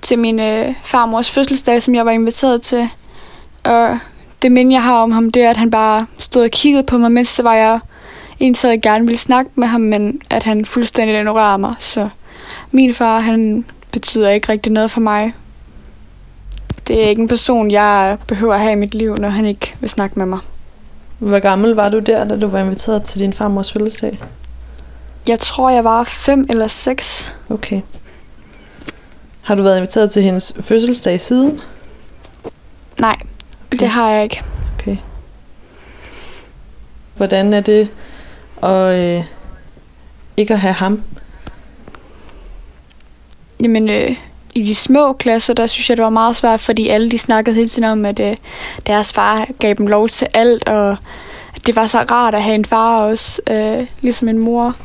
til 0.01 0.19
min 0.19 0.39
øh, 0.39 0.73
farmors 0.83 1.31
fødselsdag, 1.31 1.81
som 1.81 1.95
jeg 1.95 2.05
var 2.05 2.11
inviteret 2.11 2.61
til. 2.61 2.89
Og 3.63 3.99
det 4.41 4.51
minde, 4.51 4.73
jeg 4.73 4.83
har 4.83 5.03
om 5.03 5.11
ham, 5.11 5.31
det 5.31 5.43
er, 5.43 5.49
at 5.49 5.57
han 5.57 5.71
bare 5.71 6.05
stod 6.17 6.43
og 6.43 6.51
kiggede 6.51 6.83
på 6.83 6.97
mig, 6.97 7.11
mens 7.11 7.35
det 7.35 7.45
var 7.45 7.53
jeg 7.53 7.79
en, 8.39 8.55
jeg 8.63 8.81
gerne 8.81 9.05
ville 9.05 9.17
snakke 9.17 9.51
med 9.55 9.67
ham, 9.67 9.81
men 9.81 10.21
at 10.29 10.43
han 10.43 10.65
fuldstændig 10.65 11.17
ignorerede 11.17 11.57
mig. 11.57 11.73
Så 11.79 12.09
min 12.71 12.93
far, 12.93 13.19
han 13.19 13.65
betyder 13.91 14.29
ikke 14.29 14.49
rigtig 14.49 14.71
noget 14.71 14.91
for 14.91 15.01
mig. 15.01 15.33
Det 16.87 17.03
er 17.03 17.09
ikke 17.09 17.21
en 17.21 17.27
person, 17.27 17.71
jeg 17.71 18.17
behøver 18.27 18.53
at 18.53 18.59
have 18.59 18.71
i 18.71 18.75
mit 18.75 18.93
liv, 18.93 19.15
når 19.15 19.29
han 19.29 19.45
ikke 19.45 19.73
vil 19.79 19.89
snakke 19.89 20.19
med 20.19 20.25
mig. 20.25 20.39
Hvor 21.19 21.39
gammel 21.39 21.71
var 21.71 21.89
du 21.89 21.99
der, 21.99 22.23
da 22.23 22.39
du 22.39 22.47
var 22.47 22.59
inviteret 22.59 23.03
til 23.03 23.19
din 23.19 23.33
farmors 23.33 23.71
fødselsdag? 23.73 24.19
Jeg 25.27 25.39
tror, 25.39 25.69
jeg 25.69 25.83
var 25.83 26.03
fem 26.03 26.45
eller 26.49 26.67
seks. 26.67 27.35
Okay. 27.49 27.81
Har 29.41 29.55
du 29.55 29.63
været 29.63 29.77
inviteret 29.77 30.11
til 30.11 30.23
hendes 30.23 30.53
fødselsdag 30.61 31.21
siden? 31.21 31.61
Nej, 32.99 33.15
okay. 33.67 33.79
det 33.79 33.87
har 33.87 34.11
jeg 34.11 34.23
ikke. 34.23 34.43
Okay. 34.79 34.97
Hvordan 37.15 37.53
er 37.53 37.61
det 37.61 37.89
at 38.63 38.95
øh, 38.95 39.23
ikke 40.37 40.53
at 40.53 40.59
have 40.59 40.73
ham? 40.73 41.03
Jamen, 43.61 43.89
øh, 43.89 44.15
i 44.55 44.63
de 44.63 44.75
små 44.75 45.13
klasser, 45.13 45.53
der 45.53 45.67
synes 45.67 45.89
jeg, 45.89 45.97
det 45.97 46.03
var 46.03 46.09
meget 46.09 46.35
svært, 46.35 46.59
fordi 46.59 46.87
alle 46.87 47.11
de 47.11 47.17
snakkede 47.17 47.55
hele 47.55 47.67
tiden 47.67 47.89
om, 47.89 48.05
at 48.05 48.19
øh, 48.19 48.35
deres 48.87 49.13
far 49.13 49.47
gav 49.59 49.73
dem 49.73 49.87
lov 49.87 50.07
til 50.07 50.27
alt, 50.33 50.67
og 50.67 50.97
at 51.55 51.67
det 51.67 51.75
var 51.75 51.87
så 51.87 51.99
rart 52.11 52.35
at 52.35 52.43
have 52.43 52.55
en 52.55 52.65
far 52.65 53.01
også, 53.01 53.41
øh, 53.49 53.87
ligesom 54.01 54.27
en 54.27 54.37
mor. 54.37 54.75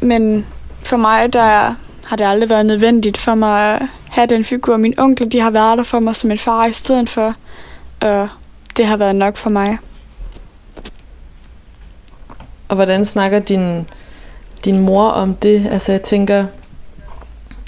Men 0.00 0.46
for 0.82 0.96
mig, 0.96 1.32
der 1.32 1.74
har 2.04 2.16
det 2.16 2.24
aldrig 2.24 2.50
været 2.50 2.66
nødvendigt 2.66 3.16
for 3.16 3.34
mig 3.34 3.74
at 3.74 3.82
have 4.10 4.26
den 4.26 4.44
figur. 4.44 4.76
Min 4.76 4.98
onkel, 4.98 5.32
de 5.32 5.40
har 5.40 5.50
været 5.50 5.78
der 5.78 5.84
for 5.84 6.00
mig 6.00 6.16
som 6.16 6.30
en 6.30 6.38
far 6.38 6.66
i 6.66 6.72
stedet 6.72 7.08
for, 7.08 7.34
og 8.00 8.28
det 8.76 8.86
har 8.86 8.96
været 8.96 9.16
nok 9.16 9.36
for 9.36 9.50
mig. 9.50 9.78
Og 12.68 12.74
hvordan 12.74 13.04
snakker 13.04 13.38
din, 13.38 13.88
din 14.64 14.80
mor 14.80 15.08
om 15.08 15.34
det? 15.34 15.68
Altså 15.70 15.92
jeg 15.92 16.02
tænker, 16.02 16.46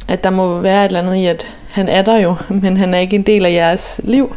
at 0.08 0.24
der 0.24 0.30
må 0.30 0.60
være 0.60 0.84
et 0.84 0.88
eller 0.88 1.00
andet 1.00 1.22
i, 1.22 1.26
at 1.26 1.46
han 1.70 1.88
er 1.88 2.02
der 2.02 2.16
jo, 2.16 2.36
men 2.62 2.76
han 2.76 2.94
er 2.94 2.98
ikke 2.98 3.16
en 3.16 3.22
del 3.22 3.46
af 3.46 3.52
jeres 3.52 4.00
liv. 4.04 4.36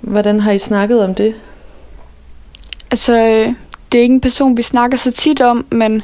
Hvordan 0.00 0.40
har 0.40 0.52
I 0.52 0.58
snakket 0.58 1.04
om 1.04 1.14
det? 1.14 1.34
Altså, 2.90 3.12
øh, 3.12 3.54
det 3.92 3.98
er 3.98 4.02
ikke 4.02 4.14
en 4.14 4.20
person, 4.20 4.56
vi 4.56 4.62
snakker 4.62 4.98
så 4.98 5.12
tit 5.12 5.40
om, 5.40 5.66
men 5.70 6.02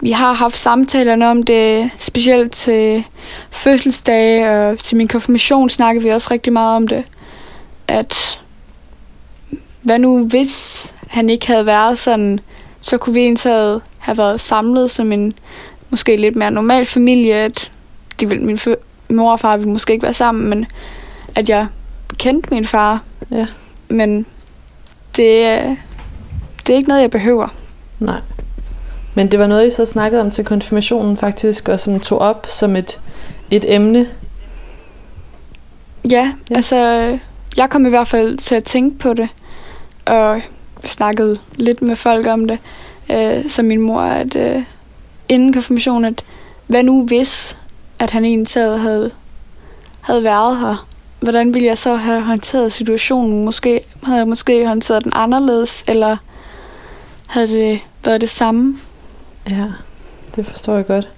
vi 0.00 0.10
har 0.10 0.32
haft 0.32 0.56
samtalerne 0.56 1.28
om 1.28 1.42
det, 1.42 1.90
specielt 1.98 2.52
til 2.52 3.04
fødselsdage 3.50 4.50
og 4.50 4.78
til 4.78 4.96
min 4.96 5.08
konfirmation 5.08 5.70
snakker 5.70 6.02
vi 6.02 6.08
også 6.08 6.28
rigtig 6.30 6.52
meget 6.52 6.76
om 6.76 6.88
det. 6.88 7.04
At 7.88 8.40
hvad 9.82 9.98
nu 9.98 10.24
hvis 10.24 10.94
han 11.08 11.30
ikke 11.30 11.46
havde 11.46 11.66
været 11.66 11.98
sådan, 11.98 12.40
så 12.80 12.98
kunne 12.98 13.14
vi 13.14 13.20
egentlig 13.20 13.80
have 13.98 14.18
været 14.18 14.40
samlet 14.40 14.90
som 14.90 15.12
en 15.12 15.34
måske 15.90 16.16
lidt 16.16 16.36
mere 16.36 16.50
normal 16.50 16.86
familie, 16.86 17.34
at 17.34 17.70
de 18.20 18.28
ville, 18.28 18.44
min 18.44 18.58
mor 19.08 19.32
og 19.32 19.40
far 19.40 19.56
ville 19.56 19.72
måske 19.72 19.92
ikke 19.92 20.02
være 20.02 20.14
sammen, 20.14 20.48
men 20.48 20.66
at 21.34 21.48
jeg 21.48 21.66
kendte 22.16 22.54
min 22.54 22.64
far. 22.64 23.02
Ja. 23.30 23.46
Men 23.88 24.26
det, 25.16 25.76
det 26.66 26.72
er 26.72 26.76
ikke 26.76 26.88
noget, 26.88 27.02
jeg 27.02 27.10
behøver. 27.10 27.48
Nej. 27.98 28.20
Men 29.14 29.30
det 29.30 29.38
var 29.38 29.46
noget, 29.46 29.66
I 29.66 29.70
så 29.70 29.84
snakkede 29.84 30.20
om 30.20 30.30
til 30.30 30.44
konfirmationen 30.44 31.16
faktisk, 31.16 31.68
og 31.68 31.80
sådan 31.80 32.00
tog 32.00 32.18
op 32.18 32.46
som 32.50 32.76
et, 32.76 33.00
et 33.50 33.64
emne. 33.74 34.06
Ja, 36.10 36.10
Ja. 36.10 36.32
ja, 36.50 36.56
altså, 36.56 36.76
jeg 37.56 37.70
kom 37.70 37.86
i 37.86 37.88
hvert 37.88 38.08
fald 38.08 38.38
til 38.38 38.54
at 38.54 38.64
tænke 38.64 38.98
på 38.98 39.14
det, 39.14 39.28
og 40.06 40.40
snakkede 40.84 41.36
lidt 41.54 41.82
med 41.82 41.96
folk 41.96 42.26
om 42.26 42.48
det, 42.48 42.58
øh, 43.12 43.48
som 43.48 43.64
min 43.64 43.80
mor, 43.80 44.00
at 44.00 44.36
øh, 44.36 44.62
inden 45.28 45.52
konfirmationen, 45.52 46.04
at 46.04 46.24
hvad 46.66 46.82
nu 46.82 47.06
hvis, 47.06 47.60
at 47.98 48.10
han 48.10 48.24
egentlig 48.24 48.48
taget 48.48 48.80
havde, 48.80 49.10
havde 50.00 50.24
været 50.24 50.58
her? 50.58 50.86
Hvordan 51.20 51.54
ville 51.54 51.66
jeg 51.66 51.78
så 51.78 51.94
have 51.94 52.22
håndteret 52.22 52.72
situationen? 52.72 53.44
Måske 53.44 53.80
havde 54.02 54.18
jeg 54.18 54.28
måske 54.28 54.66
håndteret 54.66 55.04
den 55.04 55.12
anderledes, 55.14 55.84
eller 55.88 56.16
havde 57.26 57.48
det 57.48 57.80
været 58.04 58.20
det 58.20 58.30
samme? 58.30 58.78
Ja, 59.50 59.64
det 60.36 60.46
forstår 60.46 60.76
jeg 60.76 60.86
godt. 60.86 61.08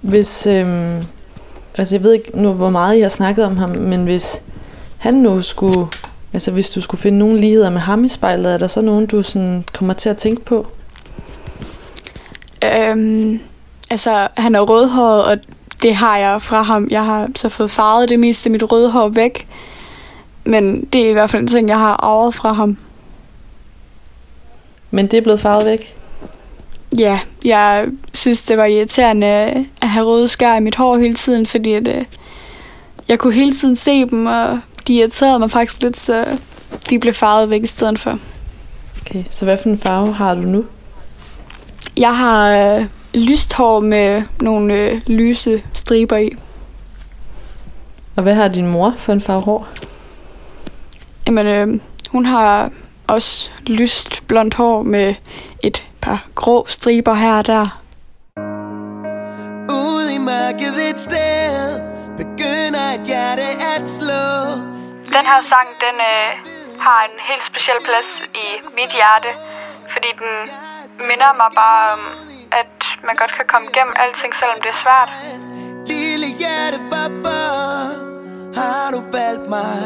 Hvis, 0.00 0.46
øhm, 0.46 1.02
altså 1.74 1.94
jeg 1.94 2.02
ved 2.02 2.12
ikke 2.12 2.30
nu, 2.34 2.52
hvor 2.52 2.70
meget 2.70 2.96
I 2.96 3.00
har 3.00 3.08
snakket 3.08 3.44
om 3.44 3.56
ham, 3.56 3.70
men 3.70 4.04
hvis 4.04 4.42
han 4.98 5.14
nu 5.14 5.42
skulle, 5.42 5.86
altså 6.32 6.50
hvis 6.50 6.70
du 6.70 6.80
skulle 6.80 7.00
finde 7.00 7.18
nogle 7.18 7.40
ligheder 7.40 7.70
med 7.70 7.80
ham 7.80 8.04
i 8.04 8.08
spejlet, 8.08 8.52
er 8.52 8.58
der 8.58 8.66
så 8.66 8.80
nogen, 8.80 9.06
du 9.06 9.22
sådan 9.22 9.64
kommer 9.72 9.94
til 9.94 10.08
at 10.08 10.16
tænke 10.16 10.44
på? 10.44 10.66
Øhm, 12.64 13.40
altså, 13.90 14.28
han 14.36 14.54
er 14.54 14.60
rødhåret, 14.60 15.24
og 15.24 15.38
det 15.82 15.94
har 15.94 16.18
jeg 16.18 16.42
fra 16.42 16.62
ham. 16.62 16.88
Jeg 16.90 17.04
har 17.04 17.28
så 17.36 17.48
fået 17.48 17.70
farvet 17.70 18.08
det 18.08 18.20
meste 18.20 18.46
af 18.46 18.50
mit 18.50 18.72
røde 18.72 18.90
hår 18.90 19.08
væk. 19.08 19.46
Men 20.44 20.84
det 20.84 21.04
er 21.04 21.10
i 21.10 21.12
hvert 21.12 21.30
fald 21.30 21.42
en 21.42 21.48
ting, 21.48 21.68
jeg 21.68 21.78
har 21.78 22.04
arvet 22.04 22.34
fra 22.34 22.52
ham. 22.52 22.76
Men 24.90 25.06
det 25.06 25.16
er 25.16 25.20
blevet 25.20 25.40
farvet 25.40 25.66
væk? 25.66 25.94
Ja, 26.98 27.20
jeg 27.44 27.86
synes, 28.14 28.44
det 28.44 28.58
var 28.58 28.64
irriterende 28.64 29.26
at 29.80 29.88
have 29.88 30.06
røde 30.06 30.28
skær 30.28 30.56
i 30.56 30.60
mit 30.60 30.76
hår 30.76 30.96
hele 30.96 31.14
tiden, 31.14 31.46
fordi 31.46 31.72
at, 31.72 31.88
øh, 31.88 32.04
jeg 33.08 33.18
kunne 33.18 33.34
hele 33.34 33.52
tiden 33.52 33.76
se 33.76 34.04
dem, 34.04 34.26
og 34.26 34.60
de 34.86 34.94
irriterede 34.94 35.38
mig 35.38 35.50
faktisk 35.50 35.82
lidt, 35.82 35.96
så 35.96 36.38
de 36.90 36.98
blev 36.98 37.12
farvet 37.12 37.50
væk 37.50 37.62
i 37.62 37.66
stedet 37.66 37.98
for. 37.98 38.18
Okay, 39.00 39.24
så 39.30 39.44
hvad 39.44 39.56
for 39.62 39.68
en 39.68 39.78
farve 39.78 40.14
har 40.14 40.34
du 40.34 40.40
nu? 40.40 40.64
Jeg 41.96 42.16
har 42.16 42.76
øh, 42.76 42.86
lyst 43.18 43.54
hår 43.54 43.80
med 43.80 44.22
nogle 44.40 44.74
øh, 44.74 45.00
lyse 45.06 45.64
striber 45.74 46.16
i. 46.16 46.30
Og 48.16 48.22
hvad 48.22 48.34
har 48.34 48.48
din 48.48 48.66
mor 48.66 48.94
for 48.96 49.12
en 49.12 49.20
farve 49.20 49.42
hår? 49.42 49.68
Jamen, 51.26 51.46
øh, 51.46 51.80
hun 52.10 52.26
har 52.26 52.70
også 53.06 53.50
lyst 53.66 54.22
blondt 54.26 54.54
hår 54.54 54.82
med 54.82 55.14
et 55.62 55.84
par 56.00 56.26
grå 56.34 56.66
striber 56.66 57.14
her 57.14 57.38
og 57.38 57.46
der. 57.46 57.80
Ude 59.70 60.14
i 60.14 60.18
mørket 60.18 60.90
et 60.90 61.00
sted 61.00 61.88
Begynder 62.18 62.86
et 62.96 63.04
hjerte 63.06 63.48
at 63.74 63.88
slå 63.88 64.24
Den 65.14 65.24
her 65.30 65.42
sang, 65.52 65.68
den 65.84 65.96
øh, 66.12 66.28
har 66.86 67.00
en 67.08 67.16
helt 67.28 67.44
speciel 67.50 67.80
plads 67.88 68.10
i 68.44 68.46
mit 68.78 68.92
hjerte, 68.98 69.30
fordi 69.92 70.10
den 70.22 70.32
minder 71.08 71.30
mig 71.40 71.50
bare 71.62 71.92
om, 71.94 72.00
at 72.52 72.72
man 73.06 73.16
godt 73.16 73.32
kan 73.36 73.44
komme 73.52 73.66
igennem 73.72 73.94
alting, 74.04 74.32
selvom 74.40 74.58
det 74.64 74.70
er 74.76 74.80
svært. 74.84 75.10
Lille 75.92 76.26
hjerte, 76.40 76.78
hvorfor 76.90 77.42
har 78.60 78.90
du 78.94 79.00
valgt 79.12 79.48
mig? 79.48 79.82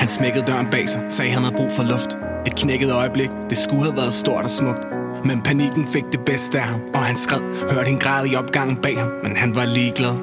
Han 0.00 0.08
smækkede 0.08 0.44
døren 0.46 0.70
bag 0.70 0.88
sig, 0.88 1.02
sagde 1.08 1.30
han 1.30 1.42
havde 1.42 1.56
brug 1.56 1.70
for 1.76 1.82
luft. 1.82 2.10
Et 2.46 2.56
knækket 2.56 2.92
øjeblik, 2.92 3.30
det 3.50 3.58
skulle 3.58 3.84
have 3.84 3.96
været 3.96 4.12
stort 4.12 4.44
og 4.44 4.50
smukt. 4.50 4.84
Men 5.24 5.42
panikken 5.42 5.86
fik 5.86 6.04
det 6.12 6.20
bedste 6.24 6.58
af 6.58 6.64
ham, 6.64 6.80
og 6.94 7.04
han 7.04 7.16
skred. 7.16 7.70
Hørte 7.70 7.90
en 7.90 7.98
græd 7.98 8.26
i 8.26 8.36
opgangen 8.36 8.76
bag 8.76 8.98
ham, 8.98 9.10
men 9.22 9.36
han 9.36 9.54
var 9.54 9.64
ligeglad. 9.64 10.14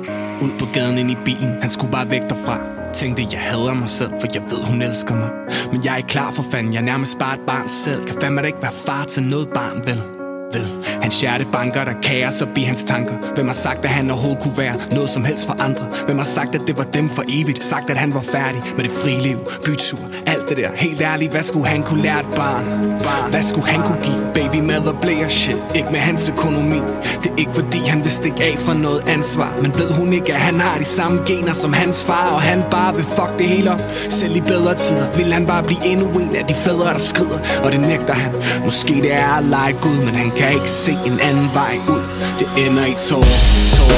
Ud 0.41 0.59
på 0.59 0.65
gaden 0.73 0.97
ind 0.97 1.11
i 1.11 1.17
bilen, 1.25 1.61
han 1.61 1.69
skulle 1.69 1.91
bare 1.91 2.09
væk 2.09 2.21
derfra. 2.21 2.57
Tænkte, 2.93 3.23
jeg 3.31 3.41
hader 3.41 3.73
mig 3.73 3.89
selv, 3.89 4.09
for 4.19 4.27
jeg 4.33 4.41
ved, 4.41 4.63
hun 4.63 4.81
elsker 4.81 5.15
mig. 5.15 5.29
Men 5.71 5.83
jeg 5.83 5.93
er 5.93 5.97
ikke 5.97 6.09
klar 6.09 6.31
for 6.31 6.43
fanden, 6.51 6.73
jeg 6.73 6.79
er 6.79 6.85
nærmest 6.85 7.19
bare 7.19 7.33
et 7.33 7.41
barn 7.47 7.69
selv. 7.69 8.05
Kan 8.05 8.21
fandme 8.21 8.41
da 8.41 8.47
ikke 8.47 8.61
være 8.61 8.71
far 8.87 9.03
til 9.03 9.23
noget 9.23 9.49
barn, 9.53 9.77
vel? 9.87 10.12
Ved 10.53 10.83
hans 11.01 11.21
hjerte 11.21 11.45
banker, 11.51 11.83
der 11.83 11.93
kaos 12.03 12.41
op 12.41 12.57
i 12.57 12.61
hans 12.61 12.83
tanker 12.83 13.13
Hvem 13.35 13.45
har 13.45 13.53
sagt, 13.53 13.85
at 13.85 13.89
han 13.89 14.11
overhovedet 14.11 14.43
kunne 14.43 14.57
være 14.57 14.75
noget 14.91 15.09
som 15.09 15.25
helst 15.25 15.47
for 15.47 15.61
andre? 15.61 15.85
Hvem 16.05 16.17
har 16.17 16.25
sagt, 16.25 16.55
at 16.55 16.61
det 16.67 16.77
var 16.77 16.83
dem 16.83 17.09
for 17.09 17.23
evigt? 17.27 17.63
Sagt, 17.63 17.89
at 17.89 17.97
han 17.97 18.13
var 18.13 18.21
færdig 18.21 18.61
med 18.75 18.83
det 18.83 18.91
frie 18.91 19.21
liv, 19.21 19.37
bytur, 19.65 19.99
alt 20.27 20.49
det 20.49 20.57
der 20.57 20.69
Helt 20.75 21.01
ærligt, 21.01 21.31
hvad 21.31 21.43
skulle 21.43 21.67
han 21.67 21.83
kunne 21.83 22.01
lære 22.01 22.19
et 22.19 22.35
barn? 22.35 22.65
barn? 23.03 23.29
Hvad 23.31 23.41
skulle 23.41 23.67
han 23.67 23.81
kunne 23.87 24.01
give? 24.03 24.21
Baby 24.33 24.59
mad 24.65 24.87
og 24.87 24.97
blære 25.01 25.29
shit, 25.29 25.57
ikke 25.75 25.89
med 25.91 25.99
hans 25.99 26.29
økonomi 26.29 26.79
Det 27.23 27.31
er 27.31 27.35
ikke 27.37 27.51
fordi, 27.53 27.77
han 27.77 27.99
vil 28.03 28.11
stikke 28.11 28.43
af 28.43 28.55
fra 28.57 28.73
noget 28.73 29.09
ansvar 29.09 29.53
Men 29.61 29.71
ved 29.75 29.91
hun 29.91 30.13
ikke, 30.13 30.33
at 30.33 30.41
han 30.41 30.59
har 30.59 30.77
de 30.79 30.85
samme 30.85 31.21
gener 31.25 31.53
som 31.53 31.73
hans 31.73 32.05
far 32.05 32.29
Og 32.29 32.41
han 32.41 32.63
bare 32.71 32.95
vil 32.95 33.05
fuck 33.05 33.31
det 33.39 33.47
hele 33.47 33.71
op 33.71 33.81
Selv 34.09 34.35
i 34.35 34.41
bedre 34.41 34.73
tider 34.75 35.17
vil 35.17 35.33
han 35.33 35.45
bare 35.45 35.63
blive 35.63 35.85
endnu 35.91 36.07
en 36.19 36.35
af 36.35 36.45
de 36.45 36.53
fædre, 36.53 36.93
der 36.93 36.99
skrider 36.99 37.39
Og 37.63 37.71
det 37.71 37.79
nægter 37.79 38.13
han 38.13 38.31
Måske 38.63 38.93
det 38.93 39.13
er 39.13 39.37
at 39.37 39.43
lege 39.43 39.73
Gud, 39.81 39.97
men 40.05 40.15
han 40.15 40.31
kan 40.31 40.42
kan 40.43 40.53
ikke 40.53 40.69
se 40.69 40.91
en 40.91 41.19
anden 41.19 41.49
vej 41.53 41.75
ud. 41.95 42.03
Det 42.39 42.47
ender 42.63 42.85
i 42.85 42.95
tår, 43.07 43.27
tår, 43.75 43.93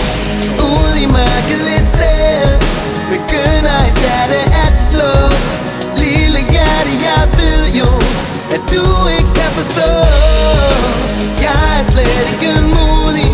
tår. 0.47 0.65
Ude 0.71 0.95
i 1.05 1.05
mørket 1.05 1.65
et 1.77 1.87
sted. 1.95 2.49
Begynder 3.13 3.77
et 3.89 3.97
hjerte 4.03 4.39
at 4.65 4.75
slå. 4.89 5.13
Lille 6.03 6.39
hjerte, 6.53 6.91
jeg 7.07 7.23
ved 7.37 7.61
jo 7.79 7.89
At 8.55 8.63
du 8.73 8.85
ikke 9.17 9.33
kan 9.39 9.51
forstå. 9.59 9.91
Jeg 11.45 11.63
er 11.77 11.83
slet 11.91 12.27
ikke 12.33 12.53
modig 12.75 13.31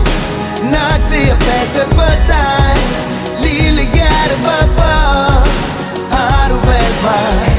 Nok 0.76 1.00
til 1.12 1.26
at 1.34 1.40
passe 1.48 1.82
på 1.98 2.08
dig. 2.34 2.72
Lille 3.46 3.84
hjerte, 3.96 4.36
hvorfor 4.46 4.98
har 6.16 6.50
du 6.50 6.56
valgt 6.70 7.00
mig? 7.04 7.51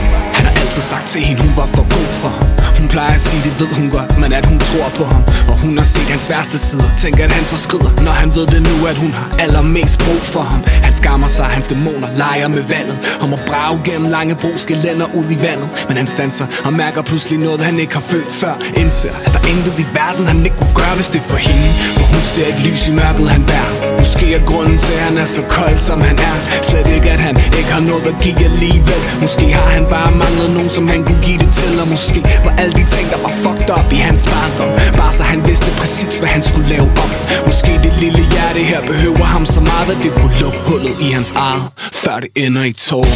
Altid 0.73 0.89
sagt 0.97 1.07
til 1.09 1.21
hende, 1.21 1.43
hun 1.43 1.57
var 1.57 1.67
for 1.67 1.83
god 1.97 2.11
for 2.23 2.29
ham. 2.29 2.49
Hun 2.79 2.89
plejer 2.89 3.15
at 3.15 3.21
sige, 3.21 3.43
det 3.45 3.61
ved 3.61 3.67
hun 3.67 3.91
godt, 3.91 4.19
men 4.19 4.33
at 4.33 4.47
hun 4.47 4.59
tror 4.59 4.89
på 4.89 5.05
ham. 5.05 5.23
Og 5.49 5.57
hun 5.65 5.79
har 5.79 5.85
set 5.85 6.09
hans 6.15 6.31
værste 6.31 6.59
sider. 6.59 6.91
Tænker, 6.99 7.25
at 7.25 7.33
han 7.33 7.45
så 7.45 7.57
skrider, 7.57 7.91
når 8.07 8.13
han 8.13 8.29
ved 8.37 8.47
det 8.47 8.63
nu 8.69 8.87
At 8.87 8.97
hun 8.97 9.13
har 9.13 9.29
allermest 9.39 9.99
brug 9.99 10.23
for 10.35 10.41
ham. 10.41 10.61
Han 10.87 10.93
skammer 10.93 11.29
sig, 11.29 11.45
hans 11.45 11.67
dæmoner 11.67 12.09
leger 12.17 12.49
med 12.49 12.63
vandet. 12.63 13.19
Og 13.21 13.29
må 13.29 13.37
brage 13.47 13.81
gennem 13.85 14.11
lange 14.11 14.35
broske 14.35 14.75
lænder 14.75 15.07
ud 15.15 15.25
i 15.37 15.39
vandet. 15.47 15.69
Men 15.89 15.97
han 15.97 16.07
standser 16.07 16.47
og 16.65 16.73
mærker 16.73 17.03
pludselig 17.03 17.39
noget, 17.39 17.61
han 17.61 17.79
ikke 17.79 17.95
har 17.95 18.07
følt 18.13 18.33
før. 18.33 18.55
Indser, 18.77 19.15
at 19.27 19.33
der 19.35 19.41
er 19.41 19.49
intet 19.55 19.75
i 19.79 19.87
verden, 19.95 20.27
han 20.27 20.45
ikke 20.45 20.57
kunne 20.57 20.75
gøre, 20.75 20.95
hvis 20.95 21.09
det 21.09 21.21
er 21.25 21.29
for 21.33 21.41
hende. 21.49 21.69
For 21.99 22.05
hun 22.13 22.23
ser 22.23 22.47
et 22.53 22.61
lys 22.67 22.89
i 22.89 22.93
mørket, 22.93 23.31
han 23.31 23.43
bærer. 23.45 23.92
Måske 24.03 24.27
er 24.35 24.45
grunden 24.51 24.79
til, 24.85 24.93
at 24.99 25.03
han 25.09 25.17
er 25.25 25.29
så 25.37 25.43
kold, 25.57 25.77
som 25.89 25.99
han 26.01 26.19
er. 26.31 26.37
Slet 26.69 26.87
ikke, 26.97 27.09
at 27.17 27.21
han 27.29 27.37
ikke 27.59 27.73
har 27.77 27.85
noget 27.91 28.07
at 28.13 28.17
give 28.25 28.41
alligevel. 28.51 29.01
Måske 29.25 29.47
har 29.59 29.69
han 29.77 29.85
bare 29.97 30.11
manglet 30.23 30.51
nogen, 30.57 30.71
som 30.77 30.85
han 30.89 31.01
kunne 31.07 31.23
give 31.29 31.39
det 31.45 31.51
til 31.61 31.81
Og 31.83 31.89
måske 31.95 32.21
var 32.45 32.55
alle 32.61 32.73
de 32.81 32.85
ting, 32.95 33.07
der 33.13 33.21
var 33.27 33.33
fucked 33.43 33.71
up 33.79 33.89
i 33.99 34.01
hans 34.09 34.23
barndom. 34.33 34.71
Bare 35.01 35.13
så 35.19 35.23
han 35.33 35.41
vidste 35.49 35.71
præcis, 35.81 36.15
hvad 36.19 36.31
han 36.37 36.43
skulle 36.43 36.69
lave 36.75 36.89
om. 37.05 37.11
Måske 37.49 37.73
det 37.85 37.93
lille 38.05 38.23
hjerte 38.33 38.61
her 38.71 38.81
behøver 38.93 39.27
ham 39.35 39.45
så 39.47 39.61
meget, 39.71 39.89
at 39.95 39.99
det 40.05 40.13
kunne 40.19 40.35
lukke 40.43 40.61
hullet 40.69 40.97
i 41.07 41.09
hans 41.17 41.31
eget 41.47 41.65
Før 42.03 42.17
det 42.23 42.31
ender 42.45 42.65
i 42.73 42.73
tår. 42.73 43.07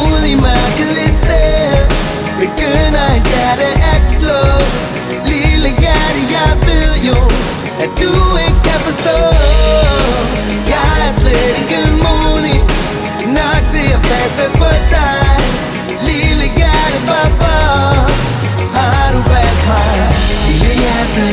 Ude 0.00 0.24
i 0.32 0.36
mørket 0.46 0.94
et 1.06 1.16
sted 1.22 1.62
Begynder 2.42 3.06
et 3.16 3.24
hjerte 3.32 3.68
at 3.94 4.02
slå. 4.16 4.40
Lille 5.32 5.68
hjerte, 5.80 6.20
jeg 6.36 6.50
ved 6.66 6.92
jo 7.08 7.18
At 7.84 7.90
du 8.02 8.12
ikke 8.46 8.60
kan 8.64 8.80
forstå. 8.86 9.41
klasse 14.12 14.44
på 14.60 14.68
dig 14.94 15.36
Lille 16.08 16.46
hjerte, 16.58 16.98
hvorfor 17.08 17.60
har 18.76 19.06
du 19.14 19.20
valgt 19.32 19.62
mig? 19.70 19.94
Lille 20.48 20.72
hjerte, 20.82 21.26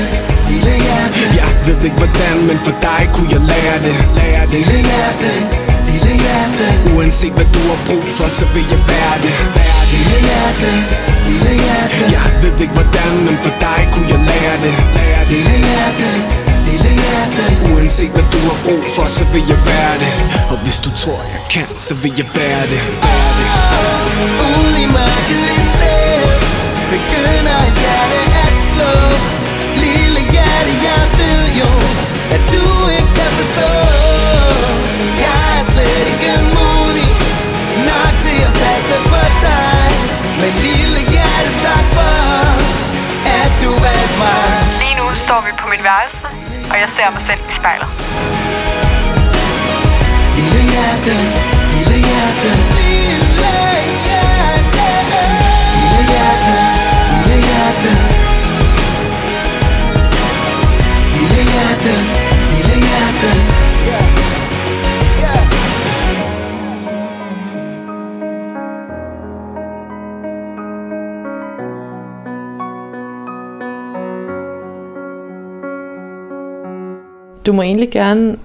lille 0.51 0.73
hjerte 0.85 1.19
Jeg 1.41 1.51
ved 1.65 1.79
ikke 1.87 1.97
hvordan, 2.01 2.35
men 2.49 2.57
for 2.65 2.75
dig 2.87 3.01
kunne 3.13 3.29
jeg 3.35 3.41
lære 3.51 3.77
det, 3.85 3.95
lære 4.19 4.43
det. 4.51 4.61
Lille 4.71 4.79
hjerte, 4.89 5.31
lille 5.89 6.13
hjerte 6.23 6.65
Uanset 6.95 7.33
hvad 7.37 7.47
du 7.55 7.61
har 7.71 7.79
brug 7.87 8.05
for, 8.17 8.27
så 8.39 8.45
vil 8.53 8.65
jeg 8.73 8.81
være 8.93 9.15
det, 9.25 9.33
være 9.59 9.81
det. 9.91 9.97
Lille 9.97 10.19
hjerte, 10.27 10.71
lille 11.29 11.53
hjerte 11.63 12.01
Jeg 12.17 12.27
ved 12.41 12.55
ikke 12.63 12.75
hvordan, 12.79 13.11
men 13.27 13.35
for 13.43 13.53
dig 13.65 13.81
kunne 13.93 14.09
jeg 14.13 14.21
lære 14.31 14.55
det, 14.63 14.73
lære 14.97 15.23
det. 15.29 15.37
Lille 15.37 15.57
hjerte, 15.67 16.07
Uanset 17.73 18.11
hvad 18.15 18.23
du 18.33 18.39
har 18.49 18.57
brug 18.65 18.83
for, 18.95 19.07
så 19.07 19.23
vil 19.33 19.43
jeg 19.53 19.59
være 19.71 19.95
det. 20.03 20.13
Og 20.51 20.57
hvis 20.63 20.79
du 20.85 20.89
tror 21.01 21.21
jeg 21.33 21.41
kan, 21.53 21.77
så 21.77 21.93
vil 22.03 22.13
jeg 22.17 22.27
være 22.39 22.63
det, 22.73 22.81
være 23.05 23.29
det. 23.39 23.49
Ude 24.59 24.77
i 24.85 24.87
mørket 24.97 25.45
et 25.57 25.69
sted 25.75 26.09
Begynder 26.93 27.59
et 27.69 27.77
hjerte 27.83 28.19
at 28.45 28.55
slå. 28.69 28.93
Lille 29.83 30.21
hjerte, 30.33 30.73
jeg 30.87 31.03
ved 31.19 31.43
jo 31.61 31.71
At 32.35 32.41
du 32.53 32.63
ikke 32.97 33.11
kan 33.15 33.31
forstå. 33.39 34.08
Jeg 46.79 46.89
ser 46.95 47.09
mig 47.15 47.23
selv 47.29 47.41
i 47.51 47.53
spejlet. 47.59 47.89
Lille 50.35 50.61
hjerte, 50.71 51.15
lille 51.73 51.97
hjerte. 52.07 52.51
Lille 52.77 53.29
hjerte 53.37 54.29
Lille 55.75 56.01
hjerte, 56.11 56.55
lille 57.25 57.37
hjerte 57.47 57.91
Lille 61.13 61.41
hjerte, 61.51 61.93
lille 62.51 62.75
hjerte 62.87 63.31
Du 77.49 77.53
må 77.53 77.61
egentlig 77.61 77.89
gerne 77.89 78.37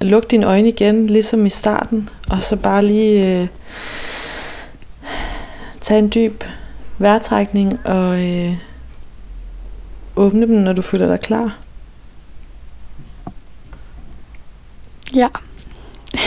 lukke 0.00 0.28
dine 0.28 0.46
øjne 0.46 0.68
igen, 0.68 1.06
ligesom 1.06 1.46
i 1.46 1.50
starten, 1.50 2.08
og 2.30 2.42
så 2.42 2.56
bare 2.56 2.84
lige 2.84 3.40
øh, 3.40 3.48
tage 5.80 5.98
en 5.98 6.12
dyb 6.14 6.44
vejrtrækning 6.98 7.86
og 7.86 8.24
øh, 8.26 8.56
åbne 10.16 10.46
dem, 10.46 10.54
når 10.56 10.72
du 10.72 10.82
føler 10.82 11.06
dig 11.08 11.20
klar. 11.20 11.58
Ja. 15.14 15.28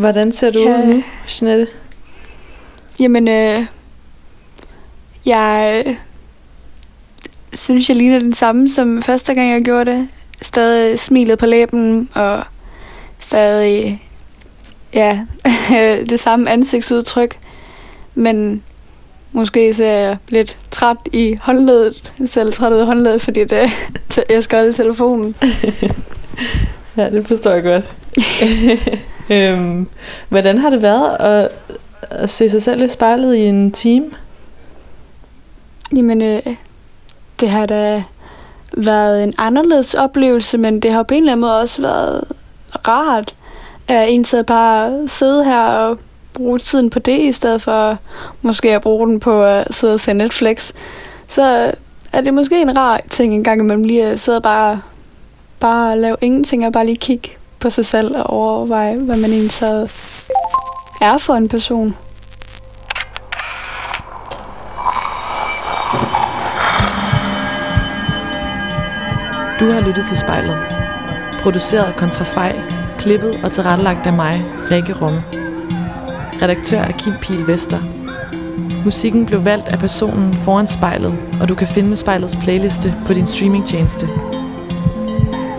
Hvordan 0.00 0.32
ser 0.32 0.50
du 0.50 0.58
Ja. 0.58 0.78
ud 0.78 0.94
nu, 0.94 1.02
Jeanette? 1.42 1.72
Jamen, 3.00 3.28
øh, 3.28 3.66
jeg 5.26 5.84
synes, 7.54 7.88
jeg 7.88 7.96
ligner 7.96 8.18
den 8.18 8.32
samme 8.32 8.68
som 8.68 9.02
første 9.02 9.34
gang, 9.34 9.50
jeg 9.50 9.62
gjorde 9.62 9.90
det. 9.90 10.08
Stadig 10.42 10.98
smilet 10.98 11.38
på 11.38 11.46
læben, 11.46 12.08
og 12.14 12.42
stadig, 13.18 14.02
ja, 14.94 15.20
det 16.10 16.20
samme 16.20 16.50
ansigtsudtryk. 16.50 17.38
Men 18.14 18.62
måske 19.32 19.74
ser 19.74 19.86
jeg 19.92 20.16
lidt 20.28 20.56
træt 20.70 20.96
i 21.12 21.38
håndledet. 21.42 22.12
Selv 22.26 22.52
træt 22.52 22.72
ud 22.72 22.82
i 22.82 22.84
håndledet, 22.84 23.22
fordi 23.22 23.44
det, 23.44 23.70
jeg 24.30 24.44
skal 24.44 24.58
holde 24.58 24.72
telefonen. 24.72 25.34
Ja, 26.96 27.10
det 27.10 27.26
forstår 27.26 27.50
jeg 27.50 27.62
godt. 27.62 27.84
øhm, 29.30 29.88
hvordan 30.28 30.58
har 30.58 30.70
det 30.70 30.82
været 30.82 31.16
at, 31.20 31.50
at 32.10 32.30
se 32.30 32.50
sig 32.50 32.62
selv 32.62 32.82
i 32.82 32.88
spejlet 32.88 33.34
i 33.34 33.40
en 33.40 33.72
time? 33.72 34.06
Jamen, 35.96 36.22
øh, 36.22 36.42
det 37.40 37.50
har 37.50 37.66
da 37.66 38.04
været 38.76 39.24
en 39.24 39.34
anderledes 39.38 39.94
oplevelse, 39.94 40.58
men 40.58 40.80
det 40.80 40.92
har 40.92 41.02
på 41.02 41.14
en 41.14 41.22
eller 41.22 41.32
anden 41.32 41.40
måde 41.40 41.60
også 41.60 41.82
været 41.82 42.24
rart, 42.88 43.34
at 43.88 44.10
en 44.10 44.26
bare 44.46 45.08
sidde 45.08 45.44
her 45.44 45.64
og 45.64 45.98
bruge 46.34 46.58
tiden 46.58 46.90
på 46.90 46.98
det, 46.98 47.20
i 47.20 47.32
stedet 47.32 47.62
for 47.62 47.98
måske 48.42 48.74
at 48.74 48.82
bruge 48.82 49.08
den 49.08 49.20
på 49.20 49.44
at 49.44 49.74
sidde 49.74 49.94
og 49.94 50.00
se 50.00 50.14
Netflix. 50.14 50.72
Så 51.28 51.72
er 52.12 52.20
det 52.20 52.34
måske 52.34 52.60
en 52.60 52.76
rar 52.76 53.00
ting 53.10 53.34
en 53.34 53.44
gang 53.44 53.60
imellem 53.60 53.82
lige 53.82 54.04
at 54.04 54.20
sidde 54.20 54.38
og 54.38 54.42
bare, 54.42 54.80
bare 55.60 55.98
lave 55.98 56.16
ingenting 56.20 56.66
og 56.66 56.72
bare 56.72 56.86
lige 56.86 56.96
kigge 56.96 57.30
på 57.60 57.70
sig 57.70 57.86
selv 57.86 58.16
og 58.16 58.30
overveje, 58.30 58.96
hvad 58.96 59.16
man 59.16 59.30
egentlig 59.30 59.52
så 59.52 59.88
er 61.00 61.18
for 61.18 61.34
en 61.34 61.48
person. 61.48 61.96
Du 69.64 69.70
har 69.70 69.80
lyttet 69.80 70.04
til 70.08 70.16
spejlet. 70.16 70.56
Produceret 71.42 71.84
af 71.84 71.96
Kontrafej, 71.96 72.60
klippet 72.98 73.40
og 73.44 73.52
tilrettelagt 73.52 74.06
af 74.06 74.12
mig, 74.12 74.44
Rikke 74.70 74.92
Rumme. 74.92 75.24
Redaktør 76.42 76.78
er 76.78 76.92
Kim 76.92 77.12
Pil 77.22 77.46
Vester. 77.46 77.78
Musikken 78.84 79.26
blev 79.26 79.44
valgt 79.44 79.68
af 79.68 79.78
personen 79.78 80.36
foran 80.36 80.66
spejlet, 80.66 81.14
og 81.40 81.48
du 81.48 81.54
kan 81.54 81.66
finde 81.66 81.96
spejlets 81.96 82.36
playliste 82.36 82.94
på 83.06 83.12
din 83.12 83.26
streamingtjeneste. 83.26 84.08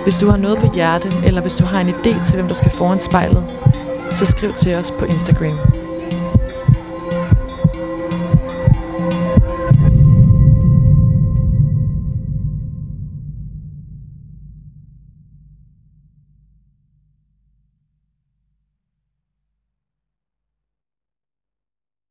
Hvis 0.03 0.18
du 0.18 0.30
har 0.30 0.38
noget 0.38 0.58
på 0.58 0.72
hjerte, 0.74 1.12
eller 1.26 1.41
hvis 1.41 1.56
du 1.56 1.66
har 1.66 1.82
en 1.82 1.89
idé 1.89 2.24
til, 2.24 2.36
hvem 2.36 2.47
der 2.47 2.56
skal 2.56 2.72
foran 2.72 2.99
spejlet, 2.99 3.43
så 4.12 4.26
skriv 4.26 4.53
til 4.53 4.76
os 4.76 4.91
på 4.99 5.06
Instagram. 5.06 5.85